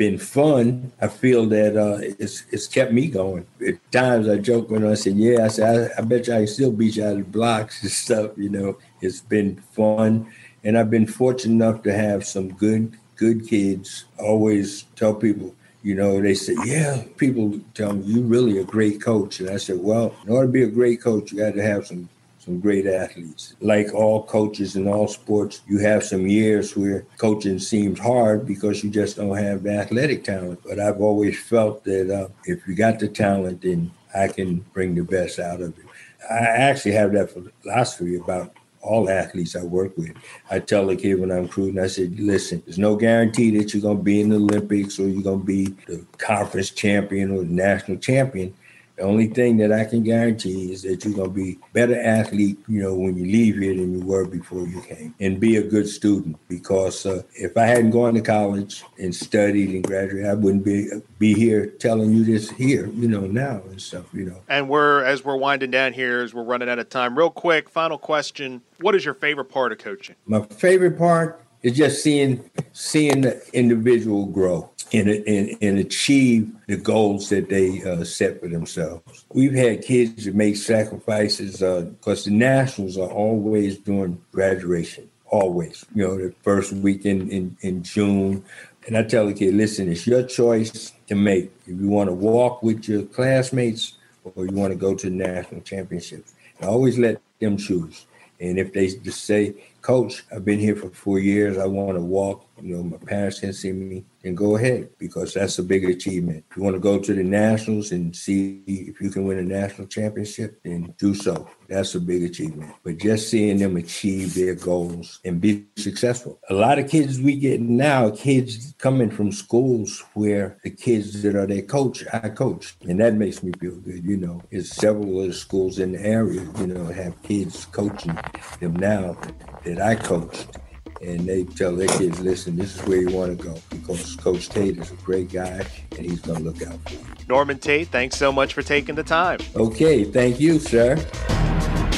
Been 0.00 0.16
fun. 0.16 0.92
I 0.98 1.08
feel 1.08 1.44
that 1.48 1.76
uh, 1.76 1.98
it's 2.18 2.44
it's 2.50 2.66
kept 2.66 2.90
me 2.90 3.08
going. 3.08 3.44
At 3.60 3.76
times 3.92 4.30
I 4.30 4.38
joke 4.38 4.70
when 4.70 4.86
I 4.86 4.94
say, 4.94 5.10
"Yeah," 5.10 5.44
I 5.44 5.48
said, 5.48 5.92
I, 5.92 6.00
"I 6.00 6.02
bet 6.06 6.26
you 6.26 6.32
I 6.32 6.38
can 6.38 6.46
still 6.46 6.72
beat 6.72 6.96
you 6.96 7.04
out 7.04 7.18
of 7.18 7.18
the 7.18 7.24
blocks 7.24 7.82
and 7.82 7.90
stuff." 7.90 8.30
You 8.38 8.48
know, 8.48 8.78
it's 9.02 9.20
been 9.20 9.56
fun, 9.72 10.32
and 10.64 10.78
I've 10.78 10.88
been 10.88 11.06
fortunate 11.06 11.52
enough 11.52 11.82
to 11.82 11.92
have 11.92 12.24
some 12.24 12.48
good 12.54 12.96
good 13.16 13.46
kids. 13.46 14.06
Always 14.18 14.84
tell 14.96 15.12
people, 15.14 15.54
you 15.82 15.94
know, 15.94 16.18
they 16.18 16.32
say, 16.32 16.56
"Yeah." 16.64 17.04
People 17.18 17.60
tell 17.74 17.92
me, 17.92 18.06
you're 18.06 18.24
really 18.24 18.56
a 18.56 18.64
great 18.64 19.02
coach," 19.02 19.38
and 19.38 19.50
I 19.50 19.58
said, 19.58 19.80
"Well, 19.80 20.14
in 20.24 20.32
order 20.32 20.46
to 20.46 20.52
be 20.52 20.62
a 20.62 20.76
great 20.80 21.02
coach, 21.02 21.30
you 21.30 21.40
got 21.40 21.52
to 21.56 21.62
have 21.62 21.86
some 21.86 22.08
some 22.50 22.60
great 22.60 22.86
athletes. 22.86 23.54
Like 23.60 23.94
all 23.94 24.24
coaches 24.24 24.74
in 24.74 24.88
all 24.88 25.06
sports, 25.06 25.62
you 25.68 25.78
have 25.78 26.02
some 26.02 26.26
years 26.26 26.76
where 26.76 27.06
coaching 27.18 27.60
seems 27.60 28.00
hard 28.00 28.44
because 28.44 28.82
you 28.82 28.90
just 28.90 29.16
don't 29.16 29.36
have 29.36 29.62
the 29.62 29.70
athletic 29.70 30.24
talent. 30.24 30.60
But 30.66 30.80
I've 30.80 31.00
always 31.00 31.40
felt 31.40 31.84
that 31.84 32.10
uh, 32.10 32.28
if 32.44 32.66
you 32.66 32.74
got 32.74 32.98
the 32.98 33.08
talent, 33.08 33.62
then 33.62 33.92
I 34.14 34.28
can 34.28 34.64
bring 34.72 34.96
the 34.96 35.04
best 35.04 35.38
out 35.38 35.60
of 35.60 35.78
it. 35.78 35.84
I 36.28 36.38
actually 36.38 36.92
have 36.92 37.12
that 37.12 37.30
philosophy 37.62 38.16
about 38.16 38.52
all 38.82 39.08
athletes 39.08 39.54
I 39.54 39.62
work 39.62 39.96
with. 39.96 40.12
I 40.50 40.58
tell 40.58 40.86
the 40.86 40.96
kid 40.96 41.20
when 41.20 41.30
I'm 41.30 41.42
recruiting, 41.42 41.78
I 41.78 41.86
said, 41.86 42.18
listen, 42.18 42.62
there's 42.64 42.78
no 42.78 42.96
guarantee 42.96 43.56
that 43.58 43.72
you're 43.72 43.82
going 43.82 43.98
to 43.98 44.02
be 44.02 44.20
in 44.20 44.30
the 44.30 44.36
Olympics 44.36 44.98
or 44.98 45.06
you're 45.06 45.22
going 45.22 45.40
to 45.40 45.46
be 45.46 45.66
the 45.86 46.04
conference 46.18 46.70
champion 46.70 47.30
or 47.30 47.44
the 47.44 47.52
national 47.52 47.98
champion. 47.98 48.54
The 49.00 49.06
only 49.06 49.28
thing 49.28 49.56
that 49.56 49.72
I 49.72 49.86
can 49.86 50.02
guarantee 50.02 50.72
is 50.72 50.82
that 50.82 51.02
you're 51.06 51.14
going 51.14 51.30
to 51.30 51.34
be 51.34 51.58
better 51.72 51.98
athlete, 51.98 52.58
you 52.68 52.82
know, 52.82 52.94
when 52.94 53.16
you 53.16 53.24
leave 53.24 53.56
here 53.56 53.74
than 53.74 53.98
you 53.98 54.04
were 54.04 54.26
before 54.26 54.66
you 54.66 54.82
came, 54.82 55.14
and 55.18 55.40
be 55.40 55.56
a 55.56 55.62
good 55.62 55.88
student. 55.88 56.36
Because 56.48 57.06
uh, 57.06 57.22
if 57.32 57.56
I 57.56 57.64
hadn't 57.64 57.92
gone 57.92 58.12
to 58.12 58.20
college 58.20 58.84
and 58.98 59.14
studied 59.14 59.70
and 59.70 59.82
graduated, 59.82 60.28
I 60.28 60.34
wouldn't 60.34 60.66
be 60.66 60.90
be 61.18 61.32
here 61.32 61.64
telling 61.64 62.12
you 62.12 62.24
this 62.24 62.50
here, 62.50 62.88
you 62.88 63.08
know, 63.08 63.22
now 63.22 63.62
and 63.70 63.80
stuff, 63.80 64.04
you 64.12 64.26
know. 64.26 64.42
And 64.50 64.68
we're 64.68 65.02
as 65.02 65.24
we're 65.24 65.36
winding 65.36 65.70
down 65.70 65.94
here, 65.94 66.20
as 66.20 66.34
we're 66.34 66.42
running 66.42 66.68
out 66.68 66.78
of 66.78 66.90
time. 66.90 67.16
Real 67.16 67.30
quick, 67.30 67.70
final 67.70 67.96
question: 67.96 68.60
What 68.80 68.94
is 68.94 69.02
your 69.02 69.14
favorite 69.14 69.46
part 69.46 69.72
of 69.72 69.78
coaching? 69.78 70.16
My 70.26 70.42
favorite 70.42 70.98
part 70.98 71.42
is 71.62 71.74
just 71.74 72.02
seeing 72.02 72.50
seeing 72.74 73.22
the 73.22 73.42
individual 73.54 74.26
grow 74.26 74.69
and, 74.92 75.08
and, 75.08 75.56
and 75.60 75.78
achieve 75.78 76.50
the 76.66 76.76
goals 76.76 77.28
that 77.28 77.48
they 77.48 77.82
uh, 77.82 78.04
set 78.04 78.40
for 78.40 78.48
themselves. 78.48 79.24
We've 79.32 79.54
had 79.54 79.82
kids 79.82 80.24
that 80.24 80.34
make 80.34 80.56
sacrifices 80.56 81.60
because 81.60 82.26
uh, 82.26 82.30
the 82.30 82.36
nationals 82.36 82.98
are 82.98 83.08
always 83.08 83.78
doing 83.78 84.20
graduation 84.32 85.08
always. 85.30 85.84
You 85.94 86.06
know, 86.06 86.16
the 86.18 86.34
first 86.42 86.72
weekend 86.72 87.30
in, 87.30 87.56
in 87.60 87.82
June. 87.82 88.44
And 88.86 88.96
I 88.96 89.04
tell 89.04 89.26
the 89.26 89.34
kid, 89.34 89.54
listen, 89.54 89.90
it's 89.90 90.06
your 90.06 90.24
choice 90.24 90.92
to 91.06 91.14
make. 91.14 91.52
If 91.66 91.80
you 91.80 91.88
want 91.88 92.08
to 92.08 92.14
walk 92.14 92.62
with 92.62 92.88
your 92.88 93.02
classmates 93.02 93.94
or 94.24 94.46
you 94.46 94.54
want 94.54 94.72
to 94.72 94.78
go 94.78 94.94
to 94.94 95.08
the 95.08 95.16
national 95.16 95.62
championship. 95.62 96.24
I 96.60 96.66
always 96.66 96.98
let 96.98 97.20
them 97.40 97.56
choose. 97.56 98.06
And 98.40 98.58
if 98.58 98.72
they 98.72 98.88
just 98.88 99.24
say, 99.24 99.54
Coach, 99.82 100.24
I've 100.34 100.44
been 100.44 100.58
here 100.58 100.76
for 100.76 100.90
four 100.90 101.18
years, 101.18 101.56
I 101.58 101.66
want 101.66 101.96
to 101.96 102.02
walk, 102.02 102.46
you 102.62 102.76
know, 102.76 102.82
my 102.82 102.98
parents 102.98 103.40
can 103.40 103.52
see 103.52 103.72
me, 103.72 104.04
and 104.24 104.36
go 104.36 104.56
ahead 104.56 104.90
because 104.98 105.34
that's 105.34 105.58
a 105.58 105.62
big 105.62 105.84
achievement. 105.84 106.44
If 106.50 106.56
you 106.56 106.62
want 106.62 106.76
to 106.76 106.80
go 106.80 106.98
to 106.98 107.14
the 107.14 107.22
nationals 107.22 107.90
and 107.90 108.14
see 108.14 108.62
if 108.66 109.00
you 109.00 109.10
can 109.10 109.24
win 109.24 109.38
a 109.38 109.42
national 109.42 109.86
championship, 109.86 110.60
then 110.62 110.94
do 110.98 111.14
so. 111.14 111.48
That's 111.68 111.94
a 111.94 112.00
big 112.00 112.24
achievement. 112.24 112.74
But 112.84 112.98
just 112.98 113.30
seeing 113.30 113.58
them 113.58 113.76
achieve 113.76 114.34
their 114.34 114.54
goals 114.54 115.20
and 115.24 115.40
be 115.40 115.66
successful. 115.76 116.38
A 116.50 116.54
lot 116.54 116.78
of 116.78 116.90
kids 116.90 117.20
we 117.20 117.36
get 117.36 117.60
now, 117.60 118.10
kids 118.10 118.74
coming 118.78 119.10
from 119.10 119.32
schools 119.32 120.04
where 120.14 120.58
the 120.64 120.70
kids 120.70 121.22
that 121.22 121.36
are 121.36 121.46
their 121.46 121.62
coach, 121.62 122.04
I 122.12 122.28
coach. 122.28 122.76
And 122.82 123.00
that 123.00 123.14
makes 123.14 123.42
me 123.42 123.52
feel 123.58 123.76
good. 123.76 124.04
You 124.04 124.16
know, 124.16 124.42
there's 124.50 124.70
several 124.70 125.22
of 125.22 125.28
the 125.28 125.32
schools 125.32 125.78
in 125.78 125.92
the 125.92 126.04
area, 126.04 126.42
you 126.58 126.66
know, 126.66 126.84
have 126.86 127.22
kids 127.22 127.64
coaching 127.66 128.18
them 128.60 128.76
now 128.76 129.16
that 129.64 129.80
I 129.80 129.94
coached 129.94 130.58
and 131.02 131.20
they 131.20 131.44
tell 131.44 131.74
their 131.74 131.88
kids, 131.88 132.20
listen, 132.20 132.56
this 132.56 132.76
is 132.76 132.86
where 132.86 132.98
you 132.98 133.10
want 133.10 133.36
to 133.38 133.44
go 133.44 133.54
because 133.70 134.16
Coach 134.16 134.48
Tate 134.48 134.78
is 134.78 134.90
a 134.90 134.96
great 134.96 135.32
guy 135.32 135.64
and 135.96 136.06
he's 136.06 136.20
going 136.20 136.38
to 136.38 136.44
look 136.44 136.62
out 136.66 136.78
for 136.88 136.94
you. 136.94 137.00
Norman 137.28 137.58
Tate, 137.58 137.88
thanks 137.88 138.16
so 138.16 138.30
much 138.30 138.54
for 138.54 138.62
taking 138.62 138.94
the 138.94 139.04
time. 139.04 139.38
Okay, 139.56 140.04
thank 140.04 140.40
you, 140.40 140.58
sir. 140.58 140.96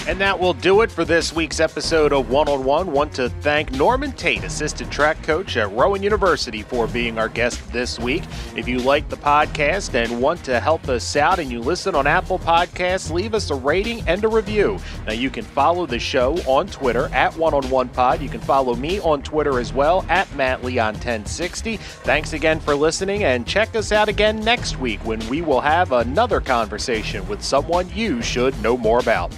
And 0.09 0.21
that 0.21 0.39
will 0.39 0.53
do 0.53 0.81
it 0.81 0.91
for 0.91 1.05
this 1.05 1.33
week's 1.33 1.61
episode 1.61 2.13
of 2.13 2.29
One 2.29 2.49
on 2.49 2.65
One. 2.65 2.91
Want 2.91 3.15
to 3.15 3.29
thank 3.29 3.71
Norman 3.71 4.11
Tate, 4.11 4.43
assistant 4.43 4.91
track 4.91 5.23
coach 5.23 5.57
at 5.57 5.71
Rowan 5.71 6.03
University, 6.03 6.63
for 6.63 6.89
being 6.89 7.19
our 7.19 7.29
guest 7.29 7.73
this 7.73 8.01
week. 8.01 8.25
If 8.57 8.67
you 8.67 8.79
like 8.81 9.09
the 9.09 9.17
podcast 9.17 9.95
and 9.95 10.21
want 10.21 10.45
to 10.45 10.59
help 10.59 10.89
us 10.89 11.15
out 11.15 11.39
and 11.39 11.53
you 11.53 11.61
listen 11.61 11.95
on 11.95 12.09
Apple 12.09 12.41
Podcasts, 12.41 13.13
leave 13.13 13.33
us 13.33 13.51
a 13.51 13.55
rating 13.55 14.03
and 14.09 14.25
a 14.25 14.29
review. 14.29 14.79
Now, 15.07 15.13
you 15.13 15.31
can 15.31 15.45
follow 15.45 15.87
the 15.87 16.01
show 16.01 16.35
on 16.47 16.67
Twitter 16.67 17.09
at 17.13 17.37
One 17.37 17.55
on 17.55 17.71
One 17.71 17.89
Pod. 17.89 18.21
You 18.21 18.29
can 18.29 18.41
follow 18.41 18.75
me 18.75 18.99
on 19.01 19.23
Twitter 19.23 19.61
as 19.61 19.73
well 19.73 20.05
at 20.09 20.35
Matt 20.35 20.65
Leon 20.65 20.95
1060. 20.95 21.77
Thanks 21.77 22.33
again 22.33 22.59
for 22.59 22.75
listening 22.75 23.23
and 23.23 23.47
check 23.47 23.77
us 23.77 23.93
out 23.93 24.09
again 24.09 24.41
next 24.41 24.81
week 24.81 24.99
when 25.07 25.27
we 25.29 25.43
will 25.43 25.61
have 25.61 25.93
another 25.93 26.41
conversation 26.41 27.27
with 27.29 27.41
someone 27.41 27.89
you 27.95 28.21
should 28.21 28.61
know 28.63 28.77
more 28.77 28.99
about. 28.99 29.33